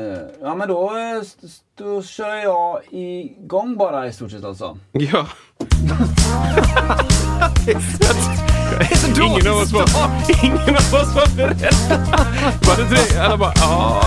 [0.00, 1.22] Eh, ja men då, eh,
[1.78, 4.78] då kör jag igång bara i stort sett alltså.
[4.92, 5.26] Ja.
[9.24, 9.88] ingen, av oss var,
[10.44, 11.60] ingen av oss var beredd.
[12.42, 13.18] Var det tre?
[13.18, 14.00] Alla bara, ja.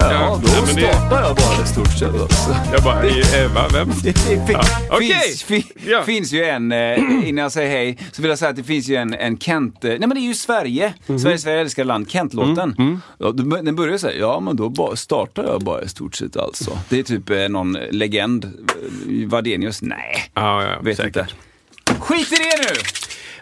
[0.00, 2.56] Ja, då nej, men det- startar jag bara i stort sett alltså.
[2.72, 3.90] Jag bara, Eva, vem?
[4.48, 5.08] Ja, Okej.
[5.08, 6.02] finns, fi, Ja.
[6.02, 8.88] finns ju en, eh, innan jag säger hej, så vill jag säga att det finns
[8.88, 11.18] ju en, en Kent, eh, nej men det är ju Sverige, Mhm.
[11.18, 12.74] Sverige, Sverige älskar land, Kent-låten.
[12.78, 16.36] Mm, Ja, den den börjar säga, ja men då startar jag bara i stort sett
[16.36, 16.78] alltså.
[16.88, 21.16] Det är typ eh, någon legend, Eh, Wadenius, nej, Ja, ja, vet säkert.
[21.16, 22.00] inte.
[22.00, 22.42] Skit i det
[22.74, 22.80] nu!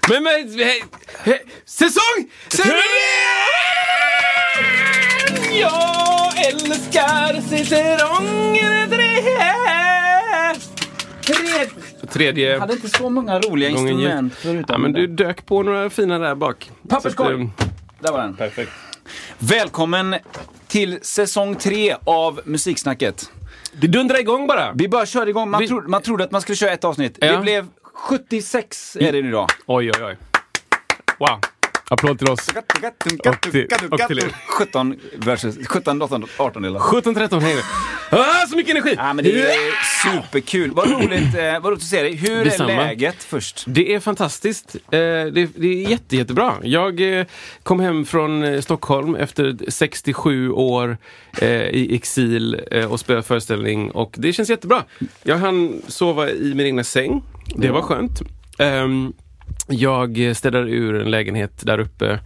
[0.09, 0.85] Men, men, hej,
[1.25, 2.65] hej, säsong tre!
[5.61, 9.25] Jag älskar säsongen tre!
[11.27, 11.67] Tre,
[12.13, 15.25] Tredje hade inte så många roliga gången instrument förutom Ja, men du det.
[15.25, 16.71] dök på några fina där bak.
[16.89, 17.43] Papperskorg.
[17.43, 17.49] Eh,
[18.01, 18.35] Där var den.
[18.37, 18.71] Perfekt.
[19.39, 20.15] Välkommen
[20.69, 23.31] till säsong tre av Musiksnacket.
[23.73, 24.73] Det dundrar igång bara.
[24.73, 25.51] Vi bara körde igång.
[25.51, 27.19] Man, Vi- trodde, man trodde att man skulle köra ett avsnitt.
[27.21, 27.33] Ja.
[27.33, 29.49] Det blev 76 är det idag.
[29.67, 30.17] Oj, oj, oj.
[31.19, 31.39] Wow.
[31.95, 32.49] Applåd till oss.
[32.49, 34.35] Och till- och till er.
[34.49, 36.81] 17 versus 17, 18, 18 delar.
[36.81, 37.57] 17, 13, hej.
[38.11, 38.95] Ah, så mycket energi!
[38.99, 39.57] Ja, men det är
[40.13, 40.71] superkul.
[40.75, 42.15] Vad roligt, eh, vad roligt att se dig.
[42.17, 42.73] Hur Detsamma.
[42.73, 43.65] är läget först?
[43.67, 44.75] Det är fantastiskt.
[44.75, 46.55] Eh, det, det är jätte, jättebra.
[46.63, 47.27] Jag eh,
[47.63, 50.97] kom hem från eh, Stockholm efter 67 år
[51.71, 52.55] i exil
[52.91, 54.83] och spelade föreställning och det känns jättebra.
[55.23, 57.23] Jag hann sova i min egna säng.
[57.57, 58.21] Det var skönt.
[58.59, 59.13] Ehm,
[59.69, 62.19] jag städade ur en lägenhet där uppe,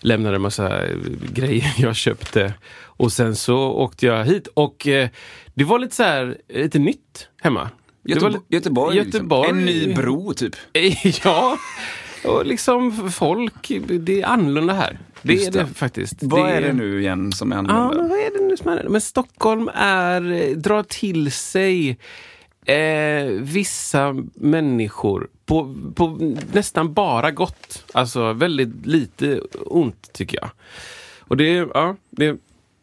[0.00, 0.96] lämnade en massa eh,
[1.32, 5.08] grejer jag köpte och sen så åkte jag hit och eh,
[5.54, 7.70] det var lite så här, lite nytt hemma.
[8.02, 9.52] Det Göteborg, lite- Göteborg, Göteborg.
[9.52, 9.58] Liksom.
[9.58, 10.56] En ny bro typ.
[11.24, 11.56] Ja,
[12.24, 13.68] och liksom folk,
[14.00, 14.98] det är annorlunda här.
[15.22, 15.66] Det Just är det, det.
[15.74, 16.16] faktiskt.
[16.22, 17.96] Vad är det nu igen som är Ja, annorlunda?
[18.02, 21.98] men vad är det nu som är Men Stockholm är, eh, drar till sig
[22.66, 27.84] eh, vissa människor på, på nästan bara gott.
[27.94, 30.50] Alltså väldigt lite ont tycker jag.
[31.20, 31.44] Och det,
[31.74, 32.36] ja, det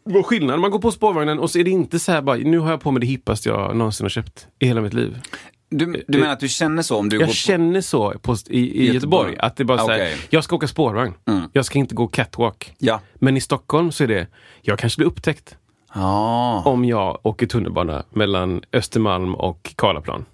[0.03, 0.59] var skillnad.
[0.59, 2.81] Man går på spårvagnen och så är det inte så här bara, nu har jag
[2.81, 5.19] på mig det hippaste jag någonsin har köpt i hela mitt liv.
[5.69, 7.33] Du, du menar att du känner så om du går Jag på...
[7.33, 8.93] känner så på, i, i Göteborg.
[8.93, 9.35] Göteborg.
[9.39, 10.17] Att det bara så här, Okej.
[10.29, 11.13] jag ska åka spårvagn.
[11.53, 12.73] Jag ska inte gå catwalk.
[12.77, 13.01] Ja.
[13.15, 14.27] Men i Stockholm så är det,
[14.61, 15.55] jag kanske blir upptäckt
[15.93, 16.61] Ja.
[16.65, 20.25] om jag åker tunnelbana mellan Östermalm och Karlaplan.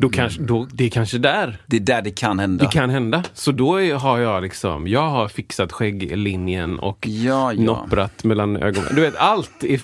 [0.00, 2.64] Då kanske, då, det är kanske där Det är där det kan hända.
[2.64, 3.24] det kan hända.
[3.34, 7.60] Så då är, har jag liksom, jag har fixat skägglinjen och Ja, ja.
[7.62, 8.94] nopprat mellan ögonen.
[8.94, 9.80] Du vet, allt är,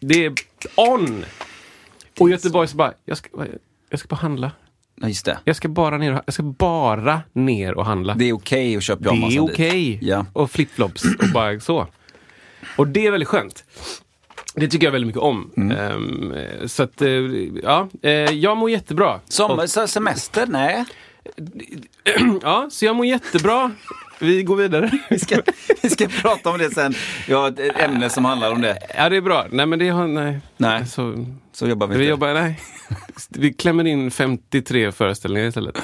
[0.00, 0.32] det är
[0.76, 1.24] on!
[2.20, 3.28] Och Göteborg så bara, jag ska,
[3.90, 4.50] jag ska bara handla.
[5.00, 5.38] Ja, just det.
[5.44, 8.14] Jag ska bara ner och, jag ska bara ner och handla.
[8.14, 9.50] Det är okej att köpa Det pyjamas är dit.
[9.50, 9.98] okej.
[10.02, 10.26] Ja.
[10.32, 11.86] Och flipflops och bara så.
[12.76, 13.64] Och det är väldigt skönt.
[14.54, 15.50] Det tycker jag väldigt mycket om.
[15.56, 15.76] Mm.
[15.76, 17.08] Ehm, så att, eh,
[17.62, 19.20] ja, eh, jag mår jättebra.
[19.28, 20.46] Sommar, semester?
[20.46, 20.84] Nej.
[22.42, 23.70] Ja, så jag mår jättebra.
[24.20, 24.90] Vi går vidare.
[25.10, 25.36] Vi ska,
[25.82, 26.94] vi ska prata om det sen.
[27.28, 28.78] Jag har ett ämne som handlar om det.
[28.96, 29.46] Ja, det är bra.
[29.50, 30.40] Nej, men det har, nej.
[30.56, 30.86] Nej.
[30.86, 32.10] Så, Så jobbar vi vi inte.
[32.10, 32.60] jobbar, nej.
[33.28, 35.78] Vi klämmer in 53 föreställningar istället.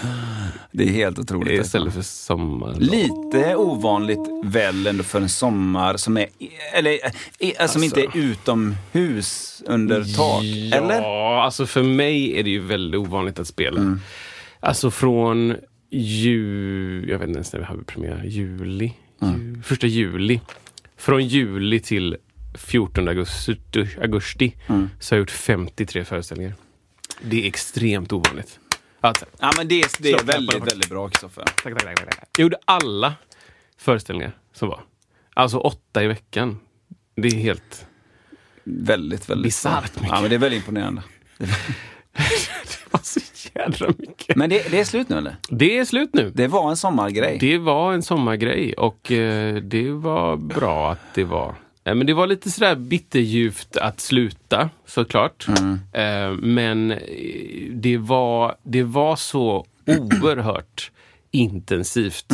[0.73, 1.49] Det är helt otroligt.
[1.49, 1.63] alltså.
[1.67, 2.75] Istället för sommar.
[2.75, 6.27] Lite ovanligt väl ändå för en sommar som är,
[6.75, 6.99] eller,
[7.39, 10.45] eh, som inte är utomhus under tak.
[10.45, 11.03] Ja, Eller?
[11.45, 13.81] alltså för mig är det ju väldigt ovanligt att spela.
[13.81, 14.01] Mm.
[14.61, 15.57] Alltså från
[15.91, 18.93] ju, jag vet inte ens när vi hade premiär, juli?
[19.23, 19.55] Mm.
[19.57, 20.41] Ju, första juli.
[20.97, 22.17] Från juli till
[22.55, 23.57] 14 augusti,
[24.03, 24.91] augusti Mm.
[25.01, 26.55] så har jag gjort 53 föreställningar.
[27.23, 28.61] Det är extremt ovanligt.
[29.01, 31.45] Alltså, Ja men det, är- det är väldigt, väldigt bra Kristoffer.
[31.45, 32.29] tack, tack, tack, tack.
[32.39, 33.15] Jag gjorde alla
[33.79, 34.83] föreställningar som var.
[35.35, 36.59] Alltså åtta i veckan.
[37.17, 37.87] Det är helt...
[38.65, 40.09] Väldigt, väldigt Bisarrt mycket.
[40.11, 41.03] Ja men det är väldigt imponerande.
[43.59, 44.37] jädra mycket.
[44.37, 45.37] Men det, det är slut nu eller?
[45.51, 46.33] Det är slut nu.
[46.35, 47.39] Det var en sommargrej.
[47.41, 51.55] Det var en sommargrej och eh, det var bra att det var.
[51.87, 55.47] Eh, men det var lite sådär bitterljuvt att sluta såklart.
[55.93, 56.99] Eh, men eh,
[57.71, 60.91] det var, det var så oerhört
[61.31, 62.33] intensivt.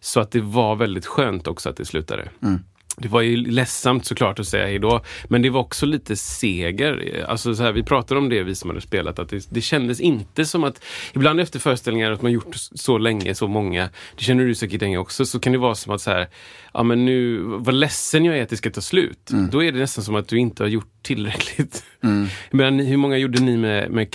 [0.00, 2.28] Så att det var väldigt skönt också att det slutade.
[2.42, 2.60] Mm.
[2.96, 7.24] Det var ju ledsamt såklart att säga hejdå, men det var också lite seger.
[7.28, 10.00] Alltså så här, vi pratade om det, vi som hade spelat, att det, det kändes
[10.00, 10.84] inte som att...
[11.12, 14.98] Ibland efter föreställningar, att man gjort så länge, så många, det känner du säkert Inge
[14.98, 16.28] också, så kan det vara som att så här,
[16.74, 19.30] ja men nu, vad ledsen jag är att det ska ta slut.
[19.30, 19.50] Mm.
[19.50, 21.84] Då är det nästan som att du inte har gjort tillräckligt.
[22.50, 24.10] Men hur många gjorde ni med, med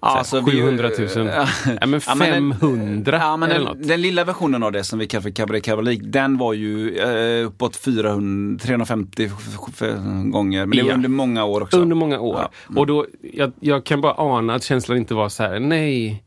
[0.00, 1.08] alltså, vi- 700 000?
[1.26, 1.48] Ja.
[1.80, 4.84] Ja, men Ja, men den- 500 Ja, men eller den, den lilla versionen av det
[4.84, 9.82] som vi kallar för Cabaret Cavalik, den var ju eh, uppåt 400, 350 f- f-
[10.24, 10.66] gånger.
[10.66, 11.76] Men det var under många år också.
[11.80, 12.38] Under många år.
[12.68, 12.80] Ja.
[12.80, 16.22] Och då, jag, jag kan bara ana att känslan inte var så här, nej.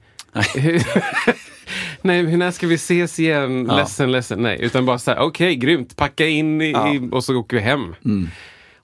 [2.01, 3.65] nej, hur när ska vi ses igen?
[3.69, 3.77] Ja.
[3.77, 4.39] Ledsen, ledsen.
[4.41, 7.95] Nej, utan bara så här, okej, grymt, packa in i, och så åker vi hem.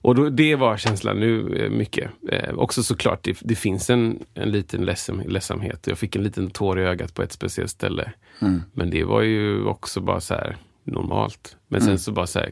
[0.02, 2.10] Och då, det var känslan nu eh, mycket.
[2.32, 5.86] Eh, också såklart, det, det finns en, en liten ledsam, ledsamhet.
[5.86, 8.12] Jag fick en liten tår i ögat på ett speciellt ställe.
[8.72, 11.56] Men det var ju också bara så här normalt.
[11.68, 12.50] Men sen så bara så här,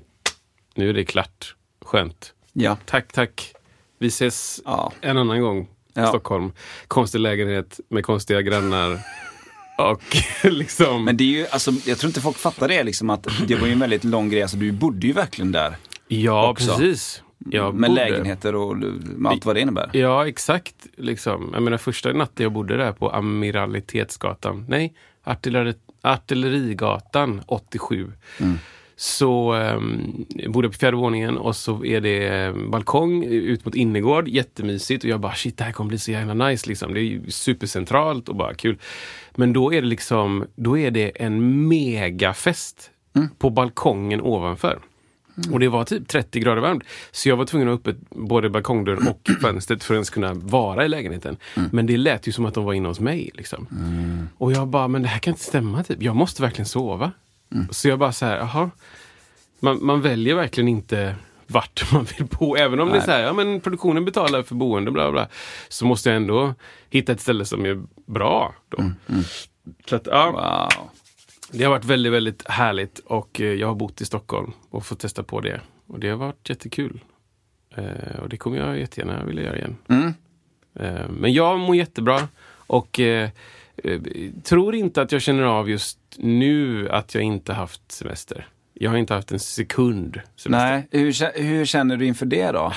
[0.75, 1.55] nu är det klart.
[1.85, 2.35] Skönt.
[2.53, 2.77] Ja.
[2.85, 3.53] Tack, tack.
[3.99, 4.93] Vi ses Ja.
[5.01, 6.07] en annan gång i Ja.
[6.07, 6.53] Stockholm.
[6.89, 8.99] Konstig lägenhet med konstiga grannar.
[9.79, 10.03] Och
[10.43, 11.05] liksom...
[11.05, 13.67] Men det är ju, alltså, jag tror inte folk fattar det liksom att det var
[13.67, 14.43] ju en väldigt lång grej.
[14.43, 15.77] Alltså, du bodde ju verkligen där.
[16.09, 16.77] ja, också.
[16.77, 17.23] precis.
[17.73, 19.91] Med bodde- lägenheter och med allt vad det innebär.
[19.93, 20.75] Ja, exakt.
[20.97, 21.51] Liksom.
[21.55, 28.13] Jag menar, första natten jag bodde där på Amiralitetsgatan, nej, Artilleri, Artillerigatan 87.
[28.97, 33.75] Så um, jag bodde på fjärde våningen och så är det eh, balkong ut mot
[33.75, 36.95] innergård, jättemysigt och jag bara shit det här kommer bli så jävla nice liksom.
[36.95, 38.79] Det är supercentralt och bara kul.
[39.35, 42.91] Men då är det liksom, då är det en megafest
[43.39, 44.79] på balkongen ovanför.
[45.53, 46.83] Och det var typ 30 grader varmt.
[47.11, 50.35] Så jag var tvungen att ha öppet både balkongdörren och fönstret för att ens kunna
[50.35, 51.37] vara i lägenheten.
[51.73, 53.31] Men det lät ju som att de var inne hos mig.
[53.35, 53.67] Liksom.
[54.39, 55.85] Och jag bara, men det här kan inte stämma.
[55.85, 56.03] Typ.
[56.03, 57.13] Jag måste verkligen sova.
[57.71, 58.71] Så jag bara så här, jaha.
[59.61, 61.15] Man, man väljer verkligen inte
[61.47, 62.57] vart man vill bo.
[62.57, 63.05] Även om det är Nej.
[63.05, 65.29] så här, ja men produktionen betalar för boende, bla bla.
[65.69, 66.55] Så måste jag ändå
[66.91, 68.55] hitta ett ställe som är bra.
[68.69, 68.91] Då.
[69.89, 70.31] Så att, ja.
[70.31, 70.91] Wow.
[71.53, 74.99] Det har varit väldigt, väldigt härligt och eh, jag har bott i Stockholm och fått
[74.99, 75.61] testa på det.
[75.87, 77.01] Och det har varit jättekul.
[77.77, 79.77] Eh, och det kommer jag jättegärna vilja göra igen.
[79.89, 80.15] Mm.
[80.75, 83.01] Eh, men jag mår jättebra och
[84.45, 88.49] tror inte att jag känner av just nu att jag inte haft semester.
[88.81, 90.51] Jag har inte haft en sekund semester.
[90.51, 92.73] Nej, hur, hur känner du inför det då?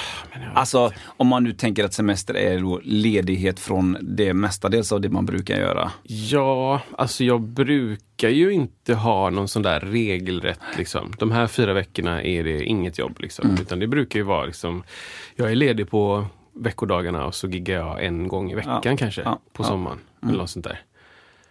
[0.53, 5.25] Alltså, om man nu tänker att semester är ledighet från det mestadels av det man
[5.25, 5.91] brukar göra.
[6.03, 11.13] Ja, alltså jag brukar ju inte ha någon sån där regelrätt liksom.
[11.19, 13.49] De här fyra veckorna är det inget jobb liksom.
[13.49, 13.61] Mm.
[13.61, 14.83] Utan det brukar ju vara liksom,
[15.35, 19.21] jag är ledig på veckodagarna och så giggar jag en gång i veckan Ja, kanske.
[19.21, 19.67] ja, på ja.
[19.67, 19.69] Mm.
[19.69, 19.99] sommaren.
[20.23, 20.81] Eller något sånt där.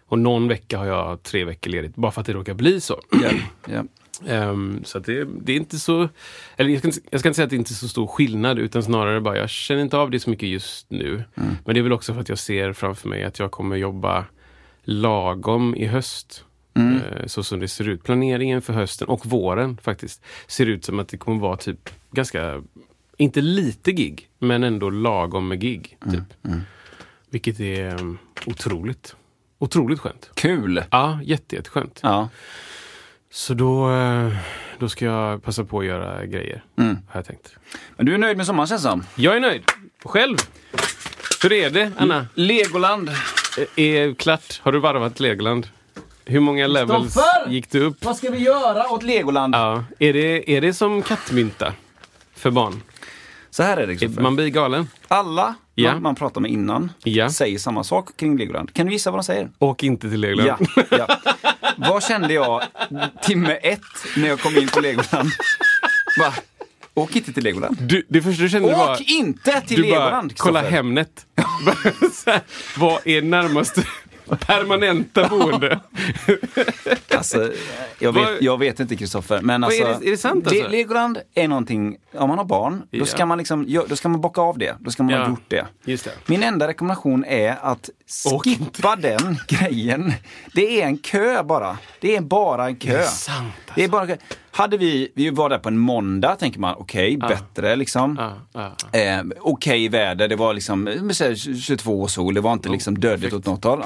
[0.06, 1.94] Och någon vecka har jag tre veckor ledigt.
[1.96, 3.00] Bara för att det råkar bli så.
[3.22, 3.30] Ja,
[3.72, 3.84] ja.
[4.26, 6.08] Ehm, så det, det är inte så...
[6.56, 8.58] Eller jag ska, inte- jag ska inte säga att det inte är så stor skillnad
[8.58, 11.24] utan snarare bara jag känner inte av det så mycket just nu.
[11.34, 14.24] Men det är väl också för att jag ser framför mig att jag kommer jobba
[14.84, 16.44] lagom i höst.
[16.76, 18.04] Eh, så som det ser ut.
[18.04, 22.62] Planeringen för hösten och våren faktiskt ser ut som att det kommer vara typ ganska,
[23.16, 25.96] inte lite gig, men ändå lagom med gig.
[26.12, 26.52] Typ.
[27.30, 29.16] Vilket är um, otroligt.
[29.58, 30.30] Otroligt skönt.
[30.34, 30.82] Kul!
[30.90, 32.00] Ja, jätte, jätteskönt.
[32.02, 32.28] Ja.
[33.32, 34.32] Så då, eh,
[34.78, 36.94] då ska jag passa på att göra grejer, Mm.
[37.08, 37.54] har jag tänkt.
[37.96, 39.04] Men du är nöjd med sommaren känns som.
[39.14, 39.62] Jag är nöjd.
[40.04, 40.36] Själv?
[41.42, 42.26] Hur är det, Anna?
[42.34, 43.10] Legoland!
[43.76, 44.60] Är är klart?
[44.62, 45.68] Har du varvat Legoland?
[46.24, 47.50] Hur många levels Kristoffer!
[47.50, 48.04] gick du upp?
[48.04, 49.54] Vad ska vi göra åt Legoland?
[49.54, 49.84] Ja.
[49.98, 51.72] Är, det, är det som kattmynta
[52.34, 52.82] för barn?
[53.50, 54.22] Så här är det Kristoffer.
[54.22, 54.88] Man blir galen.
[55.08, 55.92] Alla Ja.
[55.92, 57.30] man, man pratar med innan Ja.
[57.30, 58.74] säger samma sak kring Legoland.
[58.74, 59.50] Kan du gissa vad de säger?
[59.58, 60.66] Åk inte till Legoland.
[60.90, 61.06] Ja.
[61.88, 62.62] Vad kände jag
[63.22, 63.80] timme ett
[64.16, 65.30] när jag kom in på Legoland?
[66.20, 66.34] Va?
[66.94, 67.76] Åk inte till Legoland.
[67.80, 69.10] Du, det första du kände Åk var...
[69.10, 70.32] inte till Du bara, Legoland!
[70.36, 70.76] kolla Kristoffer.
[70.76, 71.26] Hemnet.
[72.76, 73.82] Vad är närmaste
[74.36, 75.80] permanenta boende?
[77.16, 77.52] Alltså,
[77.98, 80.68] jag, vet, jag vet inte Kristoffer, men alltså, är det- är det sant, alltså?
[80.68, 82.98] Legoland är någonting, om man har barn, Ja.
[82.98, 84.76] då ska man liksom, då ska man bocka av det.
[84.80, 85.20] Då ska man Ja.
[85.22, 85.66] ha gjort det.
[85.84, 86.08] Det.
[86.26, 87.90] Min enda rekommendation är att
[88.44, 90.12] skippa den grejen.
[90.54, 91.78] Det är en kö bara.
[92.00, 92.92] Det är bara en kö.
[92.92, 93.72] Det är sant, alltså.
[93.74, 94.16] Det är bara en kö.
[94.52, 98.16] Hade vi, vi var där på en måndag, tänker man, okej, bättre liksom.
[98.52, 98.98] Ja, ja.
[99.00, 102.52] Eh, okej väder, det var liksom eh, men så här, 22 och sol, det var
[102.52, 103.82] inte liksom dödligt åt något håll.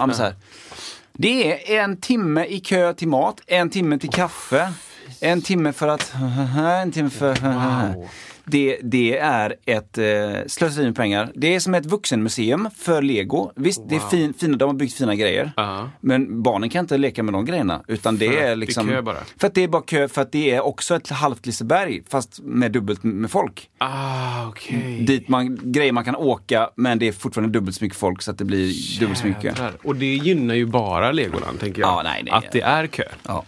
[1.12, 4.72] Det är en timme i kö till mat, en timme till kaffe.
[5.20, 6.14] En timme för att...
[6.82, 7.34] En timme för...
[7.94, 8.08] Wow.
[8.44, 10.04] Det, det är ett eh,
[10.46, 11.32] slöseri med pengar.
[11.34, 13.52] Det är som ett vuxenmuseum för lego.
[13.56, 15.52] Visst, det är fin, fina, de har byggt fina grejer.
[15.56, 15.90] Ja.
[16.00, 17.82] Men barnen kan inte leka med de grejerna.
[17.88, 18.88] Utan det För det är liksom...
[18.88, 19.16] kö bara.
[19.40, 22.40] För att det är bara kö, för att det är också ett halvt Liseberg fast
[22.42, 23.70] med dubbelt med folk.
[23.78, 25.04] Ah, okej.
[25.06, 28.30] Dit man, grejer man kan åka men det är fortfarande dubbelt så mycket folk så
[28.30, 29.60] att det blir dubbelt så mycket.
[29.82, 31.90] Och det gynnar ju bara Legoland, tänker jag.
[31.90, 32.32] Ja, nej, nej.
[32.32, 33.04] att det är kö.
[33.22, 33.44] Ja.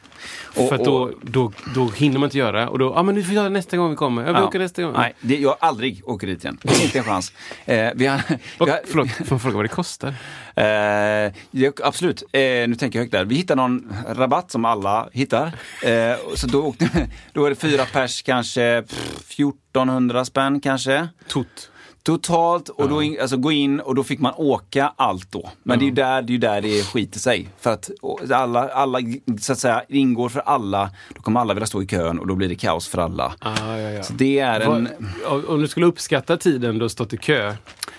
[0.53, 3.25] För att då, då, då hinner man inte göra och då, ja ah, men vi
[3.25, 4.27] får det nästa gång vi kommer.
[4.27, 4.93] Ja, vi åker nästa gång.
[4.93, 6.59] Nej, det, jag aldrig åker dit igen.
[6.83, 7.33] Inte en chans.
[7.65, 10.15] Eh, vi har, vi Vad, har, förlåt, får man fråga vad det kostar?
[10.57, 13.25] Eh, ja, absolut, eh, nu tänker jag högt där.
[13.25, 15.47] Vi hittade någon rabatt som alla hittar.
[15.83, 21.09] Eh, så då, åkte, då är det fyra pers, kanske pff, 1400 spänn kanske.
[21.29, 21.71] Tot.
[22.07, 25.51] Totalt, och då in, alltså gå in och då fick man åka allt då.
[25.63, 27.49] Men det är ju där det, är där det skiter sig.
[27.61, 27.91] För att
[28.33, 28.99] alla, alla
[29.41, 32.35] så att säga ingår för alla, då kommer alla vilja stå i kön och då
[32.35, 33.35] blir det kaos för alla.
[33.39, 34.03] Ah, ja, ja.
[34.03, 34.89] Så det är en...
[35.31, 37.55] Vad- om du skulle uppskatta tiden du har stått i kö,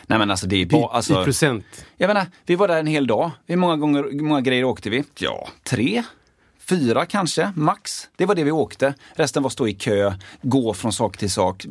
[0.05, 0.87] Nej men alltså det är bara...
[0.87, 1.85] Alltså, i procent.
[1.97, 3.31] Jag menar, vi var där en hel dag.
[3.47, 5.03] Hur många, gånger, många grejer åkte vi?
[5.19, 6.03] Ja, tre?
[6.59, 8.09] Fyra kanske, max.
[8.15, 8.93] Det var det vi åkte.
[9.13, 11.65] Resten var stå i kö, gå från sak till sak.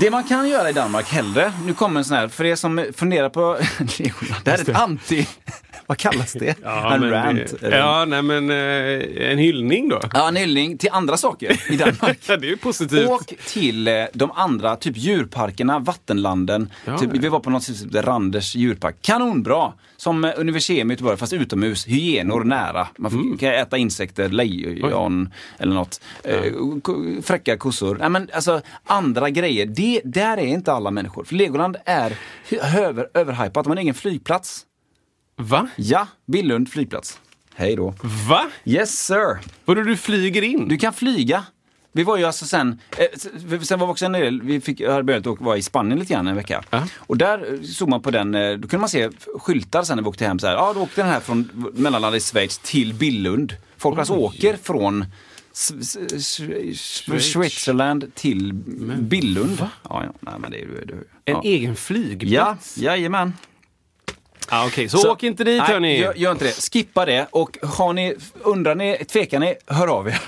[0.00, 2.86] Det man kan göra i Danmark hellre, nu kommer en sån här, för er som
[2.96, 3.58] funderar på
[4.44, 5.26] det här är ett anti,
[5.86, 6.48] vad kallas det?
[6.64, 7.54] en men rant.
[7.60, 10.00] Det, ja, nej men eh, en hyllning då.
[10.12, 12.18] Ja, en hyllning till andra saker i Danmark.
[12.28, 13.08] Ja, det är ju positivt.
[13.08, 16.70] Åk till eh, de andra, typ djurparkerna, vattenlanden.
[16.84, 17.20] Ja, typ, ja.
[17.20, 18.96] Vi var på något sätt, Randers djurpark.
[19.02, 19.72] Kanonbra!
[19.96, 21.86] Som eh, Universium i Göteborg, fast utomhus.
[21.86, 22.88] Hyenor nära.
[22.98, 23.38] Man får, Mm.
[23.38, 26.00] kan äta insekter, lejon eller något.
[26.24, 26.42] Eh,
[26.82, 27.96] ko- fräcka kossor.
[28.00, 31.24] Nej, men alltså, andra grejer, det, där är inte alla människor.
[31.24, 32.18] För Legoland är
[32.76, 33.64] över, överhypat.
[33.64, 34.66] De har en egen flygplats.
[35.36, 35.68] Va?
[35.76, 37.18] Ja, Billund flygplats.
[37.54, 37.94] Hej då.
[38.28, 38.44] Va?
[38.64, 39.38] Yes sir!
[39.64, 40.68] Vadå, du flyger in?
[40.68, 41.44] Du kan flyga.
[41.92, 45.02] Vi var ju alltså sen, eh, sen var vi också en del, vi fick, hade
[45.02, 46.62] börjat åka- vara i Spanien lite grann en vecka.
[46.70, 46.82] Ja.
[46.96, 50.02] Och där eh, såg man på den, eh, då kunde man se skyltar sen när
[50.02, 52.94] vi åkte hem så här, ja då åkte den här från mellanlandet i Schweiz till
[52.94, 53.56] Billund.
[53.76, 55.04] Folk alltså åker från
[55.52, 57.32] S- S- S- Schweiz.
[57.32, 58.52] Switzerland till
[59.00, 59.56] Billund.
[59.60, 59.68] Ja,
[60.04, 61.42] ja, nej men det är det- En ja.
[61.44, 62.78] egen Ja, flygplats?
[62.78, 63.32] jajamän.
[64.48, 65.98] Ah, Okej, så, åk inte dit nej, hörni.
[66.00, 66.70] Gör, gör inte det.
[66.72, 70.20] Skippa det och har ni, undrar ni, tvekar ni, hör av er.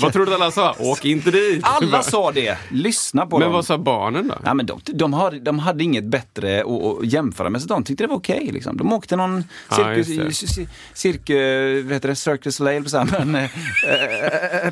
[0.02, 0.74] Vad tror du alla sa?
[0.78, 1.60] Åk inte dit.
[1.64, 2.58] Alla sa det.
[2.70, 3.52] Lyssna på Men dem.
[3.52, 4.34] vad sa barnen då?
[4.44, 7.84] Ja, men de, de, hade, de hade inget bättre att, att jämföra med, så de
[7.84, 8.48] tyckte det var okej.
[8.52, 8.76] liksom.
[8.76, 10.62] De åkte någon cirkus, just det.
[10.62, 13.50] ci- cirkus, vad heter det, Cirque Soleil, så men, äh,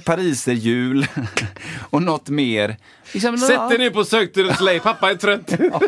[0.05, 1.07] pariserhjul
[1.91, 2.77] och något mer.
[3.13, 5.53] Liksom, Sätt dig ner på Cirque Soleil, pappa är trött.
[5.59, 5.81] Ja.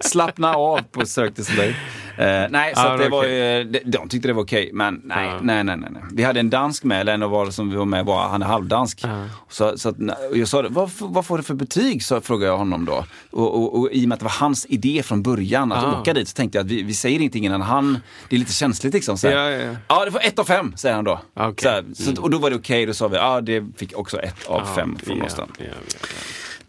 [0.00, 1.74] Slappna av på Cirque du Soleil.
[2.18, 5.26] Eh, nej, så att det var ju, de, de tyckte det var okej, men nej,
[5.28, 5.38] Ja.
[5.42, 6.02] nej, nej, nej, nej.
[6.12, 8.42] Vi hade en dansk med, eller en av våra som vi var med var, han
[8.42, 9.00] är halvdansk.
[9.02, 9.24] Ja.
[9.48, 9.96] Så, så att,
[10.34, 12.04] jag sa, vad, vad får du för betyg?
[12.04, 13.04] Så frågade jag honom då.
[13.30, 16.00] Och, och, och i och med att det var hans idé från början att Ah.
[16.00, 18.52] åka dit så tänkte jag att vi, vi säger ingenting innan han, det är lite
[18.52, 19.18] känsligt liksom.
[19.18, 19.26] Så.
[19.26, 19.76] Ja, ja, ja.
[19.88, 21.20] ja, det får ett av fem, säger han då.
[21.34, 21.54] Okej.
[21.62, 24.18] Så här, så, och då var det okej, då sa vi, ja det fick också
[24.20, 25.36] ett av fem från ja, oss.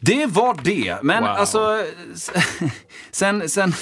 [0.06, 1.30] Det var det, men Wow.
[1.32, 1.86] alltså
[3.12, 3.74] sen, sen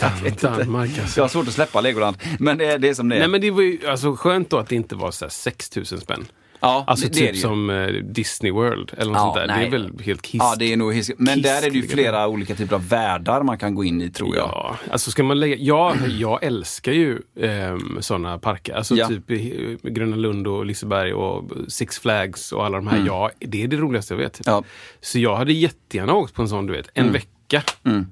[0.40, 1.20] Danmark alltså.
[1.20, 3.18] jag har svårt att släppa Legoland, men det är, det är som det är.
[3.18, 6.00] Nej men det var ju alltså, skönt då att det inte var så här 6000
[6.00, 6.26] spänn.
[6.62, 7.40] Ja, Alltså det, det typ det ju.
[7.42, 9.46] som eh, Disney World eller något Ja, sånt där.
[9.46, 9.66] Det nej.
[9.66, 10.38] är väl helt kiss.
[10.38, 13.42] Ja, det är nog hisk- Men där är det ju flera olika typer av världar
[13.42, 14.48] man kan gå in i tror jag.
[14.48, 15.56] Ja, alltså ska man lägga...
[15.56, 18.74] Ja, jag älskar ju um, sådana parker.
[18.74, 19.08] Alltså Ja.
[19.08, 23.04] typ eh, Gröna Lund och Liseberg och Six Flags och alla de här.
[23.06, 24.46] Ja, det är det roligaste jag vet.
[24.46, 24.56] Mm.
[24.56, 24.64] Ja.
[25.00, 27.28] Så jag hade jättegärna åkt på en sån, du vet, en vecka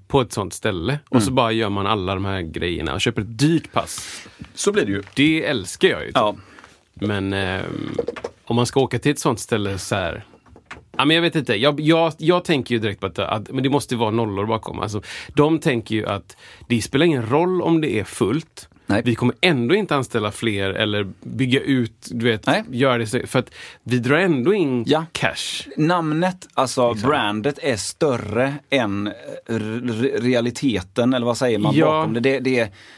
[0.08, 0.98] på ett sånt ställe.
[1.08, 1.26] Och Mm.
[1.26, 4.22] så bara gör man alla de här grejerna och köper ett dyrt pass.
[4.54, 5.02] Så blir det ju.
[5.14, 6.10] Det älskar jag ju.
[6.14, 6.36] Ja.
[7.00, 7.62] Men eh,
[8.44, 10.24] om man ska åka till ett sånt ställe så här.
[11.00, 11.54] Ja, men jag vet inte.
[11.54, 14.80] Jag, jag, jag tänker ju direkt på att, att men det måste vara nollor bakom.
[14.80, 15.02] Alltså,
[15.34, 16.36] de tänker ju att
[16.68, 18.68] det spelar ingen roll om det är fullt.
[18.86, 19.02] Nej.
[19.04, 22.64] Vi kommer ändå inte anställa fler eller bygga ut, du vet, Nej.
[22.70, 23.50] göra det för att
[23.82, 25.04] vi drar ändå in Ja.
[25.12, 25.68] cash.
[25.76, 27.10] Namnet, alltså Liksom.
[27.10, 29.12] brandet, är större än eh,
[29.46, 31.86] re- realiteten, eller vad säger man Ja.
[31.86, 32.20] bakom det.
[32.20, 32.38] Det,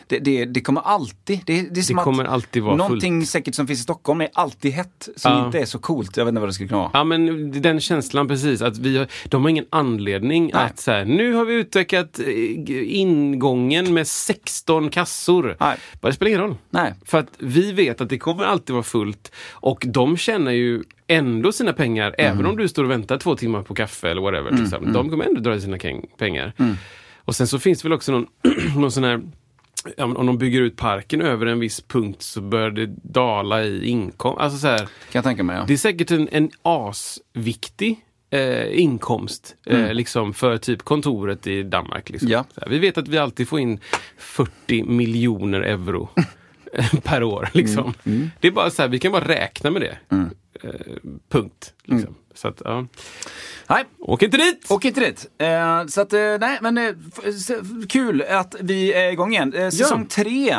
[0.06, 3.54] det, det, det, kommer alltid, det, det är som Det kommer alltid vara någonting säkert
[3.54, 5.46] som finns i Stockholm är alltid hett, som Ja.
[5.46, 6.16] inte är så coolt.
[6.16, 6.90] Jag vet inte vad det skulle kunna vara.
[6.94, 10.64] Ja men den känslan precis, att vi har, de har ingen anledning Nej.
[10.64, 15.56] att så här, nu har vi utökat eh, ingången med 16 kassor.
[15.60, 15.76] Nej.
[16.00, 16.54] Bara, Det spelar ingen roll.
[16.70, 16.94] Nej.
[17.04, 21.52] För att vi vet att det kommer alltid vara fullt och de tjänar ju ändå
[21.52, 22.32] sina pengar Mm.
[22.32, 24.50] även om du står och väntar två timmar på kaffe eller whatever.
[24.50, 24.92] Liksom.
[24.92, 25.78] De kommer ändå dra sina
[26.18, 26.52] pengar.
[26.58, 26.76] Mm.
[27.24, 28.26] Och sen så finns det väl också någon,
[28.76, 29.20] någon sån här
[29.98, 34.40] om de bygger ut parken över en viss punkt så börjar det dala i inkomst.
[34.40, 35.56] Alltså så här, Kan jag tänka mig.
[35.56, 35.64] Ja.
[35.66, 42.10] det är säkert en, en asviktig eh, inkomst eh, liksom för typ kontoret i Danmark.
[42.10, 42.28] Liksom.
[42.30, 42.44] Ja.
[42.56, 43.80] Här, vi vet att vi alltid får in
[44.18, 46.08] 40 miljoner euro
[47.02, 47.48] per år.
[47.52, 47.94] Liksom.
[48.40, 49.98] Det är bara så här, vi kan bara räkna med det.
[50.62, 50.70] Eh,
[51.28, 51.74] punkt.
[51.84, 52.14] Liksom.
[52.34, 52.86] Så att, ja.
[53.68, 54.66] Nej, Åk inte dit!
[54.70, 55.26] Åk inte dit.
[55.38, 56.94] Eh, så att, eh, nej, men eh,
[57.88, 59.54] kul att vi är igång igen.
[59.54, 60.56] Eh, säsong tre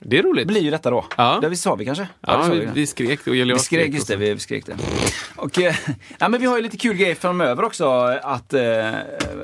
[0.00, 0.46] Det är roligt.
[0.46, 1.04] blir ju detta då.
[1.16, 1.38] Ja.
[1.42, 2.08] Det sa vi kanske?
[2.20, 2.66] ja, sa vi, vi.
[2.74, 4.76] vi skrek och Vi skrek, just det, vi, skrek det.
[5.36, 5.74] Och, eh,
[6.18, 7.90] ja, men vi har ju lite kul grejer framöver också
[8.22, 8.90] att eh,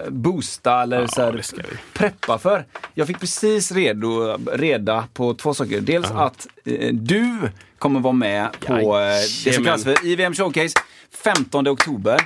[0.08, 1.44] boosta eller Ja, så här,
[1.92, 2.66] preppa för.
[2.94, 5.80] Jag fick precis redo, reda på två saker.
[5.80, 7.38] Dels att eh, du
[7.84, 9.06] kommer vara med på eh,
[9.44, 10.74] det som kallas för IVM Showcase
[11.24, 12.18] 15 oktober.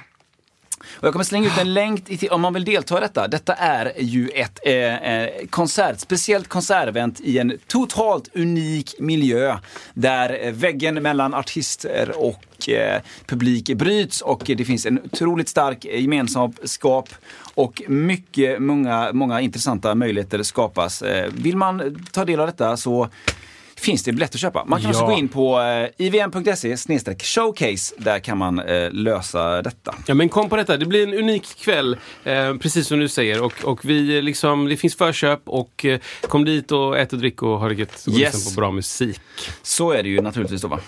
[0.86, 3.28] Och jag kommer slänga ut en länk om man vill delta i detta.
[3.28, 9.58] Detta är ju ett eh, eh, konsert, speciellt konsertevent i en totalt unik miljö.
[9.94, 15.84] Där eh, väggen mellan artister och eh, publik bryts och det finns en otroligt stark
[15.84, 17.08] gemenskap
[17.54, 21.02] och mycket, många, många intressanta möjligheter skapas.
[21.02, 23.08] Eh, vill man ta del av detta så
[23.80, 24.64] finns det biljett att köpa.
[24.64, 24.96] Man kan Ja.
[24.96, 26.76] också gå in på eh, ivm.se
[27.24, 27.94] showcase.
[27.98, 29.94] Där kan man eh, lösa detta.
[30.06, 33.42] Ja men kom på detta, det blir en unik kväll, eh, precis som du säger.
[33.42, 37.18] Och, och vi eh, liksom, det finns förköp och eh, kom dit och ät och
[37.18, 38.34] drick och ha det gött och Yes.
[38.34, 39.20] lyssna på bra musik.
[39.62, 40.80] Så är det ju naturligtvis då va.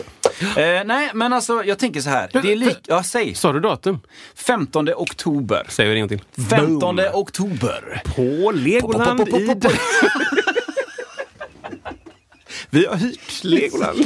[0.57, 2.31] Eh, nej, men alltså jag tänker så här.
[2.33, 2.79] Det är lik...
[2.87, 3.35] Ja, säg.
[3.35, 4.01] Sa du datum?
[4.35, 5.67] 15 oktober.
[5.69, 6.23] Säger vi till.
[6.51, 7.07] 15 Boom.
[7.15, 8.03] oktober.
[8.17, 9.55] På Legoland i...
[12.71, 14.05] Vi har hyrt Legoland.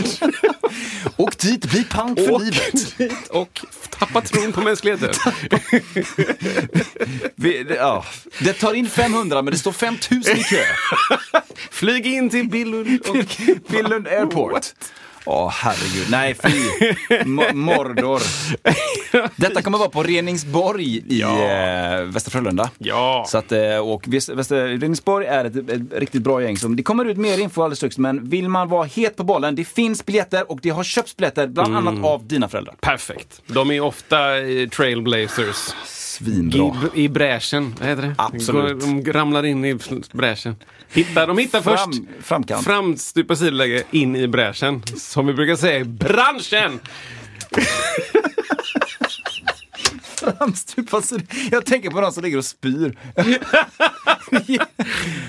[1.16, 2.96] Och dit, bli pank för Åk livet.
[2.98, 5.10] dit och tappa tron på mänskligheten.
[7.34, 8.04] Vi, det, ja.
[8.38, 10.64] det tar in 500 men det står 5000 i kö.
[11.70, 13.36] Flyg in till Billund och...
[13.68, 14.74] Billund Airport.
[15.26, 16.84] Åh herregud, nej fy.
[17.20, 18.22] M- Mordor.
[19.36, 21.42] Detta kommer vara på Reningsborg i Ja.
[21.42, 22.70] eh, Västra Frölunda.
[22.78, 23.24] Ja.
[23.28, 26.56] Så att, eh, och Väst- Västra Reningsborg är ett, ett riktigt bra gäng.
[26.56, 29.54] Som, det kommer ut mer info alldeles strax, men vill man vara het på bollen,
[29.54, 31.86] det finns biljetter och det har köpts biljetter bland Mm.
[31.88, 32.74] annat av dina föräldrar.
[32.80, 33.42] Perfekt.
[33.46, 35.56] De är ofta eh, trailblazers.
[36.18, 36.72] Svinbra.
[36.94, 38.14] I, I bräschen, vad heter det?
[38.18, 38.80] Absolut.
[38.80, 39.78] De ramlar in i
[40.12, 40.56] bräschen.
[40.92, 42.64] Hittar, de hittar Fram- först framkant.
[42.64, 44.82] framstupa sidoläge in i bräschen.
[44.96, 46.80] Som vi brukar säga i branschen.
[50.38, 51.18] Framstupa sig.
[51.50, 52.98] Jag tänker på de som ligger och spyr.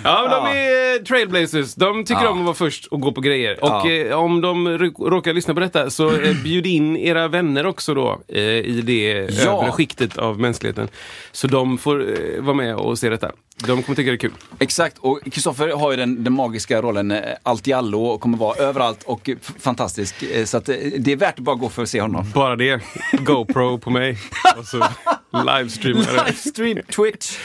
[0.04, 1.76] Ja, men de är eh, trailblazers.
[1.76, 2.30] De tycker Ja.
[2.30, 3.64] om att vara först och gå på grejer.
[3.64, 3.90] Och Ja.
[3.92, 8.22] eh, om de råkar lyssna på detta så eh, bjud in era vänner också då
[8.28, 9.60] eh, i det Ja.
[9.62, 10.88] övre skiktet av mänskligheten.
[11.32, 13.32] Så de får eh, vara med och se detta.
[13.58, 14.32] De kommer tycka det är kul.
[14.60, 18.38] Exakt, och Kristoffer har ju den, den magiska rollen eh, allt i allo och kommer
[18.38, 20.24] vara överallt och eh, fantastisk.
[20.24, 22.32] Eh, Så att det är värt att bara gå för att se honom.
[22.34, 22.82] Bara det.
[23.12, 24.18] GoPro på mig.
[24.58, 24.86] Och så
[25.46, 26.24] livestreamar det.
[26.26, 27.38] Livestream, Twitch.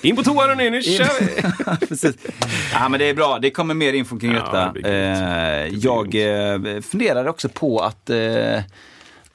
[0.00, 1.20] In på toan hörni, nu kör
[1.80, 1.86] vi!
[1.86, 2.16] Precis.
[2.72, 3.38] Ja, men det är bra.
[3.38, 4.72] Det kommer mer info kring Ja, detta.
[4.72, 4.86] det grymt.
[4.86, 6.14] Eh, jag
[6.74, 8.16] eh, funderade också på att eh,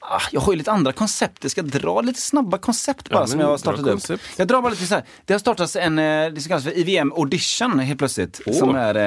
[0.10, 1.38] ah, jag har ju lite andra koncept.
[1.42, 4.20] Jag ska dra lite snabba koncept bara Ja, som jag har startat upp.
[4.38, 5.04] Jag drar bara lite så här.
[5.26, 8.42] Det har startats en, eh, det som kallas för IVM Audition helt plötsligt.
[8.46, 8.54] Åh.
[8.54, 9.04] Som är, eh,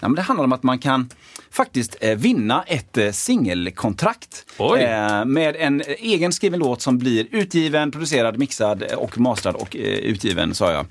[0.00, 1.10] ja, men det handlar om att man kan
[1.50, 4.44] faktiskt eh, vinna ett singelkontrakt.
[4.58, 9.82] Eh, med en egen skriven låt som blir utgiven, producerad, mixad och mastrad och eh,
[9.82, 10.86] utgiven sa jag.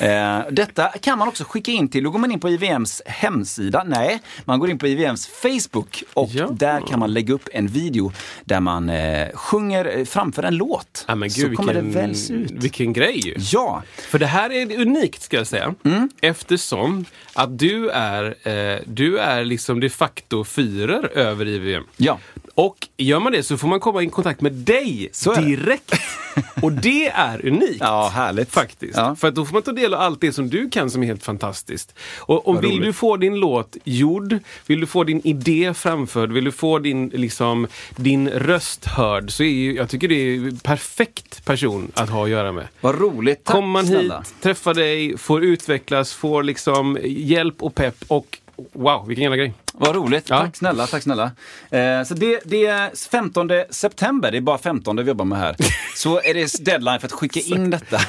[0.00, 3.84] Eh, detta kan man också skicka in till, då går man in på IVMs hemsida.
[3.86, 6.48] Nej, man går in på IVMs Facebook och Ja.
[6.50, 8.12] där kan man lägga upp en video
[8.44, 11.04] där man eh, sjunger framför en låt.
[11.08, 12.50] Ja, men Så gud, kommer vilken, det väls ut.
[12.50, 13.34] vilken grej.
[13.52, 15.74] Ja, För det här är unikt ska jag säga.
[15.84, 16.08] Mm.
[16.20, 21.82] Eftersom att du är, eh, du är liksom de facto fyrer över IVM.
[21.96, 22.18] ja.
[22.54, 25.46] Och gör man det så får man komma i kontakt med dig Så är det.
[25.46, 25.94] direkt.
[26.62, 27.76] Och det är unikt.
[27.80, 28.50] Ja, härligt.
[28.52, 28.96] Faktiskt.
[28.96, 29.16] Ja.
[29.16, 31.22] För då får man ta del av allt det som du kan som är helt
[31.24, 31.94] fantastiskt.
[32.18, 32.82] Och, och vill roligt.
[32.82, 37.08] du få din låt gjord, vill du få din idé framförd, vill du få din,
[37.08, 37.66] liksom,
[37.96, 42.30] din röst hörd så är ju, jag tycker det är perfekt person att ha att
[42.30, 42.68] göra med.
[42.80, 43.44] Vad roligt.
[43.44, 44.18] Tack Kommer man snälla.
[44.18, 48.38] hit, träffar dig, får utvecklas, får liksom hjälp och pepp och
[48.72, 49.52] wow, vilken jävla grej.
[49.72, 50.28] Vad roligt.
[50.28, 50.40] Ja.
[50.40, 51.30] Tack snälla, tack snälla.
[51.70, 55.56] Eh, så det, det är 15 september, det är bara 15 vi jobbar med här.
[55.96, 58.00] Så är det deadline för att skicka in detta.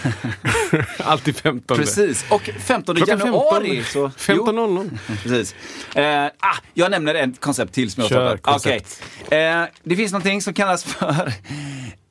[1.03, 1.77] Alltid 15.
[1.77, 2.25] Precis.
[2.29, 3.83] Och 15 Klockan januari.
[3.83, 4.11] 15.
[4.17, 4.97] Så, jo, 15.00.
[5.23, 5.55] Precis.
[5.95, 8.51] Eh, ah, jag nämner ett koncept till som jag Kör startar.
[8.51, 9.03] koncept.
[9.25, 9.39] Okej.
[9.45, 11.27] Eh, det finns någonting som kallas för,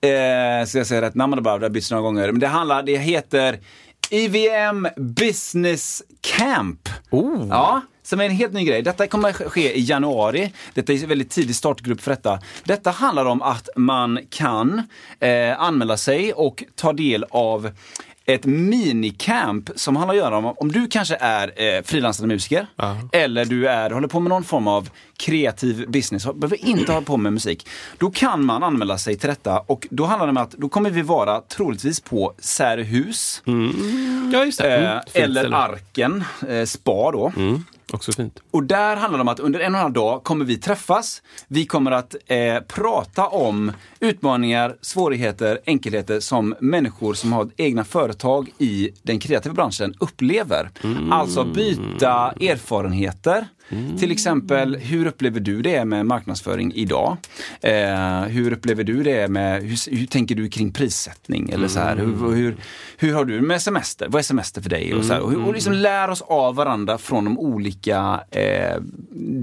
[0.00, 2.32] eh, ska jag säga rätt namn, bara det har bytts några gånger.
[2.32, 3.58] Men det handlar, det heter
[4.10, 6.88] IVM Business Camp.
[7.10, 7.46] Oh.
[7.50, 8.82] Ja, som är en helt ny grej.
[8.82, 10.52] Detta kommer ske i januari.
[10.74, 12.38] Detta är en väldigt tidig startgrupp för detta.
[12.64, 14.82] Detta handlar om att man kan
[15.20, 17.70] eh, anmäla sig och ta del av
[18.26, 22.96] ett minicamp som handlar att göra om, om du kanske är eh, frilansande musiker Ja.
[23.12, 27.16] eller du är, håller på med någon form av kreativ business, behöver inte hålla på
[27.16, 27.68] med musik.
[27.98, 30.90] Då kan man anmäla sig till detta och då handlar det om att då kommer
[30.90, 33.42] vi vara troligtvis på Särehus
[34.32, 34.76] Ja, just det.
[34.76, 35.52] eh, Mm, fint eller.
[35.52, 37.32] Arken, eh, spa då.
[37.36, 38.38] Mm, också fint.
[38.50, 41.22] Och där handlar det om att under en och en halv dag kommer vi träffas.
[41.48, 48.50] Vi kommer att eh, prata om utmaningar, svårigheter, enkelheter som människor som har egna företag
[48.58, 50.70] i den kreativa branschen upplever.
[51.10, 53.46] Alltså byta erfarenheter.
[53.98, 57.16] Till exempel, hur upplever du det med marknadsföring idag?
[57.60, 61.50] Eh, hur upplever du det med, hur, hur tänker du kring prissättning?
[61.50, 62.56] Eller så här, hur, hur,
[62.96, 64.08] hur har du med semester?
[64.08, 64.94] Vad är semester för dig?
[64.94, 68.80] Och, så här, och, och liksom lär oss av varandra från de olika eh,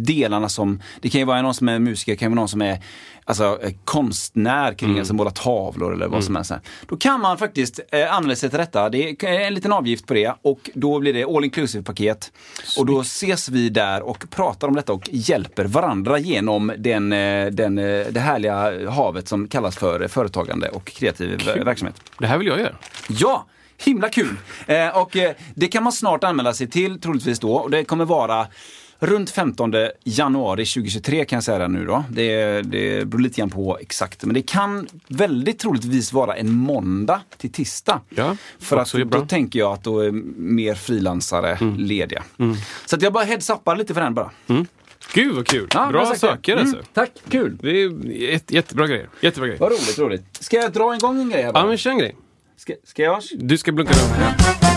[0.05, 2.61] delarna som, det kan ju vara någon som är musiker, det kan vara någon som
[2.61, 2.79] är
[3.25, 4.99] alltså, eh, konstnär kring mm.
[4.99, 6.51] alltså, måla tavlor eller vad som helst.
[6.88, 8.89] Då kan man faktiskt eh, anmäla sig till detta.
[8.89, 12.31] Det är en liten avgift på det och då blir det all inclusive paket.
[12.77, 17.45] Och då ses vi där och pratar om detta och hjälper varandra genom den, eh,
[17.45, 21.63] den, eh, det härliga havet som kallas för företagande och kreativ Kul.
[21.63, 21.95] verksamhet.
[22.19, 22.75] Det här vill jag göra.
[23.07, 23.45] Ja!
[23.77, 24.38] Himla kul!
[24.67, 27.53] Eh, och eh, det kan man snart anmäla sig till, troligtvis då.
[27.53, 28.47] Och det kommer vara
[28.99, 32.03] runt 15 januari 2023 kan jag säga det nu då.
[32.10, 34.25] Det, det beror lite grann på exakt.
[34.25, 38.01] Men det kan väldigt troligtvis vara en måndag till tisdag.
[38.10, 38.99] Ja, För att då.
[38.99, 39.27] Mm.
[39.27, 42.23] tänker jag att då är mer frilansare lediga.
[42.86, 44.31] Så att jag bara heads-uppar lite för den bara.
[45.13, 45.67] Gud vad kul!
[45.73, 46.84] Ja, Bra saker Mm, alltså.
[46.93, 47.58] Tack, kul!
[47.62, 49.10] Det är jätte, jättebra grejer.
[49.21, 49.60] Jättebra grejer.
[49.60, 50.23] Vad roligt, roligt.
[50.39, 51.63] Ska jag dra igång en grej här bara?
[51.63, 52.15] Ja, men kör en grej.
[52.58, 53.21] Ska, ska jag?
[53.38, 54.74] Du ska blunka dem.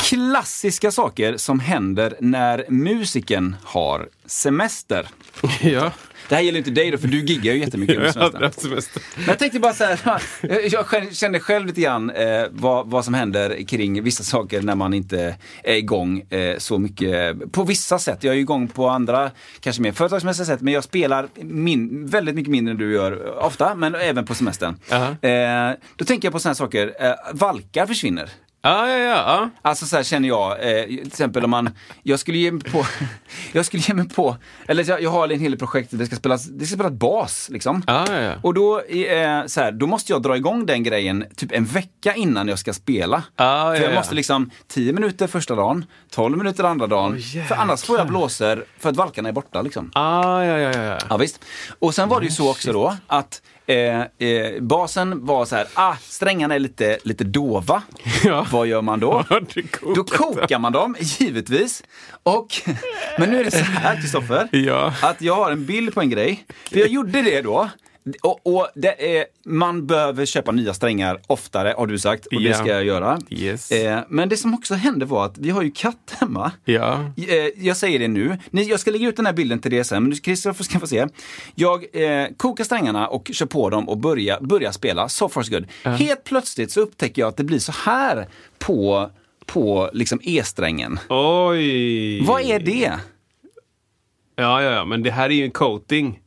[0.00, 5.06] Klassiska saker som händer när musiken har semester.
[5.62, 5.92] ja.
[6.28, 8.42] Det här gäller inte dig då, för du giggar ju jättemycket under semestern.
[8.42, 9.02] haft semester.
[9.16, 10.22] Men jag tänkte bara så här,
[10.72, 14.94] jag känner själv lite grann eh, vad, vad som händer kring vissa saker när man
[14.94, 17.52] inte är igång eh, så mycket.
[17.52, 21.28] På vissa sätt, jag är igång på andra, kanske mer företagsmässiga sätt, men jag spelar
[21.40, 24.76] min, väldigt mycket mindre än du gör ofta, men även på semestern.
[24.92, 25.28] Aha.
[25.28, 28.30] Eh, då tänker jag på sådana saker, eh, valkar försvinner.
[28.64, 29.14] Ja, ja, ja.
[29.16, 29.50] ja.
[29.62, 31.70] Alltså så här känner jag, eh, till exempel om man,
[32.02, 32.86] jag skulle ge mig på,
[33.52, 36.06] jag skulle ge mig på, eller jag, jag har en hel del projekt där det
[36.06, 37.82] ska spelas, det ska spelas bas liksom.
[37.86, 38.34] Ja, ja, ja.
[38.42, 42.14] Och då, eh, så här, då måste jag dra igång den grejen typ en vecka
[42.14, 43.22] innan jag ska spela.
[43.36, 43.94] Ja, för ja, jag ja.
[43.98, 47.12] måste liksom 10 minuter första dagen, 12 minuter andra dagen.
[47.36, 49.90] Åh, för annars får jag blåser för att valkarna är borta liksom.
[49.94, 50.98] Ah, ja, ja, ja.
[51.08, 51.44] Ja, visst.
[51.78, 53.42] Och sen var det ju så också då att
[53.72, 57.82] eh, eh, basen var så här, ah, strängarna är lite, lite dova.
[58.24, 58.46] Ja.
[58.52, 59.24] Vad gör man då?
[59.28, 61.82] Kokat Då kokar man dem, givetvis.
[62.22, 62.46] Och,
[63.18, 64.94] men nu är det så här, Kristoffer, Ja.
[65.02, 66.44] att jag har en bild på en grej.
[66.70, 67.68] För jag gjorde det då.
[68.22, 72.26] Och, och det är, man behöver köpa nya strängar oftare, har du sagt.
[72.26, 73.18] Och det ska jag göra.
[73.30, 73.70] Yes.
[73.70, 76.52] Eh, men det som också hände var att vi har ju katt hemma.
[76.64, 77.12] Ja.
[77.16, 77.34] Eh,
[77.66, 78.38] Jag säger det nu.
[78.50, 80.80] Ni, jag ska lägga ut den här bilden till det sen, men du, Christopher ska
[80.80, 81.06] få se.
[81.54, 85.08] Jag eh, kokar strängarna och kör på dem och börjar börjar spela.
[85.08, 85.66] So far so good.
[85.98, 89.10] Helt plötsligt så upptäcker jag att det blir så här på,
[89.46, 90.98] på liksom E-strängen.
[91.08, 92.24] Oj!
[92.26, 92.92] Vad är det?
[94.36, 96.18] Ja, ja, ja, men det här är ju en coating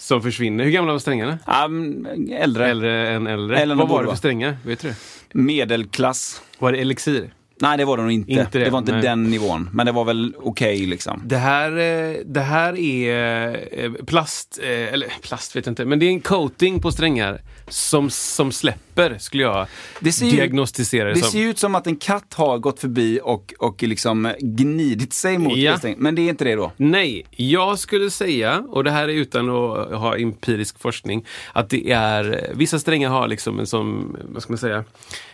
[0.00, 0.64] som försvinner.
[0.64, 1.38] Hur gamla var strängarna?
[1.66, 2.68] Um, äldre.
[2.68, 3.58] Äldre än äldre.
[3.58, 4.56] Äldre Vad var det för strängar?
[4.64, 4.94] Vet du?
[5.32, 6.42] Medelklass.
[6.58, 7.30] Var det elixir?
[7.60, 8.32] Nej, det var det nog inte.
[8.32, 9.02] Inte det, det, var inte nej.
[9.02, 9.70] den nivån.
[9.72, 11.22] Men det var väl okej liksom.
[11.24, 15.98] Det här, eh, det här är eh, plast, eh, eller plast vet jag inte, men
[15.98, 19.66] det är en coating på strängar som, som släpper, skulle jag
[20.00, 21.30] Det ser diagnostisera det, Det som.
[21.30, 25.38] ser ju ut som att en katt har gått förbi och, och liksom gnidit sig
[25.38, 25.78] mot Ja.
[25.96, 26.72] Men det är inte det då.
[26.76, 31.90] Nej, jag skulle säga, och det här är utan att ha empirisk forskning, att det
[31.92, 34.84] är, vissa strängar har liksom en som, vad ska man säga,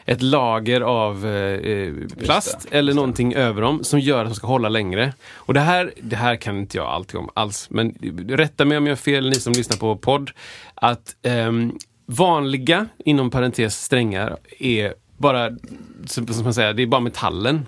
[0.04, 1.94] ett lager av eh,
[2.24, 5.12] plast eller någonting över dem som gör att de ska hålla längre.
[5.34, 7.94] Och det här, det här kan inte jag allting om alls, men
[8.28, 10.30] rätta mig om jag har fel, ni som lyssnar på podd,
[10.74, 15.50] att ehm, vanliga, inom parentes, strängar är bara,
[16.06, 17.66] som man säger, det är bara metallen.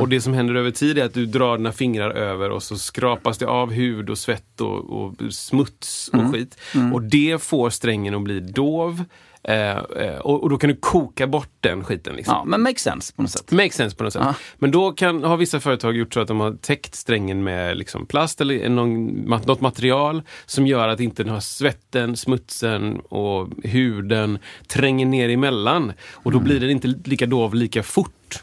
[0.00, 2.78] Och det som händer över tid är att du drar dina fingrar över och så
[2.78, 6.58] skrapas det av hud och svett och, och smuts och skit.
[6.92, 9.04] Och det får strängen att bli dov.
[9.48, 12.16] Eh, eh, och, och då kan du koka bort den skiten.
[12.16, 12.34] Liksom.
[12.34, 13.50] Ja, men makes sense på något sätt.
[13.52, 14.22] Makes sense på något sätt.
[14.24, 14.34] Ja.
[14.58, 18.06] Men då kan, har vissa företag gjort så att de har täckt strängen med liksom
[18.06, 19.06] plast eller någon,
[19.46, 25.92] något material som gör att inte den har svetten, smutsen och huden tränger ner emellan.
[26.12, 28.42] Och då blir den inte lika dov lika fort.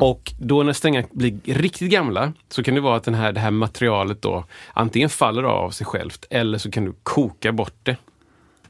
[0.00, 3.40] Och då när strängar blir riktigt gamla så kan det vara att den här, det
[3.40, 7.96] här materialet då antingen faller av sig självt eller så kan du koka bort det.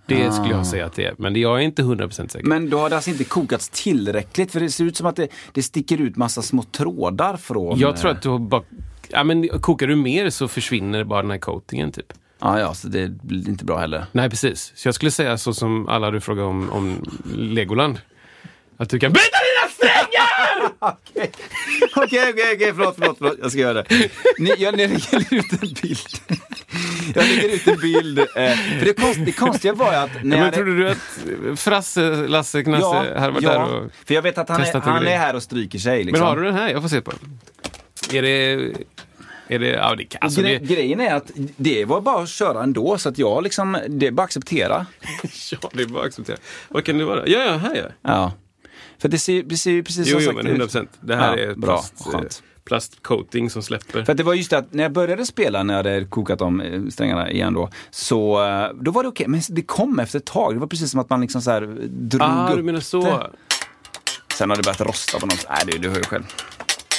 [0.08, 1.14] Det skulle jag säga att det är.
[1.18, 2.46] Men jag är inte 100% säker.
[2.46, 5.28] Men då har det alltså inte kokats tillräckligt för det ser ut som att det,
[5.52, 7.78] det sticker ut massa små trådar från...
[7.78, 8.62] Jag tror eh, att du har bara...
[9.08, 12.12] Ja, men kokar du mer så försvinner bara den här coatingen typ.
[12.38, 14.06] Ja, ja, så det blir inte bra heller.
[14.12, 14.72] Nej, precis.
[14.76, 18.00] Så jag skulle säga så som alla du frågar om, om Legoland.
[18.76, 20.06] Att du kan byta dina strängar!
[21.96, 24.10] Okej, okej, okej, förlåt, förlåt, förlåt, jag ska göra det.
[24.38, 26.40] Ni, jag ni lägger ut en bild.
[27.16, 28.18] Jag lägger ut en bild.
[28.18, 28.24] Eh,
[28.78, 30.14] för det, konst, det konstiga var ju att...
[30.14, 33.90] När Men jag hade- trodde du att Frasse, Lasse, Knasse hade varit där och...
[34.06, 36.04] för jag vet att han, är, han är här och stryker sig.
[36.04, 36.20] Liksom.
[36.20, 36.68] Men har du den här?
[36.70, 37.38] Jag får se på den.
[38.18, 38.72] Är det...
[39.48, 39.66] Är det...
[39.68, 40.16] Ja, det.
[40.20, 43.42] Alltså, Gre- det, Grejen är att det var bara att köra ändå, så att jag
[43.42, 44.86] liksom, det är bara att acceptera.
[45.52, 46.36] ja, det är bara att acceptera.
[46.68, 47.26] Vad kan det vara?
[47.28, 47.88] Ja, ja, här ja.
[48.02, 48.32] Ja.
[48.98, 50.50] För det ser, ju precis Jo, som jo, sagt men ut.
[50.50, 50.90] 100 procent.
[51.00, 52.42] Det här Ja, är bra, plast, skönt.
[52.66, 54.04] Eh, plastcoating som släpper.
[54.04, 56.40] För att det var just det att när jag började spela, när jag hade kokat
[56.40, 59.28] om eh, strängarna igen då, så eh, då var det okej.
[59.28, 60.54] Men det kom efter ett tag.
[60.54, 63.00] Det var precis som att man liksom så här drog Ah, upp du menar så.
[63.02, 63.30] det.
[64.34, 65.46] Sen har det börjat rosta på något.
[65.50, 66.22] Nej, det, du hör ju själv.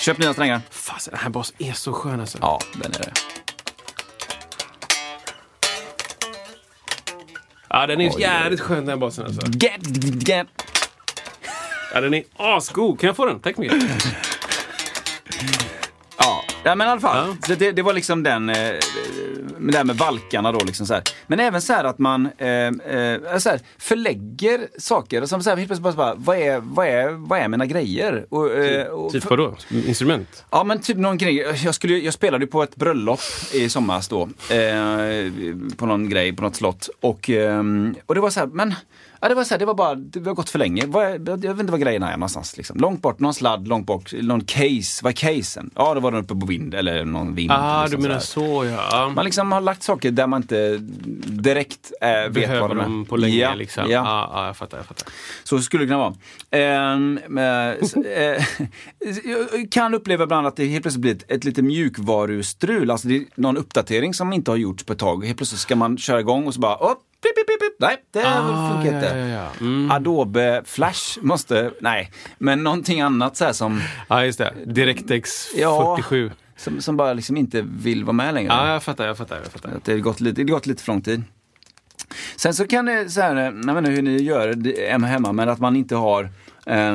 [0.02, 0.62] Köp nya strängar.
[0.72, 2.38] Fasen, den här basen är så skön alltså.
[2.42, 3.12] Ja, den är det.
[7.70, 9.42] Ja, den är Oj, jävligt skön den här basen alltså.
[9.52, 10.48] Get, get.
[11.94, 13.00] Ja, den är asgod.
[13.00, 13.40] Kan jag få den?
[13.40, 13.84] Tack mycket.
[16.18, 17.36] Ja, ja men i alla fall.
[17.48, 17.56] Ja.
[17.56, 18.56] Det, det var liksom den, eh,
[19.60, 20.60] det här med valkarna då.
[20.66, 21.04] Liksom så här.
[21.28, 25.26] Men även så här att man eh, eh, så här, förlägger saker.
[25.26, 28.26] Som så här, helt plötsligt bara, vad, är, vad, är, vad är mina grejer?
[28.30, 29.56] Och, eh, och Typ vadå?
[29.70, 30.46] Instrument?
[30.52, 31.36] Ja men typ någon grej.
[31.64, 33.20] Jag, skulle, jag spelade på ett bröllop
[33.54, 34.22] i somras då.
[34.56, 35.32] Eh,
[35.78, 36.90] på någon grej, på något slott.
[37.02, 38.76] Och, ehm, och det var så här, men
[39.22, 40.82] Ja, det var så här, det var bara, det har gått för länge.
[40.94, 42.58] Jag vet inte var grejerna är någonstans.
[42.58, 42.78] Liksom.
[42.80, 45.04] Långt bort, någon sladd, långt bort, någon case.
[45.04, 45.70] Vad är casen?
[45.76, 47.52] Ja, då var den uppe på vind, eller någon vind.
[47.52, 49.12] Ah, liksom du menar så så ja.
[49.16, 50.78] Man liksom har lagt saker där man inte
[51.26, 52.84] direkt eh, vet Behöver vad de är.
[52.84, 53.84] dem på länge ja, liksom.
[53.84, 53.92] Ja.
[54.06, 55.08] Ja, ja, jag fattar, jag fattar.
[55.44, 56.14] Så skulle det kunna vara.
[56.52, 57.20] Ehm,
[57.82, 58.44] s- eh,
[59.54, 62.92] jag kan uppleva ibland att det helt plötsligt blir ett, ett lite mjukvarustrul.
[62.92, 65.26] Alltså det är någon uppdatering som inte har gjorts på ett tag.
[65.26, 68.24] Helt plötsligt ska man köra igång och så bara, oh, pip, pip, pip, nej det
[68.28, 69.18] Ah, funkar ja, inte.
[69.20, 69.48] ja, ja.
[69.62, 69.92] Mm.
[69.92, 74.54] Adobe Flash måste, nej, men någonting annat så här som, Ja, just det.
[74.66, 75.96] DirectX Ja.
[75.98, 76.32] 47.
[76.58, 78.48] som, som bara liksom inte vill vara med längre.
[78.54, 79.70] Ja, jag fattar, jag fattar, jag fattar.
[79.78, 81.24] Att det har gått lite, det har gått lite för lång tid.
[82.36, 85.60] Sen så kan det, så här, jag vet inte hur ni gör hemma, men att
[85.60, 86.30] man inte har
[86.66, 86.94] eh,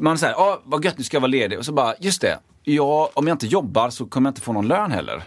[0.00, 2.38] man säger, ja vad gött nu ska jag vara ledig och så bara, just det,
[2.64, 5.22] ja, om jag inte jobbar så kommer jag inte få någon lön heller.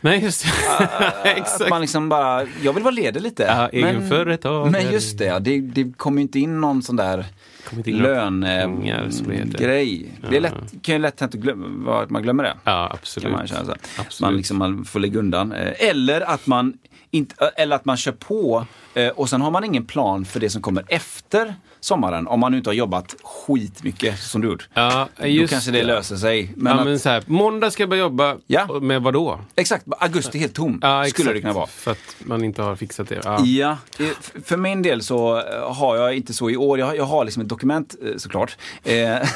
[0.00, 0.50] Nej, just det.
[0.98, 1.70] Att Exakt.
[1.70, 3.42] man liksom bara, jag vill vara ledig lite.
[3.42, 4.70] Ja, egenföretagare.
[4.70, 7.26] men just det, det, det kommer ju inte in någon sån där
[7.70, 10.12] pengar, som det lönegrej.
[10.30, 12.54] Är lätt, kan ju lätt hänt att, glömma, att man glömmer det.
[12.64, 13.32] Ja, absolut.
[13.32, 13.40] Man.
[13.40, 14.20] Absolut.
[14.20, 15.52] Man, liksom, man får lägga undan.
[15.52, 16.74] Eh, Eller att man,
[17.10, 20.50] inte, eller att man kör på eh, och sen har man ingen plan för det
[20.50, 22.26] som kommer efter sommaren.
[22.26, 24.68] Om man nu inte har jobbat skitmycket som du gjort.
[24.74, 26.52] Ja, Då kanske det löser sig.
[26.56, 28.36] Men, ja, att, men så här, måndag ska jag börja jobba.
[28.46, 28.80] Ja.
[28.80, 29.40] Med vad då?
[29.56, 31.66] Exakt, augusti helt tom Ja, skulle det kunna vara.
[31.66, 33.20] För att man inte har fixat det.
[33.24, 33.44] Ja.
[33.44, 34.06] Ja, eh,
[34.44, 36.78] för min del så eh, har jag inte så i år.
[36.78, 38.56] Jag, har- jag har liksom ett dokument eh, såklart.
[38.84, 38.94] Eh,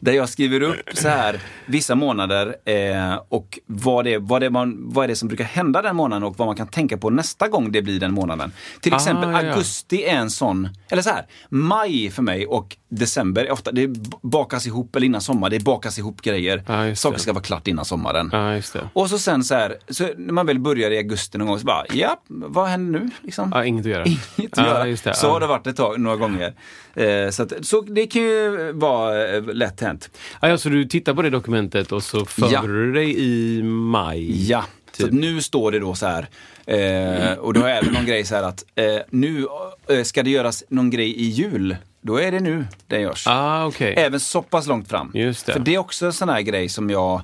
[0.00, 4.76] där jag skriver upp så här vissa månader eh, och vad det, vad, det man,
[4.92, 7.48] vad är det som brukar hända den månaden och vad man kan tänka på nästa
[7.48, 8.52] gång det blir den månaden.
[8.80, 9.38] Till Ah, exempel ja.
[9.38, 13.86] augusti är en sån, eller så här, maj för mig och december ofta, det
[14.22, 16.64] bakas ihop, eller innan sommar, det bakas ihop grejer.
[16.66, 17.22] Ja, Saker det.
[17.22, 18.30] ska vara klart innan sommaren.
[18.32, 18.80] ja.
[18.92, 21.66] Och så sen så här, så när man väl börjar i augusti någon gång så
[21.66, 23.10] bara, ja, vad händer nu?
[23.22, 23.50] Liksom?
[23.54, 24.04] Ja, inget att göra.
[24.36, 24.96] Inget att ja, göra.
[25.04, 25.14] Det.
[25.14, 26.54] Så har det varit ett tag, några gånger.
[26.94, 30.10] Eh, så, att, så det kan ju vara eh, lätt hänt.
[30.40, 34.48] Ja, så du tittar på det dokumentet och så förbereder du dig i maj?
[34.50, 35.06] Ja, så Typ.
[35.06, 36.28] att nu står det då så här.
[36.66, 39.46] Eh, och då jag även någon grej så här att eh, nu
[39.88, 41.76] eh, ska det göras någon grej i jul.
[42.00, 43.26] Då är det nu det görs.
[43.26, 43.94] Ah, okej.
[43.96, 45.10] Även så pass långt fram.
[45.14, 45.52] Just det.
[45.52, 47.22] För det är också en sån här grej som jag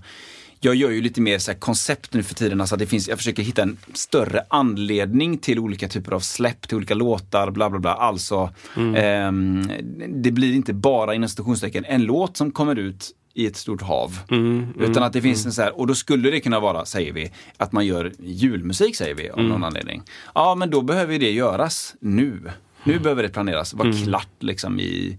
[0.61, 2.61] jag gör ju lite mer så koncept nu för tiden.
[2.61, 6.77] Alltså det finns, jag försöker hitta en större anledning till olika typer av släpp, till
[6.77, 7.95] olika låtar, bla bla bla.
[7.95, 8.95] Alltså, Mm.
[8.95, 9.71] ehm,
[10.23, 11.29] det blir inte bara inom
[11.85, 14.19] en låt som kommer ut i ett stort hav.
[14.31, 17.13] Mm, Utan att det finns en så här, och då skulle det kunna vara, säger
[17.13, 19.51] vi, att man gör julmusik säger vi av Mm.
[19.51, 20.03] någon anledning.
[20.35, 22.51] Ja men då behöver det göras nu.
[22.85, 23.03] Nu Mm.
[23.03, 25.19] behöver det planeras, vara klart liksom i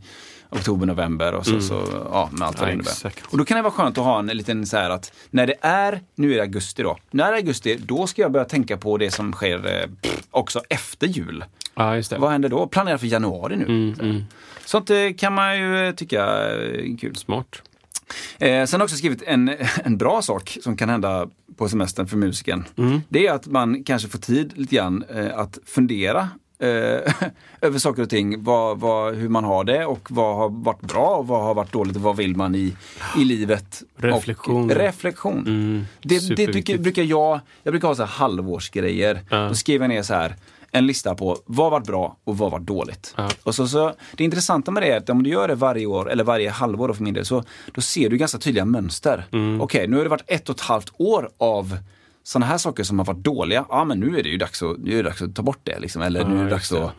[0.50, 2.74] oktober, november och så, så ja, med allt vad det Mm.
[2.74, 2.92] Innebär.
[2.92, 3.26] exakt.
[3.26, 5.56] Och då kan det vara skönt att ha en liten så här att när det
[5.62, 8.78] är, nu är det augusti då, när det är augusti då ska jag börja tänka
[8.78, 11.44] på det som sker eh, pff, också efter jul.
[11.76, 12.18] Ja, just det.
[12.18, 12.68] Vad händer då?
[12.68, 13.66] Planera för januari nu.
[13.66, 14.24] Mm, mm.
[14.66, 17.16] Sånt eh, kan man ju eh, tycka är kul.
[17.16, 17.62] Smart.
[18.40, 19.52] Eh, sen har också skrivit en,
[19.84, 22.66] en bra sak som kan hända på semestern för musiken.
[22.78, 23.02] Mm.
[23.10, 26.68] Det är att man kanske får tid lite grann eh, att fundera eh,
[27.62, 28.44] över saker och ting.
[28.44, 31.72] Vad, vad, hur man har det och vad har varit bra och vad har varit
[31.72, 32.76] dåligt och vad vill man i,
[33.18, 33.84] i livet.
[33.98, 34.72] Reflektion.
[34.72, 35.48] Och, reflektion.
[35.48, 39.22] Mm, Det, det brukar jag, jag brukar ha så halvårsgrejer.
[39.30, 39.48] Ja.
[39.48, 40.36] Då skriver jag ner så här
[40.72, 43.14] en lista på vad har varit bra och vad har varit dåligt.
[43.18, 43.30] Ja.
[43.44, 46.12] Och så, så, det intressanta med det är att om du gör det varje år,
[46.12, 49.26] eller varje halvår för min del, så då ser du ganska tydliga mönster.
[49.32, 49.62] Mm.
[49.62, 51.78] Okej, nu har det varit ett och ett halvt år av
[52.24, 53.66] sådana här saker som har varit dåliga.
[53.70, 55.60] Ja, men nu är det ju dags att, nu är det dags att ta bort
[55.64, 55.80] det.
[55.80, 56.02] Liksom.
[56.02, 56.84] Eller nu är det dags det.
[56.86, 56.92] att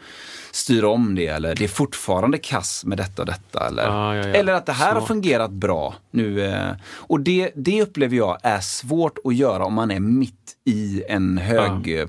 [0.53, 1.27] styra om det.
[1.27, 3.67] Eller det är fortfarande kass med detta och detta.
[3.69, 4.35] Eller, Ja, ja, ja.
[4.35, 5.09] eller att det här har Smart.
[5.09, 5.95] fungerat bra.
[6.11, 6.45] nu.
[6.47, 11.03] Eh, och det, det upplever jag är svårt att göra om man är mitt i
[11.09, 11.99] en hög...
[12.01, 12.09] eh, s-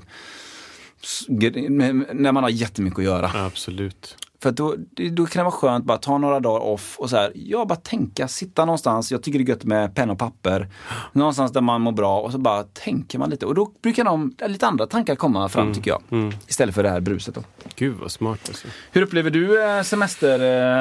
[1.28, 3.30] När man har jättemycket att göra.
[3.46, 4.16] Absolut.
[4.42, 4.74] För då,
[5.12, 7.76] då kan det vara skönt bara ta några dagar off och så här, ja bara
[7.76, 9.12] tänka, sitta någonstans.
[9.12, 10.68] Jag tycker det är gött med penna och papper.
[11.12, 13.46] Någonstans där man mår bra och så bara tänker man lite.
[13.46, 15.74] Och då brukar de, lite andra tankar komma fram Mm.
[15.74, 16.32] tycker jag.
[16.48, 17.40] Istället för det här bruset då.
[17.76, 18.68] Gud vad smart alltså.
[18.92, 20.40] Hur upplever du eh, semester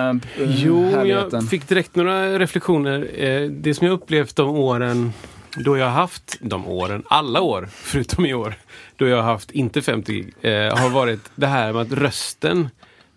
[0.09, 1.29] eh, Jo, härligheten?
[1.39, 3.09] jag fick direkt några reflektioner.
[3.23, 5.13] Eh, Det som jag upplevt de åren
[5.55, 8.53] då jag har haft, de åren, alla år förutom i år,
[8.95, 12.69] då jag har haft inte 50, eh, har varit det här med att rösten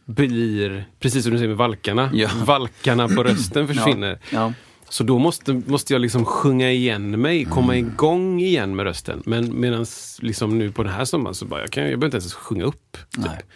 [0.05, 2.29] blir, precis som du säger med valkarna, Ja.
[2.47, 4.19] valkarna på rösten försvinner.
[4.31, 4.53] Ja.
[4.89, 9.23] Så då måste, måste jag liksom sjunga igen mig, komma igång igen med rösten.
[9.27, 9.87] Men medan
[10.21, 12.65] liksom nu på den här sommaren så bara, jag, kan, jag behöver inte ens sjunga
[12.65, 12.97] upp.
[13.17, 13.47] Typ.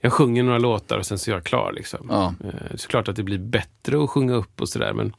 [0.00, 1.72] Jag sjunger några låtar och sen så är jag klar.
[1.76, 2.06] Liksom.
[2.10, 2.34] Ja.
[2.44, 4.92] Eh, Såklart att det blir bättre att sjunga upp och sådär.
[4.92, 5.12] Men,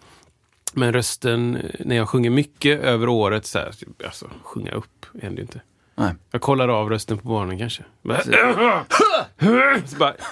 [0.78, 3.72] men rösten, eh, när jag sjunger mycket över året, så här,
[4.06, 5.62] alltså, sjunga upp händer ju inte.
[5.96, 6.14] Nej.
[6.32, 7.84] Jag kollar av rösten på morgonen kanske.
[9.88, 10.14] Så bara,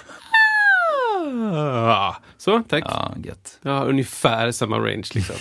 [2.07, 2.83] "Ah." så, tack.
[2.87, 3.59] Ja, gött.
[3.63, 5.35] Har ungefär samma range liksom.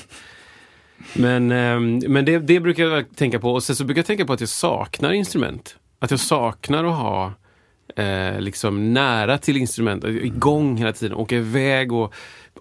[1.13, 3.53] Men, ehm, men det, det brukar jag tänka på.
[3.53, 5.77] Och sen så brukar jag tänka på att jag saknar instrument.
[5.99, 7.33] Att jag saknar att ha
[7.97, 12.15] eh, liksom nära till instrument, igång hela tiden, åka iväg och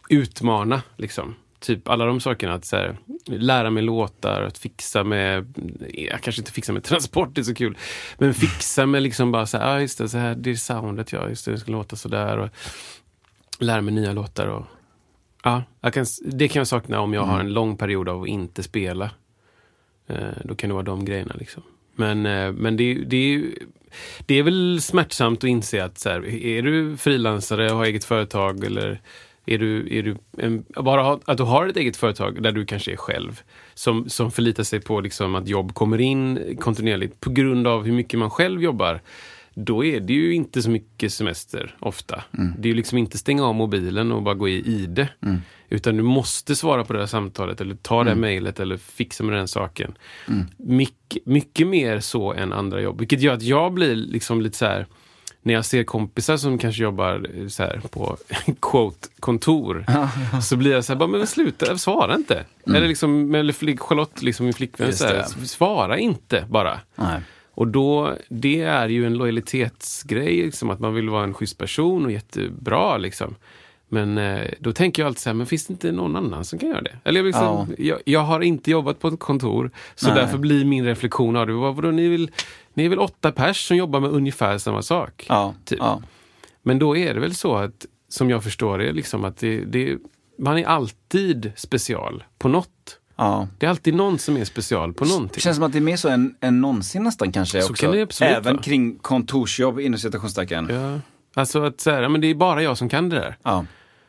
[0.10, 0.82] utmana.
[0.98, 1.36] Liksom.
[1.64, 2.54] Typ alla de sakerna.
[2.54, 5.54] Att så här, lära mig låtar, att fixa med,
[5.94, 7.78] jag kanske inte fixa med transport, det är så kul.
[8.18, 11.12] Men fixa med liksom bara så här, ah, just det, så här, det är soundet,
[11.12, 12.38] ja, just det, det ska låta sådär.
[12.38, 12.50] Och
[13.60, 14.66] lära mig nya låtar och
[15.44, 18.64] Ja, kan, det kan jag sakna om jag har en lång period av att inte
[18.64, 19.12] spela.
[20.08, 21.36] Eh, då kan det vara de grejerna.
[21.40, 21.64] Liksom.
[21.96, 23.56] Men, eh, men det, det, är ju-
[24.26, 28.04] det är väl smärtsamt att inse att så här, är du frilansare och har eget
[28.04, 29.02] företag eller
[29.46, 32.92] är du, är du en, bara att du har ett eget företag där du kanske
[32.92, 33.42] är själv
[33.74, 37.94] som, som förlitar sig på liksom att jobb kommer in kontinuerligt på grund av hur
[37.94, 39.02] mycket man själv jobbar
[39.56, 42.24] då är det ju inte så mycket semester ofta.
[42.58, 45.10] Det är ju liksom inte stänga av mobilen och bara gå i ide.
[45.70, 49.24] Utan du måste svara på det här samtalet eller ta det här mejlet eller fixa
[49.24, 49.98] med den saken.
[50.58, 53.00] Mycket, mycket mer så än andra jobb.
[53.00, 54.88] Vilket gör att jag blir liksom lite så här
[55.44, 58.18] när jag ser kompisar som kanske jobbar eh, så här på
[58.62, 59.86] quote kontor
[60.42, 62.46] så blir jag så här, bara, men sluta, svara inte.
[62.66, 66.80] Eller liksom, eller Charlotte, liksom min flickvän, så här, svara inte bara.
[66.96, 67.22] Nej.
[67.56, 72.06] Och då, det är ju en lojalitetsgrej, liksom, att man vill vara en schysst person
[72.06, 72.98] och jättebra.
[72.98, 73.36] Liksom.
[73.94, 76.60] Men eh, då tänker jag alltid så här, men finns det inte någon annan som
[76.60, 76.96] kan göra det?
[77.04, 80.16] Eller jag, liksom, jag, jag har inte jobbat på ett kontor, så Nej.
[80.16, 82.32] därför blir min reflektion av det, vad, vadå, ni, vill,
[82.74, 85.26] ni är väl åtta pers som jobbar med ungefär samma sak?
[85.30, 85.80] Ja, Typ.
[85.82, 86.02] ja.
[86.64, 89.98] Men då är det väl så att, som jag förstår det, liksom att det, det,
[90.40, 93.00] man är alltid special på något.
[93.16, 93.48] ja.
[93.60, 95.32] Det är alltid någon som är special på någonting.
[95.36, 97.86] Det känns som att det är mer så än, än någonsin nästan kanske Så också.
[97.92, 98.64] kan absolut Även vara.
[98.64, 100.68] kring kontorsjobb inom citationstecken.
[100.70, 100.76] Ja.
[100.76, 101.00] Ja.
[101.36, 103.36] Alltså att så här, ja, men det är bara jag som kan det där.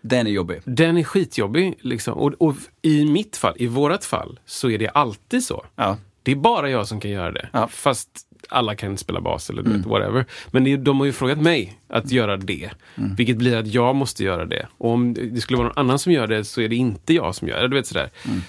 [0.07, 0.61] Den är jobbig.
[0.65, 1.75] Den är skitjobbig.
[1.81, 2.15] Liksom.
[2.15, 5.65] Och, och i mitt fall, i vårat fall, så är det alltid så.
[5.77, 5.97] Ja.
[6.23, 7.49] Det är bara jag som kan göra det.
[7.53, 7.59] Ja.
[7.59, 7.69] Mm.
[7.69, 8.09] Fast
[8.49, 10.25] alla kan spela bas eller vet, whatever.
[10.51, 12.71] Men det, de har ju frågat mig att göra det.
[12.97, 13.15] Mm.
[13.15, 14.67] Vilket blir att jag måste göra det.
[14.79, 17.35] Och om det skulle vara någon annan som gör det så är det inte jag
[17.35, 17.69] som gör det.
[17.69, 18.11] Du vet sådär.
[18.25, 18.41] Mm.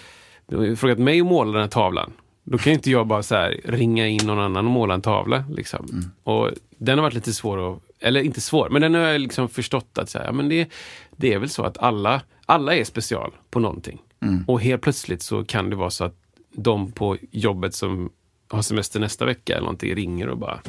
[0.47, 2.13] De har ju frågat mig att måla den här tavlan.
[2.43, 5.43] Då kan ju inte jag bara så ringa in någon annan och måla en tavla.
[5.49, 5.87] Liksom.
[5.91, 6.11] Mm.
[6.23, 9.49] Och den har varit lite svår att, eller inte svår, men den har jag liksom
[9.49, 10.69] förstått att så här, ja, men det,
[11.15, 14.01] det är väl så att alla, alla är special på någonting.
[14.47, 16.15] Och helt plötsligt så kan det vara så att
[16.51, 18.09] de på jobbet som
[18.49, 20.59] har semester nästa vecka eller någonting ringer och bara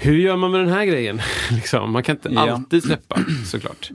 [0.00, 1.20] Hur gör man med den här grejen?
[1.50, 2.52] liksom, man kan inte Ja.
[2.52, 3.90] alltid släppa såklart.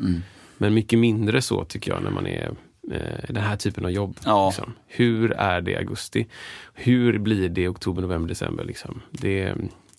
[0.57, 2.51] Men mycket mindre så tycker jag när man är
[2.91, 4.19] eh, den här typen av jobb.
[4.25, 4.47] Ja.
[4.49, 4.73] Liksom.
[4.88, 6.27] Hur är det i augusti?
[6.73, 8.63] Hur blir det i oktober, november, december?
[8.63, 9.01] Liksom?
[9.11, 9.53] Det,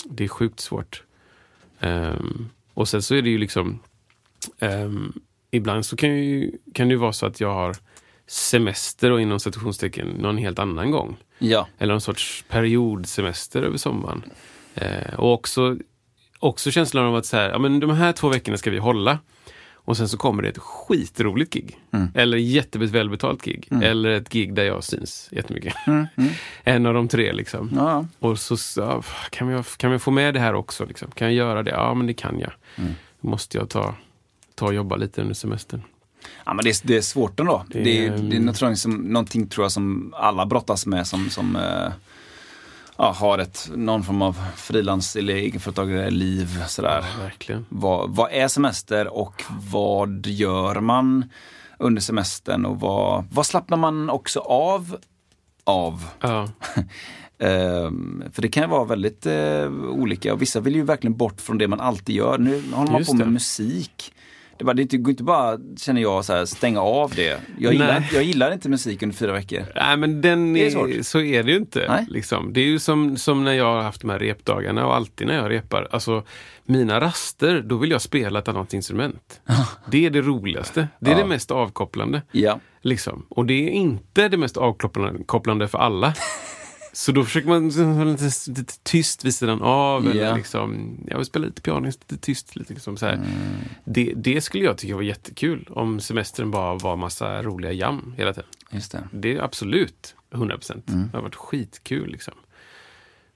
[0.05, 1.03] det är sjukt svårt.
[1.83, 3.79] Ehm, och sen så är det ju liksom
[4.59, 5.13] ehm,
[5.55, 7.77] Ibland så kan, ju, kan det ju vara så att jag har
[8.27, 11.17] semester och inom citationstecken någon helt annan gång.
[11.39, 11.69] Ja.
[11.79, 14.23] Eller någon sorts periodsemester över sommaren.
[14.75, 15.77] Eh, och också,
[16.39, 19.19] också känslan av att så här, ja, men de här två veckorna ska vi hålla.
[19.85, 21.79] Och sen så kommer det ett skitroligt gig.
[22.15, 23.69] Eller jättevälbetalt gig.
[23.83, 25.75] Eller ett gig där jag syns jättemycket.
[26.65, 27.71] en av de tre liksom.
[27.75, 28.07] Ja.
[28.19, 30.85] Och så så, kan, vi, kan vi få med det här också?
[30.85, 31.11] Liksom?
[31.11, 31.71] Kan jag göra det?
[31.71, 32.53] Ja, men det kan jag.
[33.21, 33.95] Då måste jag ta,
[34.55, 35.83] ta och jobba lite under semestern.
[36.45, 37.65] Ja, men det, är, det är svårt ändå.
[37.69, 41.07] Det, Det är, det är tror jag, som, någonting tror jag som alla brottas med
[41.07, 41.93] som, som eh,
[43.03, 46.65] ja, har ett, någon form av frilans eller egenföretagare liv.
[46.67, 47.05] Sådär.
[47.21, 47.67] Verkligen.
[47.69, 51.31] Vad, vad är semester och vad gör man
[51.79, 54.97] under semestern och vad, vad slappnar man också av
[55.65, 56.09] av?
[56.21, 56.49] Ja,
[57.39, 61.41] Ehm, för det kan ju vara väldigt eh, olika och vissa vill ju verkligen bort
[61.41, 62.39] från det man alltid gör.
[62.39, 63.31] Nu håller man Just på med det.
[63.31, 64.15] musik.
[64.59, 67.41] Det, bara, det inte- går inte bara, känner jag, så här, stänga av det.
[67.59, 68.11] Jag gillar, Nej.
[68.15, 69.65] jag gillar inte musik under fyra veckor.
[69.77, 70.91] Nej, men den Det är svårt.
[71.07, 72.07] så är det ju inte.
[72.09, 72.53] Liksom.
[72.53, 75.35] Det är ju som, som när jag har haft de här repdagarna och alltid när
[75.35, 75.89] jag repar.
[75.91, 76.25] Alltså,
[76.65, 79.41] mina raster, då vill jag spela ett annat instrument.
[79.91, 80.89] Det är det roligaste.
[81.01, 81.23] Det är Ja.
[81.23, 82.23] det mest avkopplande.
[82.33, 82.61] Ja.
[82.83, 83.27] Liksom.
[83.29, 86.15] Och det är inte det mest avkopplande kopplande för alla.
[86.95, 90.05] Så då försöker man vara lite, lite tyst vid sidan av.
[90.05, 90.11] Ja.
[90.11, 92.57] Eller liksom, jag vill spela lite piano, lite tyst.
[92.57, 93.15] Lite, liksom så här.
[93.15, 93.27] Mm.
[93.85, 95.69] Det, det skulle jag tycka var jättekul.
[95.71, 98.49] Om semestern bara var massa roliga jam hela tiden.
[98.71, 99.09] Just det.
[99.13, 100.89] Det är absolut 100 procent.
[100.89, 101.09] Mm.
[101.11, 102.11] Det har varit skitkul.
[102.13, 102.35] Liksom.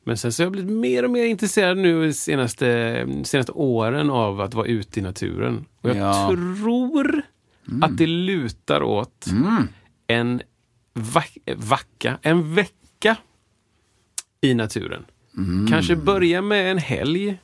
[0.04, 4.40] Men sen så har jag blivit mer och mer intresserad nu senaste, senaste åren av
[4.40, 5.64] att vara ute i naturen.
[5.80, 6.28] Och jag Ja.
[6.28, 7.22] tror
[7.82, 9.68] att det lutar åt Mm.
[10.06, 10.42] en
[10.94, 12.72] vac- vacka, en vecka
[14.40, 15.04] i naturen.
[15.36, 15.66] Mm.
[15.70, 17.38] Kanske börja med en helg.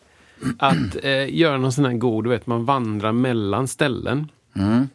[0.58, 4.30] Att eh, göra någon sån här god, du vet, man vandrar mellan ställen.
[4.56, 4.88] Mm.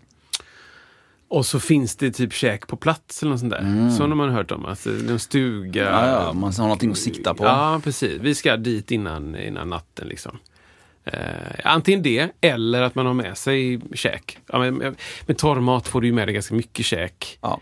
[1.29, 3.89] Och så finns det typ käk på plats eller något sånt där.
[3.97, 4.65] Så har man hört om.
[4.65, 5.89] Alltså, en stuga.
[5.89, 6.09] Mm.
[6.09, 7.43] Ja, ja, man har någonting att sikta på.
[7.43, 8.17] Ja, precis.
[8.21, 10.07] Vi ska dit innan, innan natten.
[10.07, 10.37] Liksom.
[11.03, 11.13] Eh,
[11.63, 14.37] antingen det, eller att man har med sig käk.
[14.47, 14.95] Ja, men, med-
[15.25, 17.59] med torr mat får du ju med dig ganska mycket käk Ja.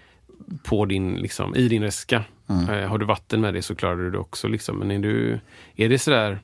[0.64, 2.24] på din, liksom, i din väska.
[2.50, 2.70] Mm.
[2.70, 4.48] Eh, har du vatten med dig så klarar du det också.
[4.48, 4.78] Liksom.
[4.78, 5.40] Men är, du,
[5.76, 6.40] är det sådär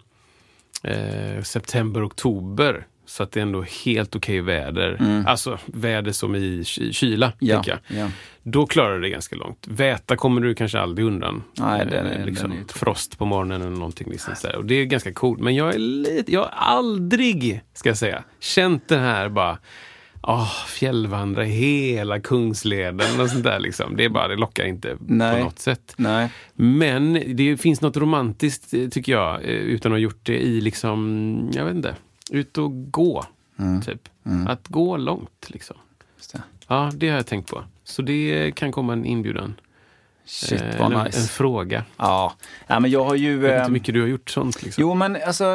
[0.84, 5.24] eh, september, oktober så att det är ändå helt okej väder.
[5.28, 7.62] Alltså väder som i ky- kyla, Mm.
[7.68, 7.78] Ja.
[7.88, 8.08] Ja.
[8.44, 9.68] Då klarar du det ganska långt.
[9.68, 11.44] Väta kommer du kanske aldrig undan.
[11.58, 12.72] Nej, den är- Eh, den liksom, är tråkig.
[12.76, 14.10] frost på morgonen eller någonting.
[14.12, 14.56] Liksom sådär.
[14.56, 15.40] Och det är ganska coolt.
[15.40, 19.58] Men jag är lite, jag har aldrig, ska jag säga, känt den här bara
[20.24, 23.60] Oh, fjällvandra hela Kungsleden och sånt där.
[23.60, 23.96] Liksom.
[23.98, 25.38] Det, är bara, det lockar inte Nej.
[25.38, 25.94] på något sätt.
[25.98, 26.30] Nej.
[26.54, 30.62] Men det finns något romantiskt, eh, tycker jag, eh, utan att ha gjort det i
[30.62, 31.96] liksom, jag vet inte,
[32.32, 33.26] ut och gå.
[33.86, 34.02] Typ.
[34.48, 35.48] Att gå långt.
[35.50, 35.76] Liksom.
[36.34, 36.42] Det.
[36.68, 37.64] Ja, det har jag tänkt på.
[37.84, 39.54] Så det kan komma en inbjudan.
[40.26, 41.20] Shit Eh, vad nice.
[41.20, 41.84] En fråga.
[41.98, 42.34] Ja.
[42.68, 43.32] ja, men jag har ju...
[43.32, 44.64] Jag vet inte ehm, hur mycket du har gjort sånt.
[44.64, 44.82] Liksom.
[44.82, 45.46] Jo, men alltså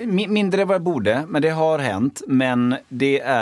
[0.00, 2.22] eh, mi- mindre än vad jag borde, men det har hänt.
[2.26, 3.41] Men det är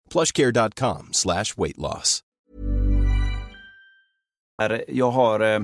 [0.11, 2.19] plushcare.com slash weight loss.
[4.87, 5.39] jag har...
[5.39, 5.59] eh,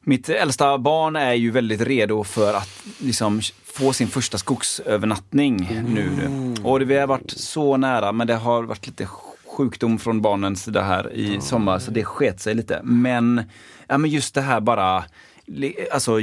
[0.00, 6.10] Mitt äldsta barn är ju väldigt redo för att liksom få sin första skogsövernattning nu.
[6.64, 9.08] Och det, vi har varit så nära men det har varit lite
[9.46, 12.80] sjukdom från barnens sida här i sommar så det sket sig lite.
[12.84, 13.42] Men,
[13.86, 15.04] ja, men just det här bara
[15.92, 16.20] Alltså,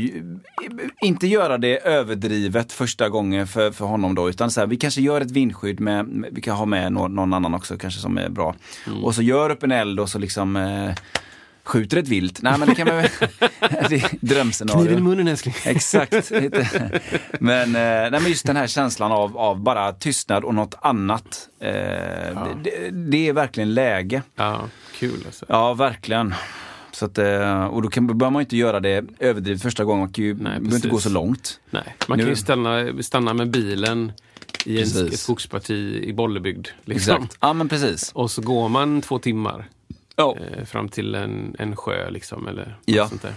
[1.01, 5.01] inte göra det överdrivet första gången för, för honom då, utan så här, vi kanske
[5.01, 8.29] gör ett vindskydd med, vi kan ha med någon, någon annan också kanske som är
[8.29, 8.55] bra.
[8.87, 9.03] Mm.
[9.03, 10.95] Och så gör upp en eld och så liksom eh,
[11.63, 12.41] skjuter ett vilt.
[12.41, 13.09] Nej men det kan man väl,
[14.21, 14.79] drömscenario.
[14.79, 15.55] Kniven i munnen älskling.
[15.65, 16.31] Exakt.
[17.39, 21.49] men, eh, nej, men just den här känslan av, av bara tystnad och något annat.
[21.59, 21.69] Eh,
[22.63, 24.21] det, det är verkligen läge.
[24.35, 24.61] Ja,
[24.99, 25.45] kul alltså.
[25.49, 26.33] Ja, verkligen.
[26.95, 29.99] Så att, eh, och då kan, behöver man inte göra det överdrivet första gången.
[29.99, 31.59] Man kan ju, behöver inte gå så långt.
[31.69, 34.11] Nej, man Nu- kan ju stanna, stanna med bilen
[34.65, 36.67] i en, ett skogsparti i Bollebygd.
[36.85, 37.15] Liksom.
[37.15, 37.37] Exakt.
[37.41, 38.11] Ja, men precis.
[38.11, 39.69] Och så går man två timmar
[40.15, 40.37] Ja.
[40.57, 43.07] eh, fram till en, en sjö liksom, eller Ja.
[43.07, 43.33] sånt där.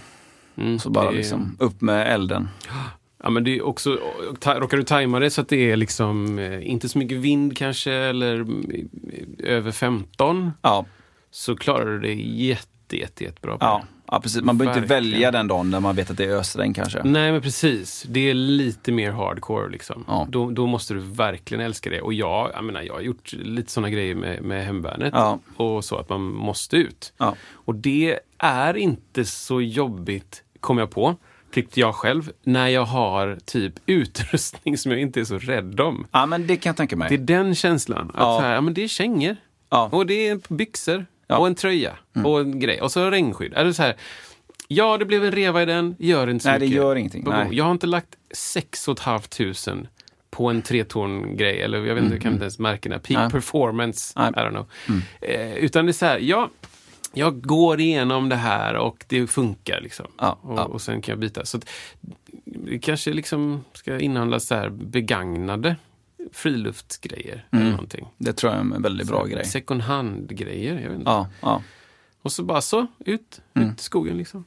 [0.57, 2.49] Mm, Så bara är- liksom upp med elden.
[3.23, 3.99] Ja, men det är också,
[4.45, 7.93] råkar du tajma det så att det är liksom eh, inte så mycket vind kanske
[7.93, 8.89] eller mm,
[9.39, 10.85] över 15 Ja,
[11.31, 14.41] så klarar du det jätte, jätte, jättebra på ja, ja precis.
[14.41, 17.03] Man behöver inte välja den dagen när man vet att det är ösregn kanske.
[17.03, 20.05] Nej men precis, det är lite mer hardcore liksom.
[20.07, 20.27] Ja.
[20.29, 22.01] Då, då måste du verkligen älska det.
[22.01, 25.13] Och jag, jag menar, jag har gjort lite sådana grejer med, med hemvärnet.
[25.15, 25.39] Ja.
[25.55, 27.13] Och så att man måste ut.
[27.17, 27.35] Ja.
[27.51, 31.15] Och det är inte så jobbigt, kom jag på,
[31.53, 36.07] tyckte jag själv, när jag har typ utrustning som jag inte är så rädd om.
[36.11, 37.09] ja, men det kan jag tänka mig.
[37.09, 38.07] Det är den känslan.
[38.09, 38.37] Att Ja.
[38.39, 39.35] så här, ja, men det är kängor.
[39.69, 39.89] Ja.
[39.91, 41.05] Och det är byxor.
[41.29, 41.35] Ja.
[41.35, 41.41] Mm.
[41.41, 41.97] Och en tröja.
[42.25, 42.81] Och en grej.
[42.81, 43.53] Och så regnskydd.
[43.53, 43.95] Är det så här,
[44.67, 45.95] ja, det blev en reva i den.
[45.99, 46.75] Gör inte så Nej, det mycket.
[46.77, 47.23] gör ingenting.
[47.27, 47.47] Nej.
[47.51, 49.87] Jag har inte lagt 6 500
[50.29, 51.61] på en treton-grej.
[51.61, 53.21] Eller jag vet inte, jag kan inte ens märka Peak Mm.
[53.21, 53.31] Nej.
[53.31, 54.13] performance.
[54.15, 54.29] Nej.
[54.29, 54.65] I don't know.
[55.21, 56.49] Eh, utan det är så här, ja,
[57.13, 59.81] jag går igenom det här och det funkar.
[59.81, 60.05] Liksom.
[60.17, 60.63] Ja, och, ja.
[60.65, 61.45] och sen kan jag byta.
[61.45, 61.69] Så att,
[62.45, 65.75] det kanske liksom ska inhandlas så här begagnade
[66.31, 67.45] friluftsgrejer.
[67.51, 68.07] Eller någonting.
[68.17, 69.45] Det tror jag är en väldigt bra grej.
[69.45, 70.79] Second hand-grejer.
[70.79, 71.11] Jag vet inte.
[71.11, 71.61] Ja, ja.
[72.21, 74.45] Och så bara så, ut, ut i skogen liksom.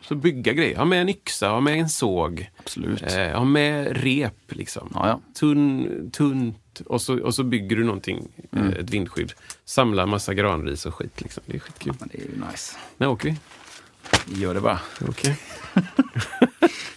[0.00, 0.76] Så bygga grejer.
[0.76, 2.50] Ha med en yxa, ha med en såg.
[2.56, 3.02] Absolut.
[3.02, 4.92] Eh, ha med rep liksom.
[4.94, 5.20] Ja, ja.
[5.34, 6.80] Tunn, tunt.
[6.86, 9.32] Och så, och så bygger du någonting, eh, ett vindskydd.
[9.64, 11.20] Samlar massa granris och skit.
[11.20, 11.42] Liksom.
[11.46, 11.94] Det är skitkul.
[11.98, 12.76] Men det är ju nice.
[12.96, 13.36] När åker vi?
[14.40, 14.80] Gör det bara.
[15.08, 15.38] Okej.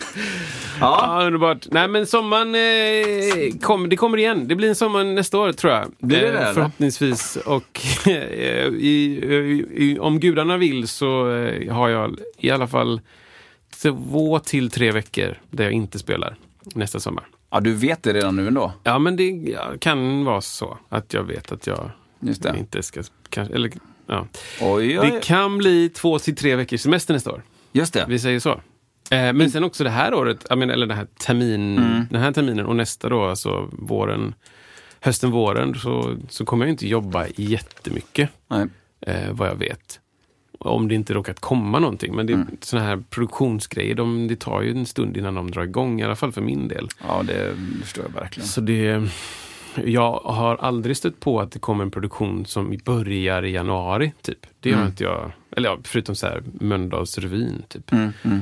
[0.80, 1.68] Ja, Ja, underbart.
[1.72, 4.48] Nej, men sommaren eh, kom, det kommer igen.
[4.48, 5.92] Det blir en sommar nästa år, tror jag.
[6.00, 6.54] Blir det det, eller?
[6.54, 7.36] Förhoppningsvis.
[7.46, 13.02] Och eh, i, i, om gudarna vill så eh, har jag i alla fall
[13.82, 16.36] två till tre veckor där jag inte spelar
[16.76, 17.24] nästa sommar.
[17.52, 18.74] ja, du vet det redan nu ändå.
[18.84, 22.56] Ja, men det ja, kan vara så att jag vet att jag det.
[22.58, 23.04] inte ska...
[23.30, 23.72] Kanske, eller,
[24.08, 24.28] ja.
[24.62, 25.12] Oj, oj.
[25.12, 27.44] Det kan bli två till tre veckors semester nästa år.
[27.72, 28.06] Just det.
[28.08, 28.62] Vi säger så.
[29.12, 32.06] Eh, men sen också det här året, menar, eller den här, termin, Mm.
[32.10, 34.36] den här terminen och nästa då, alltså våren,
[35.00, 38.66] hösten, våren, så, så kommer jag inte jobba jättemycket, Nej.
[39.02, 40.00] eh, vad jag vet.
[40.60, 42.16] Om det inte råkat komma någonting.
[42.16, 42.48] Men det, Mm.
[42.62, 46.16] såna här produktionsgrejer, de, det tar ju en stund innan de drar igång, i alla
[46.16, 46.88] fall för min del.
[47.08, 48.48] Ja, det förstår jag verkligen.
[48.48, 49.02] Så det,
[49.86, 54.46] jag har aldrig stött på att det kommer en produktion som börjar i januari, typ.
[54.60, 54.90] Det har Mm.
[54.90, 57.92] inte jag, eller ja, förutom så här Mölndalsrevyn, typ.
[57.92, 58.42] Mm, mm.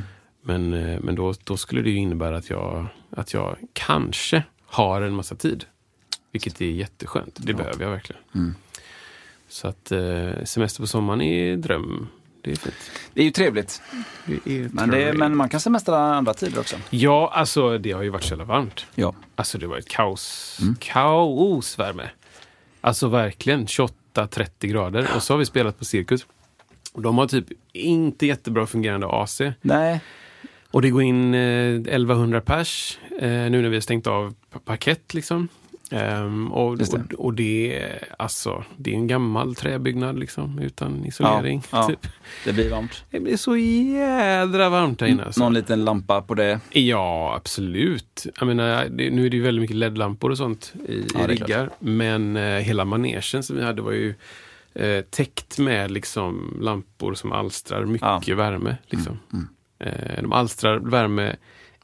[0.49, 5.01] Men, eh, men då, då skulle det ju innebära att jag, att jag kanske har
[5.01, 5.65] en massa tid.
[6.31, 7.37] Vilket är jätteskönt.
[7.37, 8.21] Det behöver jag verkligen.
[8.35, 8.55] Mm.
[9.49, 12.07] Så att eh, semester på sommaren är dröm.
[12.41, 12.91] Det är fint.
[13.13, 13.81] Det är ju trevligt.
[14.25, 15.19] Det är Men, det, trevligt.
[15.19, 16.75] men man kan semestra andra tider också.
[16.89, 18.85] Ja, alltså det har ju varit så jävla varmt.
[18.95, 19.13] Ja.
[19.35, 20.57] Alltså det var ett kaos.
[20.61, 20.75] Mm.
[20.79, 22.09] Kaosvärme.
[22.81, 25.09] Alltså verkligen 28-30 grader.
[25.15, 26.25] Och så har vi spelat på Cirkus.
[26.93, 29.41] De har typ inte jättebra fungerande AC.
[29.61, 30.01] Nej.
[30.71, 34.59] Och det går in eh, 1100 pers eh, nu när vi har stängt av pa-
[34.59, 35.13] parkett.
[35.13, 35.47] Liksom.
[35.91, 36.93] Ehm, och, det.
[36.93, 41.63] och, och det, är, alltså, det är en gammal träbyggnad liksom, utan isolering.
[41.71, 41.87] Ja, ja.
[41.87, 42.11] Typ.
[42.45, 43.03] Det blir varmt.
[43.11, 45.23] Det blir så jädra varmt här inne.
[45.23, 45.43] Alltså.
[45.43, 46.59] Någon liten lampa på det.
[46.71, 48.25] Ja, absolut.
[48.39, 51.27] Jag menar, det, nu är det ju väldigt mycket LED-lampor och sånt i, Ja, i
[51.27, 51.69] riggar.
[51.79, 54.13] Men eh, hela manegen som vi hade var ju
[54.73, 58.77] eh, täckt med liksom, lampor som alstrar mycket värme.
[58.87, 59.19] Liksom.
[59.33, 61.35] Mm, Eh, Eh, de alstrar värme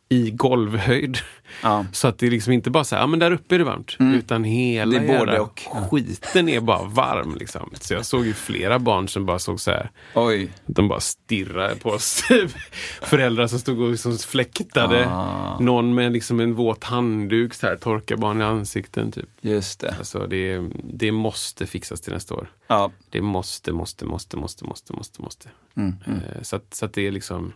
[0.09, 1.17] i golvhöjd.
[1.63, 1.85] Ja.
[1.91, 3.65] Så att det är liksom inte bara så här, ja men där uppe är det
[3.65, 3.95] varmt.
[3.99, 5.07] Utan hela Mm.
[5.07, 5.61] Det är både och.
[5.91, 7.35] skiten är bara varm.
[7.35, 7.69] Liksom.
[7.81, 10.49] Så jag såg ju flera barn som bara såg så här, Oj.
[10.65, 12.23] de bara stirrade på oss.
[13.01, 15.07] Föräldrar som stod och liksom fläktade.
[15.09, 15.59] Ah.
[15.59, 19.11] Någon med liksom en våt handduk, så här, torkar barn i ansikten.
[19.11, 19.29] Typ.
[19.41, 19.95] Just det.
[19.97, 22.51] Alltså, det, det måste fixas till nästa år.
[22.67, 22.91] Ja.
[23.09, 25.49] Det måste, måste, måste, måste, måste, måste, måste.
[25.77, 26.19] Mm, mm.
[26.19, 27.53] Eh, Så, att, så att det är liksom...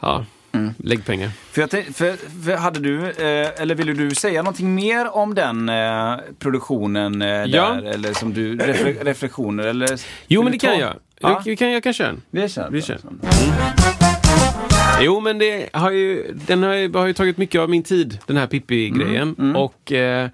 [0.00, 0.24] ja,
[0.78, 1.30] lägg pengar.
[1.50, 5.68] För jag för, för hade du, eh, eller ville du säga någonting mer om den
[5.68, 7.44] eh, produktionen eh, Ja.
[7.70, 7.82] där?
[7.82, 10.00] Eller som du, refle, reflektioner eller?
[10.28, 10.94] Jo, men det kan jag.
[11.20, 12.22] Ja, Vi kan, jag kan köra en.
[12.30, 12.70] vi kör.
[12.70, 12.98] Vi kör.
[15.00, 18.18] Jo, men det har ju, den har ju, har ju tagit mycket av min tid,
[18.26, 19.56] den här Pippi-grejen.
[19.56, 20.24] Och eh,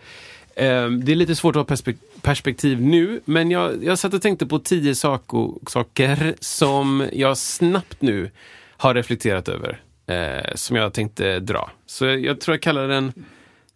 [0.56, 4.22] eh, det är lite svårt att ha perspek- perspektiv nu, men jag, jag satt och
[4.22, 8.30] tänkte på tio sako, saker som jag snabbt nu
[8.82, 9.80] har reflekterat över.
[10.06, 11.70] Eh, som jag tänkte dra.
[11.86, 13.12] Så jag, jag tror jag kallar den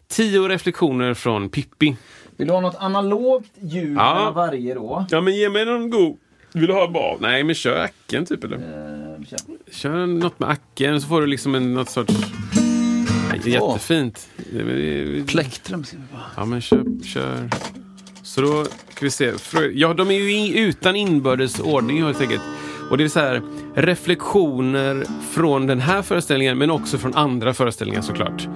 [0.08, 1.96] Tio reflektioner från Pippi.
[2.36, 4.32] Vill du ha något analogt ljud Ja.
[4.34, 5.06] varje då?
[5.10, 6.16] Ja, men ge mig någon god...
[6.52, 7.16] Vill du ha bra?
[7.20, 8.56] Nej, men kör acken typ eller?
[8.56, 9.38] Eh, kör.
[9.72, 12.14] Kör något med acken så får du liksom en, något sorts...
[13.30, 14.28] Nej, jättefint.
[15.26, 15.84] Plektrum.
[15.84, 16.22] ser vi bara.
[16.36, 17.50] Ja, men kör, kör.
[18.22, 19.32] Så då ska vi se.
[19.74, 22.42] Ja, de är ju i, utan inbördes ordning helt enkelt.
[22.90, 23.42] Och det är så här
[23.76, 28.48] reflektioner från den här föreställningen men också från andra föreställningar såklart.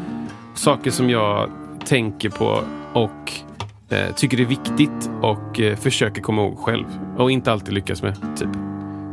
[0.55, 1.51] Saker som jag
[1.87, 3.33] tänker på och
[3.89, 6.85] eh, tycker är viktigt och eh, försöker komma ihåg själv.
[7.18, 8.49] Och inte alltid lyckas med, typ.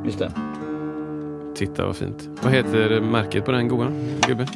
[0.06, 0.32] Just det.
[1.56, 2.30] Titta vad fint.
[2.44, 3.92] Vad heter märket på den goa
[4.28, 4.48] gubben?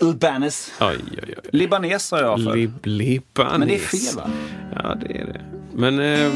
[0.00, 0.72] Urbanis.
[0.80, 1.34] Oj, oj, oj.
[1.52, 2.56] Libanes sa jag för.
[2.56, 3.58] Lib Libanes.
[3.58, 4.30] Men det är fel va?
[4.74, 5.40] Ja, det är det.
[5.72, 5.98] Men...
[6.00, 6.32] Eh...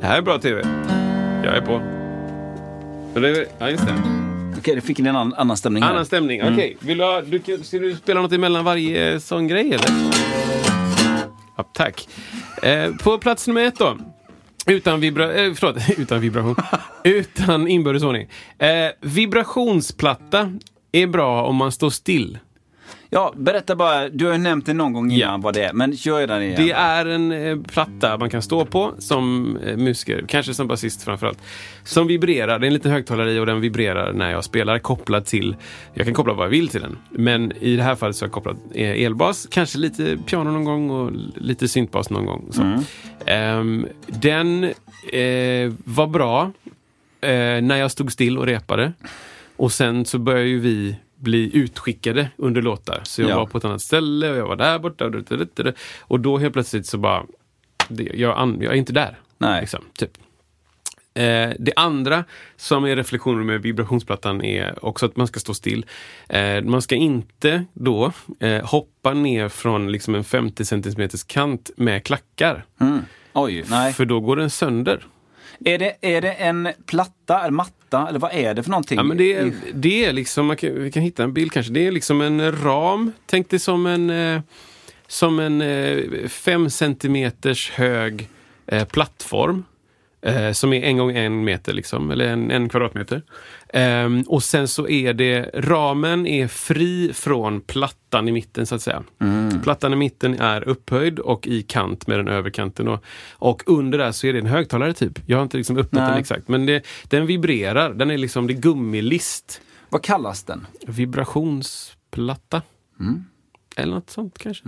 [0.00, 0.62] det här är bra TV.
[1.44, 1.82] Jag är på.
[3.58, 3.94] Ja, just det.
[4.58, 5.90] Okej, det fick en annan, annan stämning här.
[5.90, 6.42] Annan stämning.
[6.52, 9.90] Okej, vill du ha, du, ska du spela något emellan varje eh, sån grej eller?
[11.56, 12.08] Ja, tack.
[12.62, 13.98] Eh, på plats nummer ett då.
[14.66, 16.56] Utan, vibra eh, förlåt, utan vibration.
[17.04, 18.28] utan inbördes ordning.
[18.58, 18.68] Eh,
[19.00, 20.52] vibrationsplatta
[20.92, 22.38] är bra om man står still.
[23.10, 24.08] Ja, berätta bara.
[24.08, 25.36] Du har ju nämnt det någon gång innan Ja.
[25.42, 25.72] vad det är.
[25.72, 26.54] Men kör den igen.
[26.66, 31.02] Det är en eh, platta man kan stå på som eh, musiker, kanske som basist
[31.02, 31.38] framförallt.
[31.84, 35.24] Som vibrerar, det är en liten högtalare i och den vibrerar när jag spelar kopplad
[35.24, 35.56] till,
[35.94, 36.98] jag kan koppla vad jag vill till den.
[37.10, 40.64] Men i det här fallet så har jag kopplat eh, elbas, kanske lite piano någon
[40.64, 42.48] gång och lite syntbas någon gång.
[42.50, 42.82] Så.
[43.26, 44.72] Ehm, den
[45.84, 46.52] var bra
[47.62, 48.92] när jag stod still och repade.
[49.56, 53.00] Och sen så började ju vi bli utskickade under låtar.
[53.04, 53.36] Så jag Ja.
[53.38, 55.04] var på ett annat ställe och jag var där borta.
[55.04, 57.24] Och, det- och då helt plötsligt så bara,
[57.88, 59.18] jag, jag är inte där.
[59.38, 59.60] Nej.
[59.60, 60.10] Liksom, typ.
[61.14, 62.24] Eh, det andra
[62.56, 65.86] som är reflektioner med vibrationsplattan är också att man ska stå still.
[66.28, 72.04] Eh, man ska inte då eh, hoppa ner från liksom en 50 cm kant med
[72.04, 72.64] klackar.
[72.80, 72.98] Mm.
[73.32, 73.92] Oj, nej.
[73.92, 75.06] För då går den sönder.
[75.64, 78.96] Är det, är det en platta, eller matta, eller vad är det för någonting?
[78.96, 81.72] Ja, men det, är, det är liksom, kan, vi kan hitta en bild kanske.
[81.72, 83.12] Det är liksom en ram.
[83.26, 84.40] Tänk dig som en, eh,
[85.06, 88.28] som en eh, fem centimeters hög
[88.66, 89.64] eh, plattform.
[90.20, 93.22] Eh, som är en gång en meter, liksom, eller en, en kvadratmeter.
[93.68, 98.82] Ehm, och sen så är det, ramen är fri från plattan i mitten så att
[98.82, 99.02] säga.
[99.62, 102.86] Plattan i mitten är upphöjd och i kant med den överkanten.
[102.86, 103.00] Då.
[103.32, 105.18] Och under där så är det en högtalare typ.
[105.26, 106.10] Jag har inte liksom öppnat Nej.
[106.10, 106.48] den exakt.
[106.48, 107.94] Men det, den vibrerar.
[107.94, 109.60] Den är liksom, det är gummilist.
[109.88, 110.66] Vad kallas den?
[110.86, 112.62] Vibrationsplatta.
[113.76, 114.64] Eller något sånt kanske.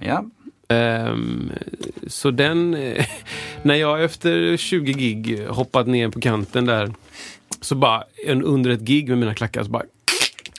[0.00, 0.24] Ja.
[0.68, 1.52] Ehm,
[2.06, 2.70] så den,
[3.62, 6.92] när jag efter 20 gig hoppat ner på kanten där,
[7.60, 9.82] så bara en, under ett gig med mina klackar så bara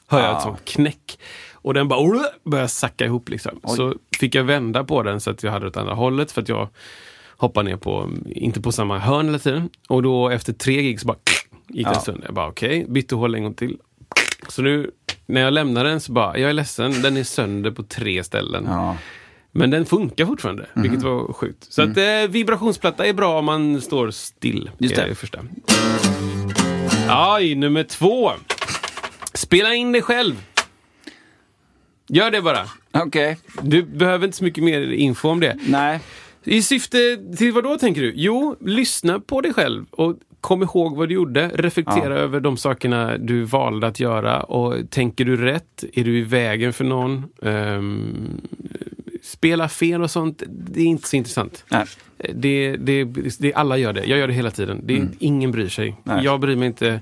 [0.08, 0.42] hör jag ett Ah.
[0.42, 1.20] sånt knäck.
[1.54, 3.60] Och den bara börjar sacka ihop liksom.
[3.64, 6.42] Så fick jag vända på den så att jag hade det åt andra hållet för
[6.42, 6.70] att jag
[7.38, 9.70] hoppade ner på, inte på samma hörn hela tiden.
[9.88, 11.18] Och då efter tre gig så bara
[11.68, 12.02] gick den Ja.
[12.02, 12.26] sönder.
[12.26, 13.78] Jag bara okej, bytte håll en gång till.
[14.48, 14.92] Så nu
[15.26, 18.66] när jag lämnar den så bara, jag är ledsen, den är sönder på tre ställen.
[18.68, 18.98] ja.
[19.52, 20.84] Men den funkar fortfarande, Mhm.
[20.84, 21.68] vilket var sjukt.
[21.74, 24.62] Så att eh, vibrationsplatta är bra om man står still.
[24.62, 24.74] Mm.
[24.78, 25.16] Just det.
[25.16, 25.40] första.
[27.10, 28.32] Aj, nummer två.
[29.34, 30.36] Spela in dig själv.
[32.10, 32.66] Gör det bara.
[32.92, 33.38] Okej.
[33.62, 35.58] Du behöver inte så mycket mer info om det.
[35.68, 36.00] Nej.
[36.44, 38.14] I syfte till vad då tänker du?
[38.16, 41.52] Jo, lyssna på dig själv och kom ihåg vad du gjorde.
[41.54, 42.20] Reflektera Ja.
[42.20, 44.44] över de sakerna du valde att göra.
[44.44, 45.84] Och Tänker du rätt?
[45.94, 47.24] Är du i vägen för någon?
[47.42, 48.42] Ehm,
[49.38, 51.66] spela fel och sånt, det är inte så intressant.
[51.72, 51.86] Nej.
[52.34, 53.04] Det, det,
[53.40, 54.06] det, alla gör det.
[54.06, 54.82] Jag gör det hela tiden.
[54.84, 55.88] Det, Ingen bryr sig.
[55.88, 56.00] Mm.
[56.04, 56.26] Nej.
[56.26, 57.02] Jag bryr mig inte.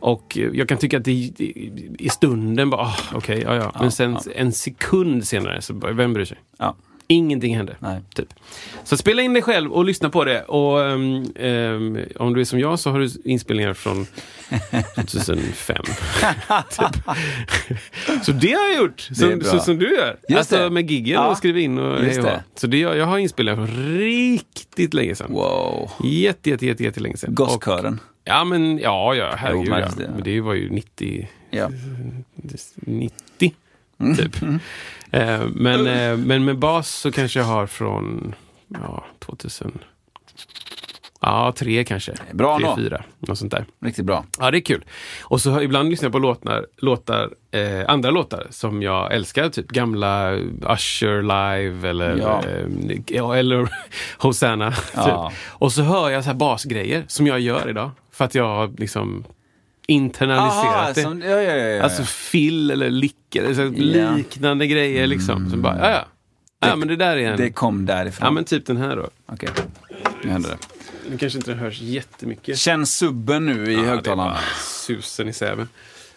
[0.00, 1.12] Och jag kan tycka att det,
[1.98, 3.72] i stunden bara, ah, okej, ja, ja.
[3.80, 4.32] Men sen ja.
[4.34, 6.38] en sekund senare, så vem bryr sig?
[6.58, 6.76] Ja.
[7.08, 7.76] Ingenting hände.
[7.78, 8.00] Nej.
[8.14, 8.28] Typ.
[8.84, 10.42] Så spela in dig själv och lyssna på det.
[10.42, 14.06] Och ehm, ehm, om du är som jag så har du inspelningar från
[14.94, 15.76] 2005.
[16.70, 17.02] typ.
[18.24, 20.16] Så det har jag gjort, som, så, som du gör.
[20.28, 20.70] Just alltså det.
[20.70, 22.44] med giggen Ja, och skriva in och just det.
[22.54, 25.32] Så det, jag har inspelningar från riktigt länge sedan.
[25.32, 25.90] Wow.
[26.04, 27.34] Jätte, jätte, jätte, jätte länge sedan.
[27.34, 28.00] Gosskören.
[28.24, 29.66] Ja, men ja, ja herregud.
[29.68, 29.88] Jo, ja.
[29.98, 31.70] det- Men det var ju 90, Ja.
[32.76, 33.54] 90
[33.98, 34.60] Mm.
[35.20, 35.28] Typ.
[35.28, 38.34] Eh, men, eh, men med bas så kanske jag har från
[38.68, 39.78] ja, 2000.
[41.20, 42.14] Ja, tre kanske.
[42.32, 43.04] Bra tre, fyra.
[43.18, 43.64] Något sånt där.
[43.84, 44.24] Riktigt bra.
[44.38, 44.84] Ja, det är kul.
[45.22, 49.48] Och så ibland lyssnar jag på låtar, låtar eh, andra låtar som jag älskar.
[49.48, 50.32] Typ gamla
[50.68, 52.42] Usher live eller, Ja.
[53.22, 53.68] eh, eller
[54.18, 54.74] Hosanna.
[54.94, 55.30] Ja.
[55.30, 55.38] Typ.
[55.48, 57.90] Och så hör jag så här basgrejer som jag gör idag.
[58.12, 59.24] För att jag liksom
[59.88, 61.02] internaliserat Aha, det.
[61.02, 61.82] som, ja, ja, ja.
[61.82, 63.70] Alltså fill eller lick eller
[64.16, 65.50] liknande grejer liksom.
[65.50, 66.04] Så bara, ja, ja.
[66.68, 67.36] Ja, men det där är en...
[67.36, 68.24] Det kom därifrån.
[68.26, 69.08] Ja, men typ den här då.
[69.26, 69.48] Okej,
[70.24, 70.56] nu händer det.
[71.10, 72.58] Nu kanske inte den hörs jättemycket.
[72.58, 74.36] Känn subben nu i Ja, det högtalaren.
[74.86, 75.68] susen i säven.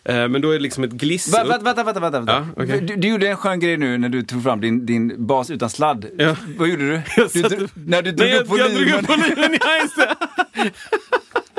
[0.04, 1.50] Eh, men då är det liksom ett gliss Va, upp.
[1.52, 2.10] vänta, vänta, vänta.
[2.20, 2.48] vänta.
[2.56, 2.82] Ja, okej.
[2.82, 5.70] du, du gjorde en skön grej nu när du tog fram din, din bas utan
[5.70, 6.06] sladd.
[6.18, 6.36] Ja.
[6.58, 7.02] Vad gjorde du?
[7.34, 9.00] Du dro- när du drog Nej, upp jag drog volymen.
[9.00, 9.58] upp volymen.
[9.62, 10.16] Ja, just det.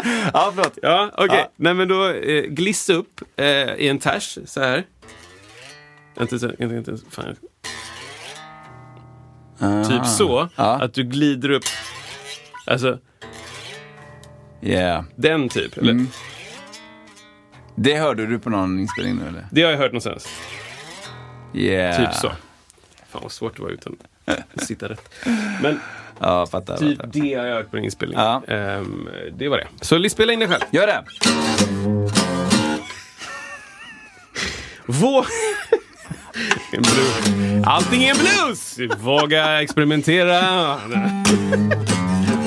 [0.35, 0.79] ja, förlåt.
[0.83, 1.39] Ja, okej.
[1.39, 1.51] Ja.
[1.57, 4.85] Nej, men då eh, gliss upp eh, i en ters så här.
[6.15, 6.93] Vänta, vänta, vänta.
[7.11, 7.37] Fan.
[9.89, 10.49] Typ så.
[10.57, 10.83] Ja.
[10.83, 11.65] Att du glider upp.
[12.67, 12.99] Alltså,
[14.63, 15.05] Yeah.
[15.17, 15.77] den typ.
[15.77, 15.91] Eller?
[15.93, 16.09] Mm.
[17.75, 19.47] Det hörde du på någon inspelning nu eller?
[19.51, 20.29] Det har jag hört någonstans.
[21.55, 21.97] Yeah.
[22.07, 22.33] Typ så.
[23.09, 23.97] Fan vad svårt det var utan
[24.55, 25.11] att sitta rätt.
[25.63, 25.81] Men
[26.21, 26.77] Ja, fattar.
[26.77, 27.11] typ fattar.
[27.13, 28.19] det har jag hört på en inspelning.
[28.19, 28.43] Ja.
[28.49, 29.09] Ehm,
[29.39, 29.67] det var det.
[29.81, 30.63] Så spela in det själv.
[30.71, 31.05] Gör det!
[34.87, 35.25] Vå...
[36.73, 37.67] En blues.
[37.67, 38.79] Allting är en blues!
[39.01, 40.41] Våga experimentera.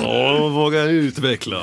[0.05, 1.61] Och våga utveckla.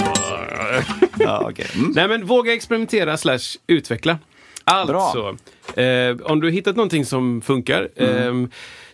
[1.19, 1.67] Ja, okej.
[1.75, 1.91] Mm.
[1.95, 4.19] Nej men våga experimentera slash utveckla.
[4.65, 5.37] Alltså,
[5.81, 8.45] eh, om du hittat någonting som funkar Mm.
[8.45, 8.51] eh,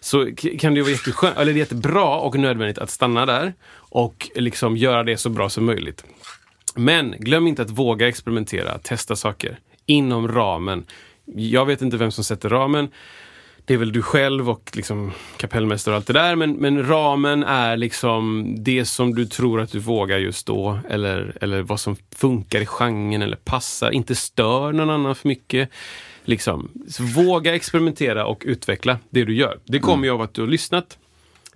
[0.06, 4.76] så kan det ju vara jätteskönt, eller jättebra och nödvändigt att stanna där och liksom
[4.76, 6.04] göra det så bra som möjligt.
[6.74, 10.84] Men glöm inte att våga experimentera, testa saker inom ramen.
[11.24, 12.88] Jag vet inte vem som sätter ramen.
[13.64, 16.36] Det är väl du själv och liksom kapellmästare och allt det där.
[16.36, 20.78] Men, men ramen är liksom det som du tror att du vågar just då.
[20.90, 23.90] Eller, eller vad som funkar i genren eller passar.
[23.90, 25.70] Inte stör någon annan för mycket.
[26.26, 26.68] Liksom.
[26.88, 29.58] Så våga experimentera och utveckla det du gör.
[29.64, 30.98] Det kommer ju av att du har lyssnat.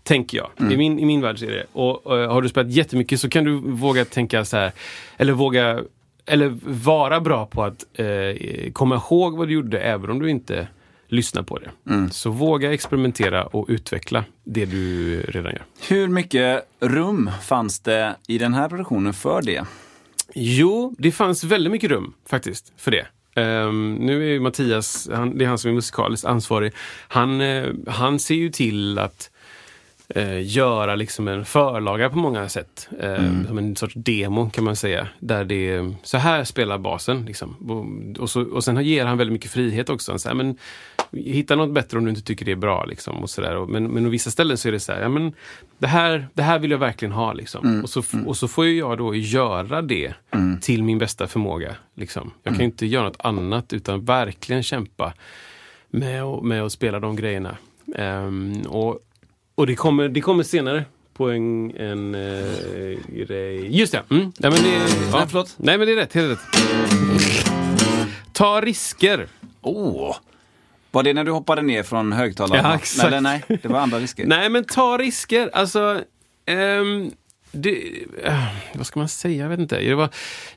[0.03, 0.73] Tänker jag.
[0.73, 1.67] I, min, I min värld så är det.
[1.73, 4.73] Och, och har du spelat jättemycket så kan du våga tänka så här.
[5.17, 5.81] Eller våga
[6.27, 10.69] eller vara bra på att eh, komma ihåg vad du gjorde även om du inte
[11.09, 11.71] lyssnar på det.
[12.11, 15.65] Så våga experimentera och utveckla det du redan gör.
[15.89, 19.65] Hur mycket rum fanns det i den här produktionen för det?
[20.35, 23.07] Jo, det fanns väldigt mycket rum faktiskt för det.
[23.35, 26.73] Ehm, nu är ju Mattias, han, det är han som är musikaliskt ansvarig,
[27.09, 29.31] han, eh, han ser ju till att
[30.09, 32.89] eh, göra liksom en förlaga på många sätt.
[33.01, 35.09] Eh, Som en sorts demo kan man säga.
[35.19, 37.25] Där det är, så här spelar basen.
[37.25, 37.57] Liksom.
[37.69, 40.13] Och, och, så, och sen ger han väldigt mycket frihet också.
[40.13, 40.57] Han säger, men,
[41.13, 42.85] hitta något bättre om du inte tycker det är bra.
[42.85, 43.57] Liksom, och så.
[43.59, 45.33] Och, men, men på vissa ställen så är det så här, ja, men,
[45.79, 47.33] det, här det här vill jag verkligen ha.
[47.33, 47.81] Liksom.
[47.83, 50.15] Och, så, f- och så får jag då göra det
[50.61, 51.77] till min bästa förmåga.
[51.95, 52.31] Liksom.
[52.43, 55.13] Jag kan ju inte göra något annat utan verkligen kämpa
[55.91, 57.57] med, att- med att spela de grejerna.
[57.97, 58.99] Ehm, och
[59.55, 60.85] och det kommer, det kommer senare
[61.15, 63.79] på en, en eh, grej.
[63.79, 64.03] Just det!
[64.11, 64.33] Mm.
[64.39, 64.69] Nej, men det
[65.13, 65.27] ja.
[65.35, 65.45] Nej.
[65.57, 66.13] Nej, men det är rätt.
[66.15, 67.51] Helt rätt.
[68.33, 69.27] Ta risker.
[69.61, 70.17] Åh!
[70.91, 72.65] Var det när du hoppade ner från högtalaren?
[72.65, 73.07] Ja, exakt.
[73.07, 74.27] Eller nej, det var andra risker.
[74.27, 75.51] Nej, men ta risker.
[75.53, 76.03] Alltså,
[76.47, 77.11] ehm,
[77.53, 79.43] det, eh, vad ska man säga?
[79.43, 79.81] Jag vet inte.
[79.81, 80.09] Det var,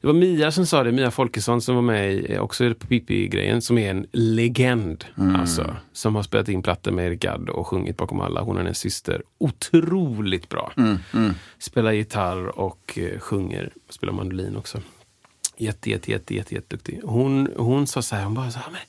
[0.02, 2.88] det var Mia som sa det, Mia Folkesson som var med i, eh, också på
[2.88, 5.06] Pippi-grejen, som är en legend.
[5.38, 8.42] Alltså, som har spelat in plattor med Eric Gadd och sjungit bakom alla.
[8.42, 9.24] Hon är en syster.
[9.38, 10.74] Otroligt bra.
[11.60, 13.70] Spelar gitarr och eh, sjunger.
[13.90, 14.82] Spelar mandolin också.
[15.58, 17.00] Jätte, jätte, jätte, jätte, jätteduktig.
[17.04, 18.82] Hon, hon sa så här, hon bara så här, men,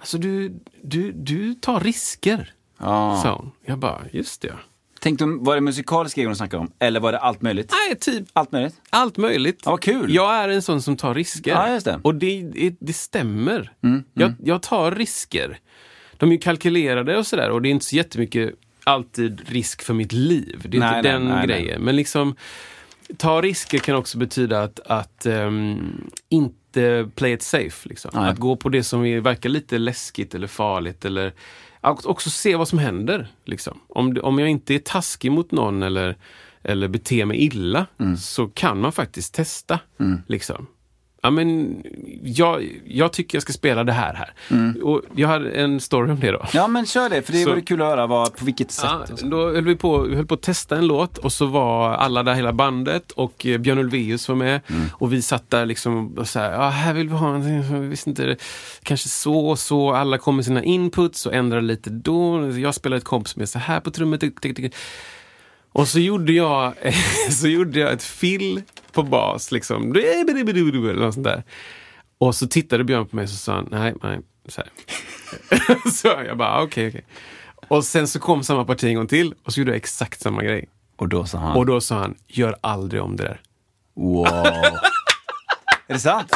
[0.00, 2.52] alltså du, du, du tar risker.
[2.78, 3.20] Ja.
[3.22, 3.50] Sa hon.
[3.64, 4.54] Jag bara, just det.
[5.00, 6.72] Tänkte du, var det musikaliska grejer hon snackade om?
[6.78, 7.72] Eller var det allt möjligt?
[7.88, 8.74] Nej, typ Allt möjligt?
[8.90, 9.60] allt möjligt.
[9.64, 10.14] Ja, vad kul.
[10.14, 11.50] Jag är en sån som tar risker.
[11.50, 11.90] Ja, just det.
[11.90, 13.72] Mm, Och det, det, det stämmer.
[14.14, 15.58] Jag, jag tar risker.
[16.16, 19.94] De är ju kalkylerade och sådär och det är inte så jättemycket alltid risk för
[19.94, 20.60] mitt liv.
[20.68, 21.82] Det är Nej, inte nej, den nej, grejen.
[21.82, 22.36] Men liksom,
[23.16, 27.88] ta risker kan också betyda att, att ehm, inte inte play it safe.
[27.88, 28.10] Liksom.
[28.14, 28.30] Nej.
[28.30, 31.04] Att gå på det som verkar lite läskigt eller farligt.
[31.04, 31.32] Eller
[31.80, 33.28] att också se vad som händer.
[33.44, 33.80] Liksom.
[33.88, 36.16] Om, om jag inte är taskig mot någon eller,
[36.62, 38.16] eller beter mig illa Mm.
[38.16, 39.78] så kan man faktiskt testa.
[40.26, 40.66] Liksom.
[41.22, 41.82] Ja, men
[42.22, 44.32] jag, jag tycker jag ska spela det här här.
[44.50, 44.82] Mm.
[44.82, 46.46] Och jag hade en story om det då.
[46.52, 48.90] Ja men kör det, för det Så- vore kul att höra vad, på vilket sätt.
[49.08, 51.92] Ja, då höll vi, på, vi höll på att testa en låt och så var
[51.94, 54.60] alla där, hela bandet och eh, Björn Ulvaeus var med.
[54.66, 54.82] Mm.
[54.92, 57.80] Och vi satt där liksom och så här, ja, här vill vi ha någonting, jag
[57.80, 58.36] visste inte,
[58.82, 59.92] kanske så och så.
[59.92, 62.50] Alla kom med sina inputs och ändrade lite då.
[62.58, 64.18] Jag spelade ett kompis med så här på trummor.
[65.72, 66.74] Och så gjorde jag,
[67.30, 68.62] så gjorde jag ett fill
[68.92, 69.94] på bas, liksom.
[69.96, 71.42] Eller något sånt där.
[72.18, 74.20] Och så tittade Björn på mig och så sa han, nej, nej.
[74.48, 74.62] Så,
[75.92, 77.04] så jag bara, okej, okej.
[77.68, 80.42] Och sen så kom samma parti en gång till och så gjorde jag exakt samma
[80.42, 80.68] grej.
[80.96, 83.40] Och då sa han, Och då sa han, gör aldrig om det där.
[83.94, 84.24] wow.
[85.86, 86.32] är det sant?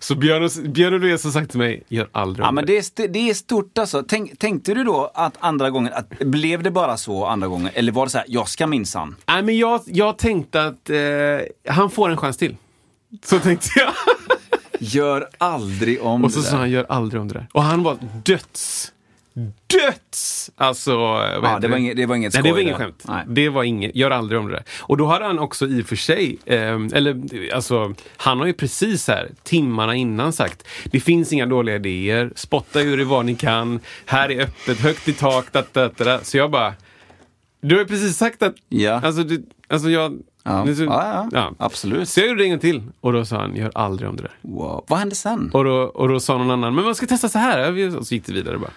[0.00, 2.96] Så Björn, Björn Ulvaeus har sagt till mig, gör aldrig Ja, men det.
[2.96, 4.04] det är, det är stort alltså.
[4.08, 7.70] Tänk, tänkte du då att andra gången, att, blev det bara så andra gången?
[7.74, 9.16] Eller var det så här, jag ska minsann?
[9.26, 10.98] Nej, men jag, jag tänkte att eh,
[11.74, 12.56] han får en chans till.
[13.24, 13.92] Så tänkte jag.
[14.78, 17.46] Gör aldrig om Och så det sa han, gör aldrig om det där.
[17.52, 18.92] Och han var döds,
[19.66, 20.50] döds!
[20.56, 23.04] Alltså, vad Ja, det, var inget, det var inget Nej, skoj det var inget skämt.
[23.08, 23.24] Nej.
[23.26, 24.62] Det var inget, gör aldrig om det där.
[24.80, 26.58] Och då hade han också i och för sig, eh,
[26.92, 27.22] eller
[27.54, 32.80] alltså, han har ju precis här, timmarna innan sagt, det finns inga dåliga idéer, spotta
[32.80, 36.20] ur det vad ni kan, här är öppet, högt i tak, da, da, da.
[36.24, 36.74] Så jag bara,
[37.60, 39.00] du har ju precis sagt att, Ja.
[39.04, 40.18] alltså, du, alltså jag...
[40.46, 40.64] Ja.
[40.66, 41.52] det- Ja, ja.
[41.58, 42.08] Absolut.
[42.08, 44.22] Så jag gjorde det en gång till och då sa han, gör aldrig om det
[44.22, 44.32] där.
[44.42, 44.84] Wow.
[44.88, 45.50] Vad hände sen?
[45.52, 47.96] Och då, och då sa någon annan, men man ska testa så här.
[47.98, 48.70] Och så gick det vidare bara.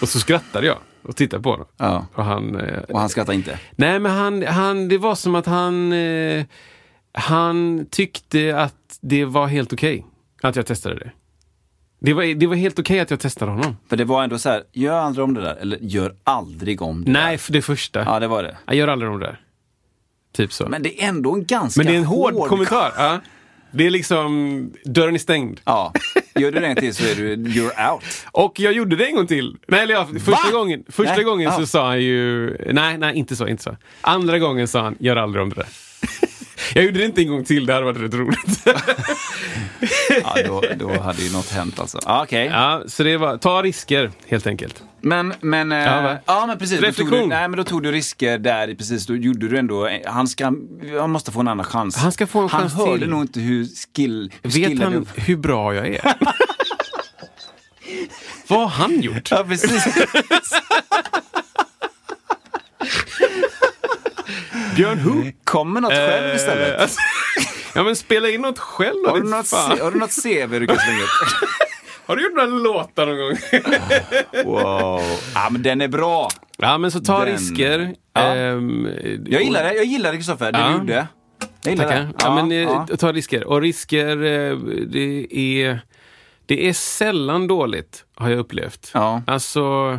[0.00, 1.66] Och så skrattade jag och tittade på honom.
[1.76, 2.06] Ja.
[2.14, 2.56] Och han...
[2.60, 3.58] Eh, Och han skrattade inte?
[3.76, 5.92] nej, men han, han, det var som att han...
[5.92, 6.44] Eh,
[7.12, 10.06] han tyckte att det var helt okej
[10.42, 11.10] att jag testade det.
[12.00, 13.76] Det var, det var helt okej att jag testade honom.
[13.88, 15.56] För det var ändå så här, gör aldrig om det där.
[15.56, 17.38] Eller gör aldrig om det Nej, där.
[17.38, 18.04] för det första.
[18.04, 18.56] Ja, det var det.
[18.66, 19.40] Jag gör aldrig om det där.
[20.32, 20.64] Typ så.
[20.64, 22.92] Men, Men det är ändå en ganska det är en hård, kommentar.
[22.96, 23.20] Ja.
[23.70, 25.60] Det är liksom, dörren är stängd.
[25.64, 25.92] Ja.
[26.34, 28.02] Gör du det en till så är du, you're out.
[28.32, 29.56] Och jag gjorde det en gång till.
[29.66, 30.50] Nej, eller ja, första Va?
[30.52, 32.56] gången, första Nej, gången så sa han ju...
[32.72, 33.76] Nej, nej, inte så, inte så.
[34.00, 35.68] Andra gången sa han, gör aldrig om det där.
[36.74, 38.66] jag gjorde det inte en gång till, det hade varit rätt roligt.
[40.22, 41.98] Ja, då, då hade ju något hänt alltså.
[42.04, 42.46] Ja, Okej.
[42.46, 44.82] ja, så det var, ta risker helt enkelt.
[45.00, 46.18] Men, men, eh, Ja, va?
[46.26, 46.80] ja, men precis.
[46.80, 47.28] Då tog, du, Reflektion.
[47.28, 49.06] nej, men då tog du risker där, precis.
[49.06, 50.44] Då gjorde du ändå, han, ska,
[51.00, 51.96] han måste få en annan chans.
[51.96, 53.08] Han ska få en han chans hörde till.
[53.10, 54.32] nog inte hur skill...
[54.42, 56.00] Hur Vet han du- hur bra jag är?
[58.48, 59.30] Vad har han gjort?
[59.30, 59.84] Ja, precis.
[64.76, 65.32] Björn Hu?
[65.44, 66.96] Kommer något själv Eh, istället.
[67.74, 69.06] ja, men spela in något själv.
[69.08, 69.80] Har du, något, fan.
[69.80, 71.10] Har du något CV du kan slänga upp?
[72.08, 73.36] Har du gjort några låtar någon gång?
[74.54, 75.00] Wow.
[75.34, 76.28] Ja, men den är bra.
[76.58, 77.94] ja, men så ta Den- risker.
[78.12, 78.20] Ja.
[78.34, 78.88] Ehm,
[79.26, 80.68] Jag gillar det, jag gillar det Kristoffer, det Ja.
[80.68, 81.06] du gjorde.
[81.62, 82.00] Jag gillar Tackar.
[82.00, 82.12] det.
[82.18, 82.86] Ja, men, eh, ja.
[82.98, 83.44] Ta risker.
[83.44, 84.56] Och risker, eh,
[84.86, 85.26] det
[85.62, 85.80] är,
[86.46, 88.90] det är sällan dåligt, har jag upplevt.
[88.94, 89.22] Ja.
[89.26, 89.98] Alltså,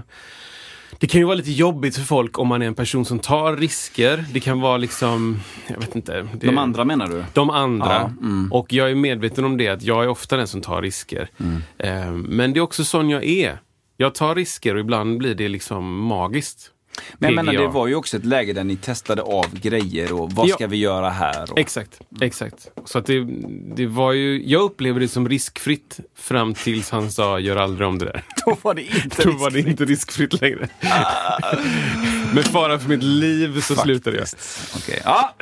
[1.00, 3.58] det kan ju vara lite jobbigt för folk om man är en person som tar
[3.58, 4.26] risker.
[4.34, 6.28] Det kan vara liksom, jag vet inte.
[6.34, 7.24] Det, De andra menar du?
[7.34, 7.88] De andra.
[7.94, 8.52] Ja, mm.
[8.52, 11.30] Och jag är medveten om det, att jag är ofta den som tar risker.
[11.38, 11.62] Mm.
[11.78, 13.60] Eh, men det är också sån jag är.
[13.98, 16.72] Jag tar risker och ibland blir det liksom magiskt.
[17.18, 20.32] Men jag menar, det var ju också ett läge där ni testade av grejer och
[20.32, 20.56] vad Ja.
[20.56, 21.52] ska vi göra här?
[21.52, 21.60] Och...
[21.60, 22.68] Exakt, exakt.
[22.86, 23.28] Så att det,
[23.76, 28.00] det var ju, jag upplevde det som riskfritt fram tills han sa gör aldrig om
[28.00, 28.24] det där.
[28.46, 30.68] Då var det inte Då var det inte riskfritt längre.
[32.34, 34.28] Med fara för mitt liv så slutade jag.
[34.76, 35.02] Okej.
[35.06, 35.36] Ja,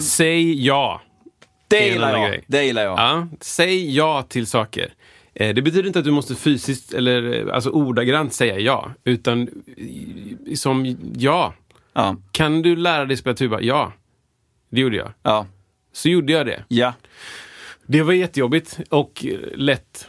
[0.00, 1.00] Säg ja.
[1.68, 2.28] det gillar jag.
[2.30, 2.44] grej.
[2.46, 2.98] Det gillar jag.
[2.98, 3.28] ja.
[3.40, 4.92] Säg ja till saker.
[5.34, 8.90] Eh, Det betyder inte att du måste fysiskt eller eh, alltså ordagrant säga ja.
[9.04, 11.54] Utan eh, som ja.
[11.92, 12.16] Ja.
[12.32, 13.60] Kan du lära dig spela tuba?
[13.60, 13.92] Ja.
[14.70, 15.12] Det gjorde jag.
[15.22, 15.46] Ja.
[15.92, 16.64] Så gjorde jag det.
[16.68, 16.92] Ja.
[17.86, 19.24] Det var jättejobbigt och
[19.54, 20.08] lätt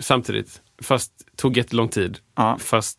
[0.00, 0.62] samtidigt.
[0.82, 2.18] Fast tog jättelång tid.
[2.34, 2.58] Ja.
[2.60, 2.98] Fast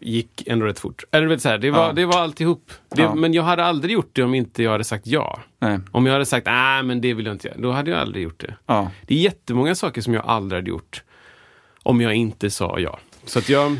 [0.00, 1.04] gick ändå rätt fort.
[1.10, 1.92] Eller, vet, så här, det, var, Ja.
[1.92, 2.72] det var alltihop.
[2.94, 3.14] Det, Ja.
[3.14, 5.40] Men jag hade aldrig gjort det om inte jag hade sagt ja.
[5.58, 5.78] Nej.
[5.92, 7.58] Om jag hade sagt nej men det vill jag inte göra.
[7.60, 8.56] Då hade jag aldrig gjort det.
[8.66, 8.90] Ja.
[9.06, 11.02] Det är jättemånga saker som jag aldrig hade gjort
[11.82, 12.98] om jag inte sa ja.
[13.24, 13.76] Så att jag...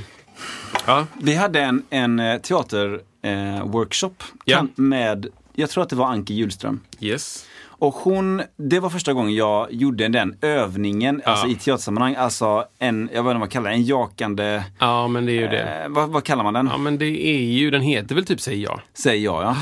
[0.86, 4.66] Ja, Vi hade en, en eh, teaterworkshop Ja.
[4.74, 6.80] med, jag tror att det var Anke Hjulström.
[7.00, 7.46] yes.
[7.80, 12.98] Och hon, det var första gången jag gjorde den övningen, alltså i teatersammanhang, alltså en,
[13.00, 15.82] jag vet inte vad man kallar det, en jakande, Ja, men det är ju det.
[15.84, 16.66] eh, vad, vad kallar man den?
[16.66, 18.80] Ja, men det är ju, den heter väl typ Säg ja.
[18.94, 19.56] Säger jag ja.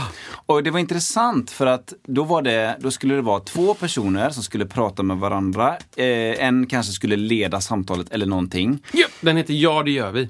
[0.47, 4.31] Och det var intressant för att då var det, då skulle det vara två personer
[4.31, 5.77] som skulle prata med varandra.
[5.97, 6.05] Eh,
[6.45, 8.79] en kanske skulle leda samtalet eller någonting.
[8.93, 9.07] ja.
[9.21, 10.29] Den heter Ja, det gör vi.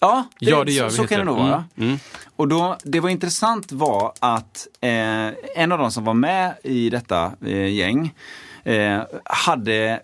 [0.00, 1.36] Ja, Ja, det gör vi, så, så heter kan det det.
[1.38, 1.64] nog vara.
[1.76, 1.98] Mm, mm.
[2.38, 5.26] Och då, det var intressant var att eh,
[5.62, 8.14] en av de som var med i detta eh, gäng
[8.64, 10.00] eh, hade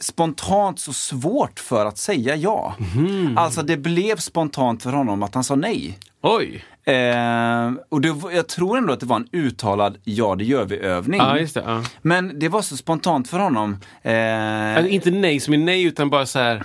[0.00, 2.74] spontant så svårt för att säga ja.
[2.78, 3.38] Mhm.
[3.38, 5.98] Alltså det blev spontant för honom att han sa nej.
[6.22, 6.64] Oj!
[6.94, 11.20] Eh, och det, jag tror ändå att det var en uttalad ja det gör vi-övning.
[11.20, 11.48] Det.
[11.54, 11.82] Ja.
[12.02, 13.76] Men det var så spontant för honom.
[14.02, 16.62] Eh, Alltså, inte nej som är nej, utan bara så här.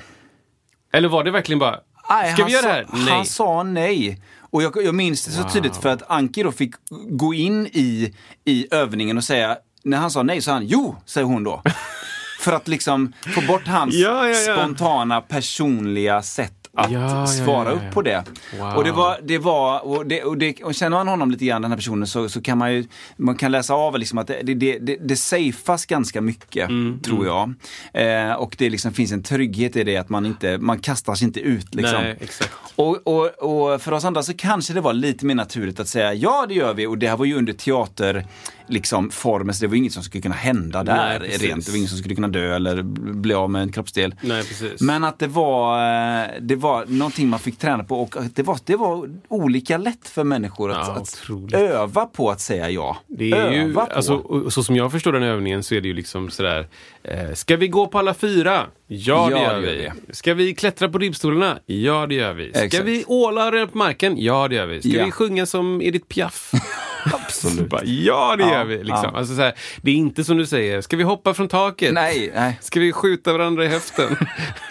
[0.94, 1.80] Eller var det verkligen bara,
[2.10, 2.88] nej, ska vi göra det här?
[2.94, 3.14] Nej.
[3.14, 4.22] Han sa nej.
[4.52, 6.76] Och jag, jag minns det så tydligt för att Anki då fick
[7.10, 8.14] gå in i,
[8.46, 11.62] i övningen och säga, när han sa nej så han jo, säger hon då.
[12.40, 14.56] för att liksom få bort hans Ja, ja, ja.
[14.56, 17.92] spontana personliga sätt att Ja, svara ja, upp ja.
[17.92, 18.24] på det.
[18.60, 18.76] Wow.
[18.76, 21.62] Och det var, det var och, det, och, det, och känner man honom lite grann,
[21.62, 22.86] den här personen, så, så kan man ju
[23.18, 27.26] man kan läsa av liksom att det, det, det, det, safeas ganska mycket, Mm, tror
[27.26, 27.54] jag.
[27.94, 31.28] Eh, och det liksom finns en trygghet i det, att man inte, man kastar sig
[31.28, 32.02] inte ut liksom.
[32.02, 32.52] Nej, exakt.
[32.76, 33.26] Och, och,
[33.74, 36.54] och för oss andra så kanske det var lite mer naturligt att säga ja det
[36.54, 38.26] gör vi och det här var ju under teater
[38.70, 41.66] liksom formen så det var inget som skulle kunna hända där Nej, rent.
[41.66, 42.82] Det var ingen som skulle kunna dö eller
[43.14, 44.16] bli av med en kroppsdel.
[44.22, 44.82] Nej, precis.
[44.82, 45.78] Men att det var,
[46.22, 50.08] eh, det var någonting man fick träna på och det var, det var olika lätt
[50.08, 52.98] för människor att, Ja, att öva på att säga ja.
[53.08, 53.92] Det är ju, öva på.
[53.94, 56.68] alltså, och så som jag förstår den övningen så är det ju liksom sådär,
[57.04, 58.66] eh, ska vi gå på alla fyra?
[58.88, 59.68] Ja, det Ja, gör det
[60.08, 60.14] vi.
[60.14, 61.60] Ska vi klättra på ribbstolarna?
[61.66, 62.50] Ja, det gör vi.
[62.54, 62.84] Ska Exakt.
[62.86, 64.16] vi åla röra på marken?
[64.18, 64.80] Ja, det gör vi.
[64.80, 65.06] Ska Ja.
[65.06, 66.52] vi sjunga som Edith Piaf?
[67.30, 67.70] Absolut.
[67.70, 68.78] Bara, ja, det Ja, gör vi.
[68.78, 69.10] Liksom.
[69.14, 69.18] ja.
[69.20, 71.94] Alltså, så här, det är inte som du säger, ska vi hoppa från taket?
[71.94, 72.58] Nej, nej.
[72.62, 74.16] Ska vi skjuta varandra i höften?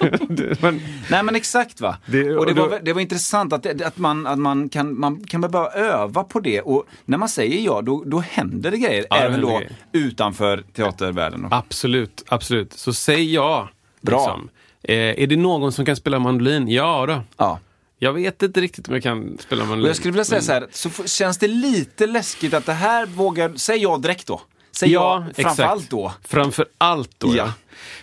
[0.29, 0.81] Det- men,
[1.11, 1.97] Nej men exakt va.
[2.07, 4.69] Det- och det, och då- var, det var intressant att, det- att, man, att man,
[4.69, 8.71] kan, man kan bara öva på det och när man säger ja då, då händer
[8.71, 9.07] det grejer.
[9.11, 9.73] Ja, det även då grejer.
[9.93, 11.47] utanför teatervärlden.
[11.51, 12.73] absolut, absolut.
[12.73, 13.69] Så säg ja.
[14.01, 14.17] Bra.
[14.19, 14.49] Liksom.
[14.83, 16.69] Eh, är det någon som kan spela mandolin?
[16.69, 17.21] Ja då.
[17.37, 17.59] Ja.
[17.99, 19.85] Jag vet inte riktigt om jag kan spela mandolin.
[19.85, 22.73] Och jag skulle vilja säga men- så här, så känns det lite läskigt att det
[22.73, 24.41] här vågar, säg ja direkt då.
[24.73, 26.13] Säg ja, framförallt då.
[26.25, 27.35] Framför allt då, ja.
[27.37, 27.53] Ja.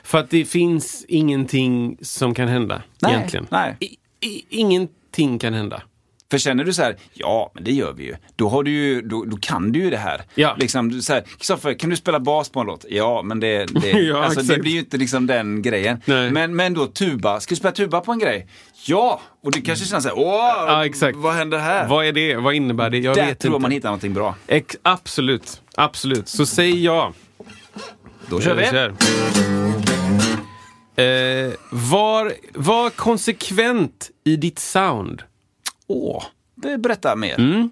[0.04, 3.48] För att det finns ingenting som kan hända, Nej, egentligen.
[3.50, 3.78] nej.
[3.80, 3.86] I,
[4.28, 5.82] i, ingenting kan hända.
[6.32, 8.16] För känner du så här, ja men det gör vi ju.
[8.36, 10.22] Då, har du ju, då, då kan du ju det här.
[10.36, 10.56] Ja.
[10.60, 12.86] Liksom så här, Kristoffer, kan du spela bas på en låt?
[12.90, 16.02] Ja, men det, det, Ja, alltså, det blir ju inte liksom den grejen.
[16.06, 16.32] Nej.
[16.32, 18.48] Men, men då tuba, ska du spela tuba på en grej?
[18.88, 19.22] Ja!
[19.44, 21.18] Och du kanske känner så här, åh, Ja, exakt.
[21.18, 21.88] vad händer här?
[21.88, 22.36] Vad är det?
[22.36, 22.98] Vad innebär det?
[22.98, 23.62] Jag Där vet tror inte.
[23.62, 24.36] man hittar någonting bra.
[24.48, 26.28] Ex- absolut, absolut.
[26.28, 27.14] Så säg ja.
[28.30, 28.66] Då kör vi.
[28.66, 28.94] kör.
[30.98, 35.24] Eh, var, var konsekvent i ditt sound.
[35.88, 36.24] Åh,
[36.56, 37.40] be- berätta mer.
[37.40, 37.70] Mm.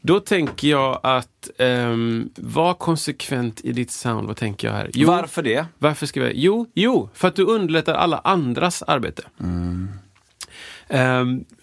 [0.00, 4.26] Då tänker jag att um, var konsekvent i ditt sound.
[4.26, 4.90] Vad tänker jag här?
[4.94, 5.66] Jo, Varför det?
[5.78, 6.32] Varför ska vi?
[6.34, 9.22] Jo, jo, för att du underlättar alla andras arbete.
[9.40, 9.88] Ehm,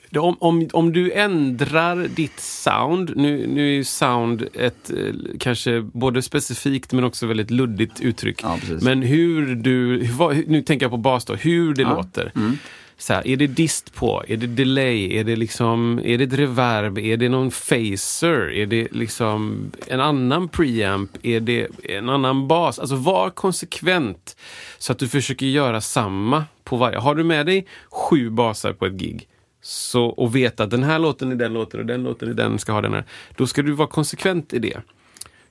[0.09, 5.13] det- om, om, om du ändrar ditt sound, nu, nu är ju sound ett eh,
[5.39, 8.39] kanske både specifikt men också väldigt luddigt uttryck.
[8.43, 12.31] Ja, men hur du, hur, nu tänker jag på bas då, hur det låter.
[12.35, 12.57] Mm.
[12.97, 14.23] Så här, är det dist på?
[14.27, 15.17] Är det delay?
[15.17, 16.97] Är det liksom, är det ett reverb?
[16.97, 18.51] Är det någon phaser?
[18.51, 21.11] Är det liksom en annan preamp?
[21.21, 22.79] Är det en annan bas?
[22.79, 24.37] Alltså var konsekvent
[24.77, 26.97] så att du försöker göra samma på varje.
[26.97, 29.27] Har du med dig sju basar på ett gig
[29.61, 32.59] så, och vet att den här låten är den låten och den låten är den
[32.59, 33.05] ska ha den här.
[33.35, 34.81] Då ska du vara konsekvent i det.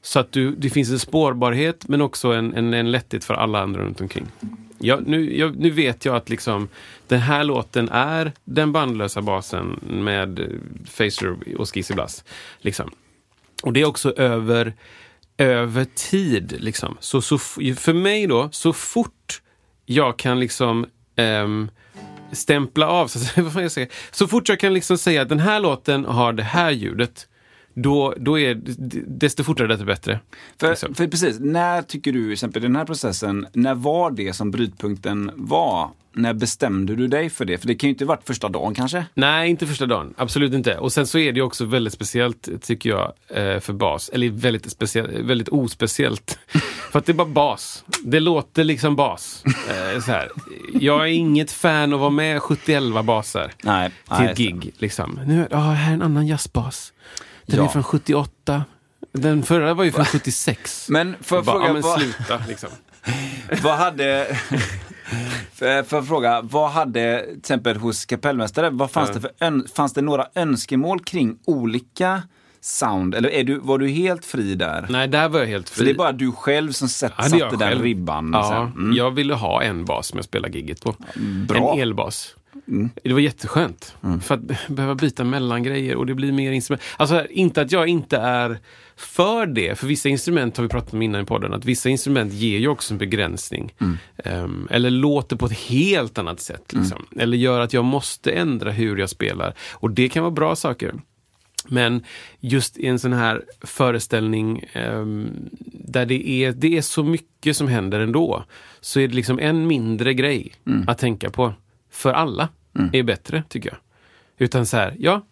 [0.03, 3.61] Så att du, det finns en spårbarhet men också en, en, en lätthet för alla
[3.61, 4.27] andra runt omkring.
[4.79, 6.69] Ja, nu, jag, nu vet jag att liksom,
[7.09, 10.47] den här låten är den bandlösa basen med eh,
[10.85, 12.25] Facer och Skizzy Blast.
[12.59, 12.91] Liksom.
[13.63, 14.75] Och det är också över,
[15.39, 16.57] över tid.
[16.59, 16.97] Liksom.
[17.01, 19.43] Så, så, för mig då, så fort
[19.87, 20.87] jag kan liksom
[21.17, 21.71] um,
[22.33, 25.41] stämpla av, så, vad fan jag säger, så fort jag kan liksom säga att den
[25.41, 27.29] här låten har det här ljudet,
[27.77, 28.61] då, då är
[29.07, 30.21] desto fortare desto bättre.
[30.61, 30.95] För, Liksom.
[30.95, 35.91] för precis, när tycker du, exempel den här processen, när var det som brytpunkten var?
[36.13, 37.59] När bestämde du dig för det?
[37.59, 39.05] För det kan ju inte varit första dagen kanske?
[39.15, 40.15] Nej, inte första dagen.
[40.17, 40.79] Absolut inte.
[40.79, 44.09] Och sen så är det också väldigt speciellt, tycker jag, eh, för bas.
[44.09, 46.39] Eller väldigt, speciellt, väldigt ospeciellt.
[46.93, 47.85] för att det är bara bas.
[48.05, 49.45] Det låter liksom bas.
[49.47, 50.29] Eh, så här.
[50.81, 53.91] Jag är inget fan av att vara med 71 basar Nej.
[54.17, 54.75] till ett gig.
[54.79, 55.21] Liksom.
[55.27, 56.93] Nu, ja, här är en annan jazzbas.
[57.47, 57.65] Den Ja.
[57.65, 58.65] är från 78.
[59.13, 60.87] Den förra var ju från 76.
[60.91, 62.69] Men får jag Bara, fråga, ja, men vad, sluta liksom.
[63.63, 64.37] vad hade...
[65.55, 69.15] För för att fråga, vad hade till exempel hos kapellmästare, vad fanns, Ja.
[69.15, 72.23] det för fanns det några önskemål kring olika
[72.61, 73.15] sound?
[73.15, 74.87] Eller är du, var du helt fri där?
[74.91, 75.85] Nej, där var jag helt För fri.
[75.85, 77.83] det är bara du själv som sätt, Ja, satte den själv.
[77.83, 78.31] ribban?
[78.33, 78.63] Ja.
[78.63, 78.93] Mm.
[78.97, 80.95] jag ville ha en bas som jag spelar gigget på.
[81.49, 81.59] Bra.
[81.59, 81.73] Mm.
[81.73, 82.35] En elbas.
[83.03, 83.97] Det var jätteskönt.
[84.23, 86.83] För att behöva byta mellan grejer och det blir mer instrument.
[86.97, 88.59] Alltså inte att jag inte är
[88.97, 92.33] för det, för vissa instrument har vi pratat om innan i podden, att vissa instrument
[92.33, 93.75] ger ju också en begränsning.
[93.81, 93.99] Mm.
[94.17, 96.73] Ehm, eller låter på ett helt annat sätt.
[96.73, 97.07] Liksom.
[97.19, 99.55] Eller gör att jag måste ändra hur jag spelar.
[99.73, 100.95] Och det kan vara bra saker.
[101.69, 102.05] Men
[102.41, 105.29] just i en sån här föreställning ehm,
[105.73, 108.45] där det är, det är så mycket som händer ändå,
[108.81, 110.53] så är det liksom en mindre grej
[110.87, 111.55] att tänka på.
[111.97, 112.49] För alla
[112.93, 113.79] är bättre, tycker jag.
[114.39, 115.27] Utan så här, ja,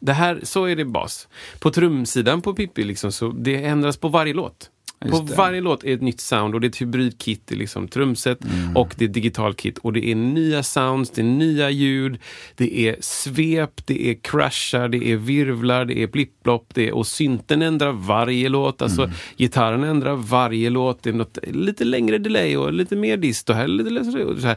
[0.00, 1.28] det här, så är det bas.
[1.60, 4.70] På trumsidan på Pippi, liksom, så det ändras på varje låt.
[5.04, 5.34] Just På det.
[5.34, 8.38] varje låt är ett nytt sound och det är ett hybridkit, det är liksom trumset
[8.74, 9.78] och det är ett digitalkit.
[9.78, 12.18] Och det är nya sounds, det är nya ljud,
[12.54, 17.06] det är svep, det är crashar, det är virvlar, det är blipplopp, det är, och
[17.06, 18.82] synten ändrar varje låt.
[18.82, 21.02] Alltså gitarren ändrar varje låt.
[21.02, 24.56] Det är något, lite längre delay och lite mer dist och här, lite längre.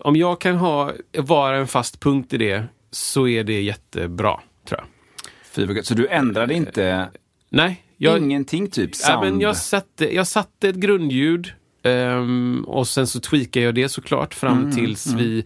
[0.00, 4.80] Om jag kan ha, vara en fast punkt i det så är det jättebra, tror
[4.80, 4.86] jag.
[5.52, 5.82] Fy.
[5.82, 7.10] Så du ändrade inte
[7.48, 8.90] Nej, jag, ingenting typ?
[8.92, 9.24] Ja, Sound?
[9.24, 11.52] men jag, satte, jag satte ett grundljud
[11.82, 15.44] ehm, och sen så tweakade jag det såklart fram Mm, tills vi...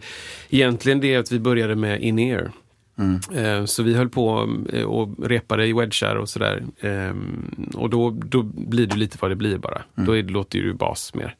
[0.49, 2.51] Egentligen det att vi började med in-ear.
[2.97, 3.19] Mm.
[3.45, 6.63] Eh, Så vi höll på eh, och repade i wedgar och sådär.
[6.81, 9.81] Ehm, Och då, då blir det lite vad det blir bara.
[9.97, 10.07] Mm.
[10.25, 11.35] Då låter ju bas mer.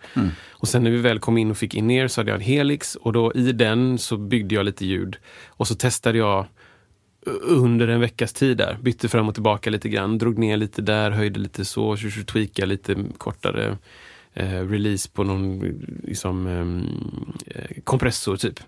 [0.49, 2.95] Och sen när vi väl kom in och fick in-ear så hade jag en Helix
[2.95, 5.17] och då i den så byggde jag lite ljud.
[5.47, 6.45] Och så testade jag
[7.41, 8.77] under en veckas tid där.
[8.81, 11.97] Bytte fram och tillbaka lite grann, drog ner lite där, höjde lite så,
[12.27, 13.77] tweakade lite kortare
[14.33, 15.59] eh, release på någon
[16.03, 16.47] liksom,
[17.45, 18.59] eh, kompressor typ.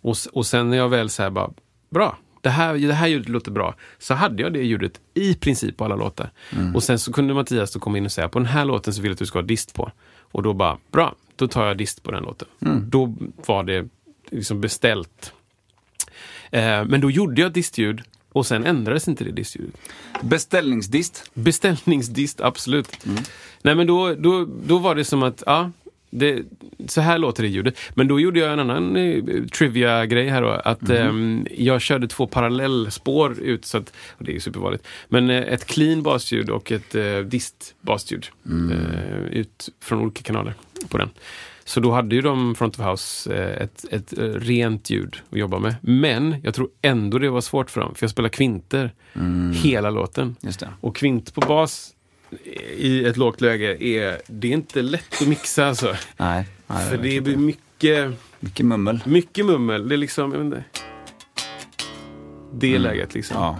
[0.00, 1.50] Och, s- och sen när jag väl så här bara,
[1.92, 3.74] bra, det här, det här ljudet låter bra.
[3.98, 6.30] Så hade jag det ljudet i princip på alla låtar.
[6.74, 9.02] Och sen så kunde Mattias då komma in och säga, på den här låten så
[9.02, 9.92] vill jag att du ska ha dist på.
[10.18, 12.48] Och då bara, bra, då tar jag dist på den låten.
[12.90, 13.14] Då
[13.46, 13.88] var det
[14.30, 15.32] liksom beställt.
[16.50, 19.74] Eh, men då gjorde jag distljud och sen ändrades inte det distljudet.
[20.22, 21.30] Beställningsdist?
[21.34, 23.06] Beställningsdist, absolut.
[23.62, 25.70] Nej men då, då, då var det som att, ja,
[26.14, 26.42] det,
[26.88, 27.78] så här låter det ljudet.
[27.94, 30.48] Men då gjorde jag en annan eh, trivia-grej här då.
[30.48, 34.86] Att ehm, jag körde två parallellspår ut, så att, det är ju supervanligt.
[35.08, 40.54] Men eh, ett clean basljud och ett eh, dist basljud eh, ut från olika kanaler
[40.88, 41.10] på den.
[41.64, 45.38] Så då hade ju de Front of House eh, ett, ett eh, rent ljud att
[45.38, 45.74] jobba med.
[45.80, 48.92] Men jag tror ändå det var svårt för dem, för jag spelar kvinter
[49.52, 50.36] hela låten.
[50.80, 51.94] Och kvint på bas
[52.76, 55.96] i ett lågt läge är, det är inte lätt att mixa alltså.
[56.16, 56.46] Nej.
[56.66, 58.10] nej För det blir mycket,
[58.40, 59.00] Mycket mummel.
[59.06, 59.88] mycket mummel.
[59.88, 60.64] Det är liksom, jag vet inte.
[62.54, 63.36] Det läget liksom.
[63.36, 63.58] Ja.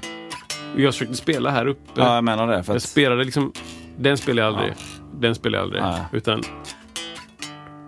[0.76, 1.90] Jag försökte spela här uppe.
[1.94, 2.62] ja, jag menar det.
[2.62, 3.52] För jag att, spelade liksom,
[3.98, 4.74] den spelar jag aldrig.
[5.20, 5.82] Den spelar jag aldrig.
[5.82, 6.00] Nej.
[6.12, 6.42] Utan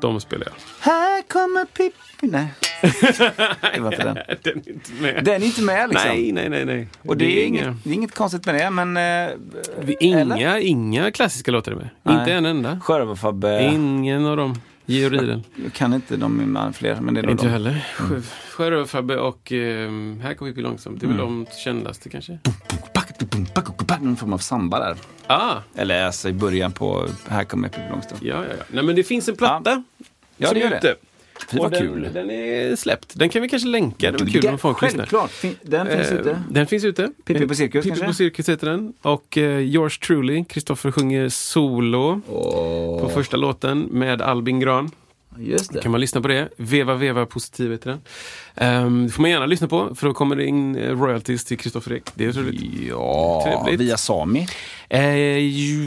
[0.00, 0.54] de spelar jag.
[0.92, 1.92] här kommer Pippi.
[2.20, 2.54] Nej.
[3.74, 4.14] Det var inte den.
[4.42, 5.24] Den är inte med.
[5.24, 6.10] Den är inte med liksom.
[6.10, 6.88] Nej, nej, nej, nej.
[7.02, 8.96] Och det, är inget, det är inget konstigt med det, men...
[8.96, 9.02] Eh,
[10.00, 10.36] eller?
[10.36, 11.88] Inga, inga klassiska låtar är med.
[12.02, 12.18] Nej.
[12.18, 12.80] Inte en enda.
[12.80, 13.70] Sjörövarfabbe.
[13.74, 14.54] Ingen av dem.
[14.86, 15.42] Georg Riedel.
[15.64, 17.50] Jag kan inte de med fler, men det är Inte de.
[17.50, 17.86] heller.
[18.00, 18.22] Mm.
[18.50, 21.00] Sjörövarfabbe och um, Här kommer vi långsamt.
[21.00, 22.38] Det är väl de kändaste kanske.
[24.00, 24.96] Någon form av samba där.
[25.26, 28.22] Ah, Eller alltså i början på Här kommer Pippi Långstrump.
[28.22, 28.64] ja, ja, ja.
[28.68, 29.82] Nej, men det finns en platta.
[30.36, 30.76] Ja, som det gör det.
[30.76, 30.94] ute.
[31.50, 32.08] Fy vad den, kul.
[32.14, 33.12] Den är släppt.
[33.18, 34.12] Den kan vi kanske länka.
[34.12, 34.98] Det var kul om folk lyssnar.
[35.06, 35.30] Självklart.
[35.62, 36.42] Den finns Eh, ute.
[36.50, 37.10] Den finns ute.
[37.24, 38.92] Pippi på Cirkus Pippi på Cirkus heter den.
[39.02, 42.20] Och eh, yours truly, Kristoffer sjunger solo
[43.00, 44.90] på första låten med Albin Gran.
[45.38, 45.80] Just det.
[45.80, 46.48] kan man lyssna på det.
[46.56, 48.84] Veva Veva Positiv heter den.
[48.86, 51.58] Um, det får man gärna lyssna på för då kommer det in eh, royalties till
[51.58, 52.02] Kristoffer Ek.
[52.14, 52.62] Det är roligt.
[52.88, 53.80] Ja, Trevligt.
[53.80, 54.46] via Sami.
[54.88, 55.00] Eh,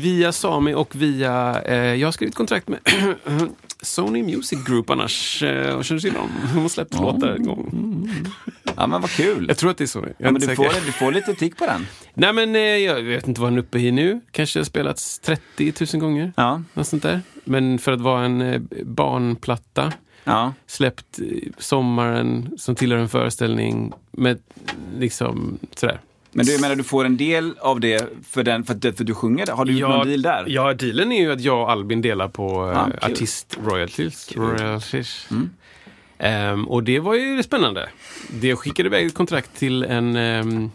[0.01, 1.61] via Sami och via...
[1.65, 2.79] Eh, jag har skrivit kontrakt med
[3.81, 5.43] Sony Music Group annars.
[5.43, 6.29] Eh, och känner till dem.
[6.53, 8.09] De har släppt låtar en gång.
[8.75, 9.45] Ja, men vad kul.
[9.47, 9.99] Jag tror att det är.
[9.99, 10.63] Jag är Ja, men du, säker.
[10.63, 11.87] får, du får lite tick på den.
[12.13, 14.21] Nej men eh, jag vet inte vad den är uppe i nu.
[14.31, 16.33] Kanske har spelats 30 000 gånger.
[16.35, 16.61] Ja.
[16.73, 17.21] Något sånt där.
[17.43, 20.53] Men för att vara en eh, barnplatta ja.
[20.67, 21.19] släppt
[21.57, 24.39] sommaren som tillhör en föreställning med
[24.97, 25.99] liksom sådär.
[26.37, 29.13] Men du jag menar, du får en del av det för, den, för, för du
[29.15, 29.47] sjunger.
[29.47, 30.45] Har du gjort någon deal där?
[30.47, 33.11] Ja, dealen är ju att jag och Albin delar på Ja, uh, kul.
[33.11, 34.31] artist royalties.
[34.35, 35.27] royalties.
[36.19, 37.89] Ehm, och det var ju spännande.
[38.29, 40.69] Det skickade iväg ett kontrakt till en, ehm,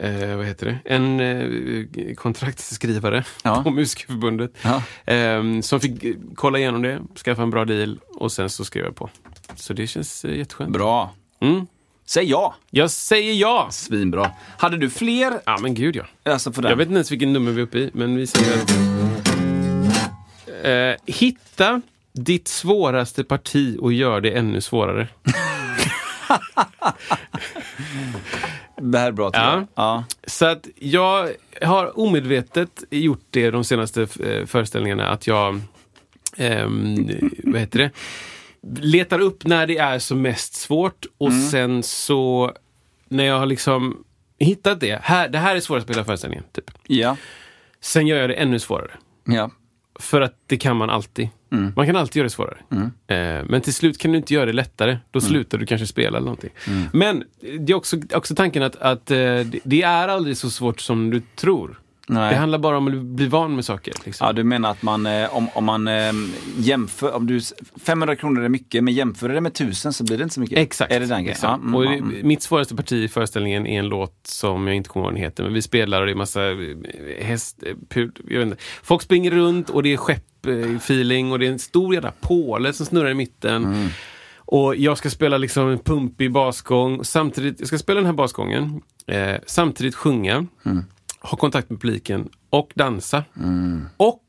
[0.00, 0.78] eh, vad heter det?
[0.94, 3.62] En eh, kontraktskrivare Ja.
[3.62, 4.52] på Musikerförbundet.
[4.62, 4.82] Ja.
[5.12, 8.84] Eh, som fick eh, kolla igenom det, skaffa en bra deal och sen så skrev
[8.84, 9.10] jag på.
[9.56, 10.70] Så det känns eh, jätteskönt.
[10.72, 11.14] Bra.
[11.40, 11.66] Mm.
[12.06, 12.54] Säg ja.
[12.70, 13.68] Jag säger ja!
[13.70, 14.30] Svinbra.
[14.58, 16.04] Hade du fler Ja men gud ja.
[16.32, 16.70] alltså för den?
[16.70, 18.58] Jag vet inte ens vilken nummer vi är uppe i, men vi säger.
[20.62, 25.08] Eh, hitta ditt svåraste parti och gör det ännu svårare.
[28.80, 29.66] Det här är bra Ja.
[29.74, 30.04] Ja.
[30.26, 31.30] Så att jag
[31.62, 35.60] har omedvetet gjort det de senaste eh, föreställningarna, att jag
[36.36, 37.90] ehm, vad heter det?
[38.74, 42.52] Letar upp när det är som mest svårt och sen så
[43.08, 44.04] när jag har liksom
[44.38, 46.44] hittat det, här, det här är svårast på hela föreställningen.
[46.52, 46.70] Typ.
[46.86, 47.16] Ja.
[47.80, 48.90] Sen gör jag det ännu svårare.
[49.24, 49.50] Ja.
[49.98, 51.28] För att det kan man alltid.
[51.76, 52.58] Man kan alltid göra det svårare.
[53.06, 54.98] Eh, men till slut kan du inte göra det lättare.
[55.10, 56.50] Då slutar du kanske spela eller någonting.
[56.92, 57.24] Men
[57.58, 61.22] det är också, också tanken att, att eh, det är aldrig så svårt som du
[61.36, 61.80] tror.
[62.08, 62.30] Nej.
[62.32, 63.94] Det handlar bara om att bli van med saker.
[64.04, 64.26] Liksom.
[64.26, 66.12] Ja, du menar att man, eh, om, om man eh,
[66.58, 67.40] jämför, om du,
[67.84, 70.58] 500 kronor är mycket, men jämför det med 1000 så blir det inte så mycket.
[70.58, 70.92] Exakt.
[70.92, 71.42] Är det den exakt.
[71.42, 72.28] Ja, mm, och mm.
[72.28, 75.22] Mitt svåraste parti i föreställningen är en låt som jag inte kommer ihåg vad den
[75.24, 75.42] heter.
[75.44, 76.56] Men vi spelar och det är massa eh,
[77.20, 77.62] häst...
[77.88, 78.62] pud- Jag vet inte.
[78.82, 82.86] Folk springer runt och det är skepp-feeling och det är en stor jävla påle som
[82.86, 83.64] snurrar i mitten.
[83.64, 83.88] Mm.
[84.38, 87.04] Och jag ska spela liksom en pumpig basgång.
[87.04, 88.80] Samtidigt, jag ska spela den här basgången.
[89.06, 90.46] Eh, samtidigt sjunga.
[90.66, 90.84] Mm.
[91.30, 93.24] Ha kontakt med publiken och dansa.
[93.96, 94.22] Och,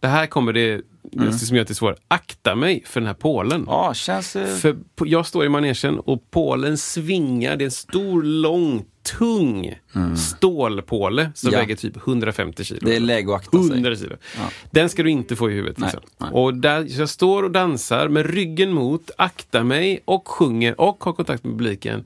[0.00, 1.96] det här kommer det, det som gör det svårt.
[2.08, 3.64] Akta mig för den här pålen.
[3.66, 4.32] Ja, känns...
[4.32, 7.56] För jag står i manegen och pålen svingar.
[7.56, 8.84] Det är en stor, lång,
[9.18, 9.74] tung
[10.16, 11.58] stålpåle som Ja.
[11.58, 12.80] väger typ 150 kilo.
[12.82, 13.70] Det är läge att akta sig.
[13.72, 14.16] 100 kilo.
[14.70, 15.78] Den ska du inte få i huvudet.
[15.78, 16.10] Nej, Liksom.
[16.18, 16.30] nej.
[16.32, 21.12] Och där, jag står och dansar med ryggen mot, aktar mig och sjunger och har
[21.12, 22.04] kontakt med publiken.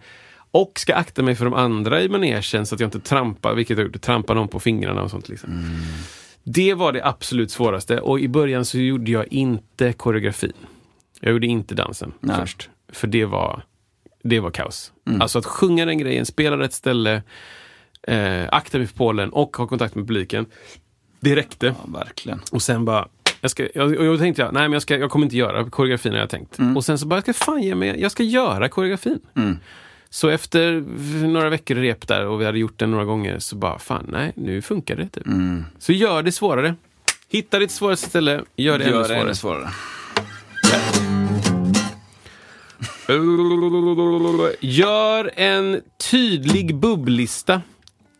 [0.50, 3.78] Och ska akta mig för de andra i manegen så att jag inte trampar, vilket
[3.78, 5.28] jag gjorde, trampar någon på fingrarna och sånt.
[5.28, 5.52] Liksom.
[5.52, 5.80] Mm.
[6.42, 10.52] Det var det absolut svåraste och i början så gjorde jag inte koreografin.
[11.20, 12.36] Jag gjorde inte dansen Nej.
[12.36, 12.70] först.
[12.92, 13.62] För det var,
[14.22, 14.92] det var kaos.
[15.06, 15.20] Mm.
[15.20, 17.22] Alltså att sjunga den grejen, spela rätt ställe,
[18.02, 20.46] eh, akta mig för Polen och ha kontakt med publiken.
[21.20, 21.66] Det räckte.
[21.66, 22.40] Ja, verkligen.
[22.52, 23.08] Och sen bara,
[23.40, 25.70] jag, ska, jag, och jag tänkte jag, nej men jag, ska, jag kommer inte göra
[25.70, 26.58] koreografin har jag tänkt.
[26.76, 29.20] Och sen så bara, jag ska fan ge mig, jag ska göra koreografin.
[30.12, 30.80] Så efter
[31.26, 34.32] några veckor rep där och vi hade gjort den några gånger så bara, fan nej,
[34.36, 35.26] nu funkar det typ.
[35.78, 36.74] Så gör det svårare.
[37.28, 39.20] Hitta ditt svåraste ställe, gör det ännu Gör det svårare.
[39.20, 39.70] ännu svårare.
[44.60, 45.80] Gör en
[46.10, 47.62] tydlig bubblista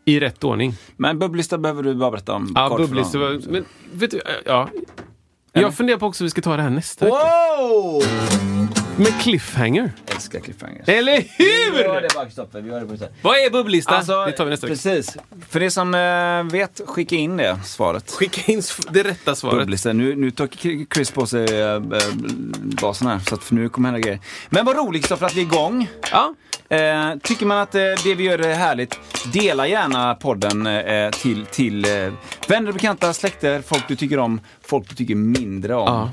[0.05, 0.73] i rätt ordning.
[0.97, 2.51] Men bubblista behöver du bara berätta om.
[2.55, 3.17] Ja, bubblista.
[3.49, 4.69] Men vet du, ja.
[5.53, 7.17] Jag funderar på också om vi ska ta det här nästa vecka.
[8.97, 9.91] Med cliffhanger.
[10.07, 10.89] Älskar cliffhangers.
[10.89, 12.01] Eller Vi gör hur?
[12.01, 12.61] det bara, Kristoffer.
[12.61, 13.15] Vi gör det på sättet.
[13.21, 13.91] Vad är bubblista?
[13.97, 14.73] Alltså, det tar vi nästa vecka.
[14.75, 15.17] Precis.
[15.49, 18.11] För det som eh, vet, skicka in det svaret.
[18.11, 19.57] Skicka in det rätta svaret.
[19.59, 19.93] Bubblista.
[19.93, 20.47] Nu, nu tar
[20.93, 21.79] Chris på sig äh,
[22.81, 24.19] basen här, så att nu kommer hända grejer.
[24.49, 25.87] Men vad roligt Kristoffer att vi är igång.
[26.11, 26.33] Ja.
[26.69, 28.99] Eh, tycker man att eh, det vi gör är härligt,
[29.33, 32.13] dela gärna podden eh, till, till eh,
[32.47, 35.87] vänner och bekanta, släkter, folk du tycker om, folk du tycker mindre om.
[35.87, 36.09] ja.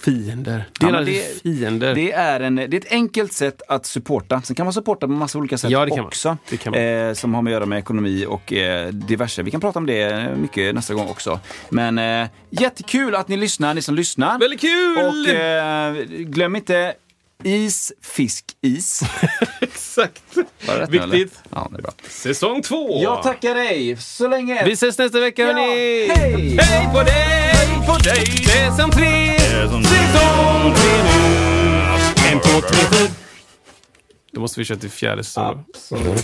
[0.00, 0.64] Fiender.
[0.80, 1.94] Ja, Delade men det- fiender.
[1.94, 4.42] Det är, en, det är ett enkelt sätt att supporta.
[4.42, 6.36] Sen kan man supporta på massa olika sätt Ja, det också.
[6.72, 6.80] Det.
[6.82, 9.42] Eh, som har med att göra med ekonomi och eh, diverse.
[9.42, 11.40] Vi kan prata om det mycket nästa gång också.
[11.68, 14.38] Men eh, jättekul att ni lyssnar, ni som lyssnar.
[14.38, 14.98] Väldigt kul!
[14.98, 16.94] Och eh, glöm inte
[17.44, 19.02] is, fisk, is.
[19.60, 20.22] Exakt.
[20.34, 20.40] Det
[20.80, 21.06] rätt eller?
[21.06, 21.40] Viktigt.
[21.50, 21.92] Ja, det är bra.
[22.08, 23.02] Säsong två.
[23.02, 24.64] Jag tackar dig så länge.
[24.64, 26.08] Vi ses nästa vecka Ja, hörni!
[26.08, 26.56] hej!
[26.60, 27.12] Hej på dig!
[27.12, 28.26] Hej på dig!
[28.26, 29.38] Säsong tre!
[29.38, 29.82] Säsong
[30.74, 31.46] tre nu!
[32.32, 33.08] En, två, tre.
[34.32, 36.16] Då måste vi köra till fjärde säsongen.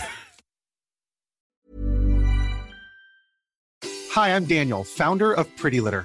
[4.14, 6.04] Hi, I'm Daniel, founder of Pretty Litter.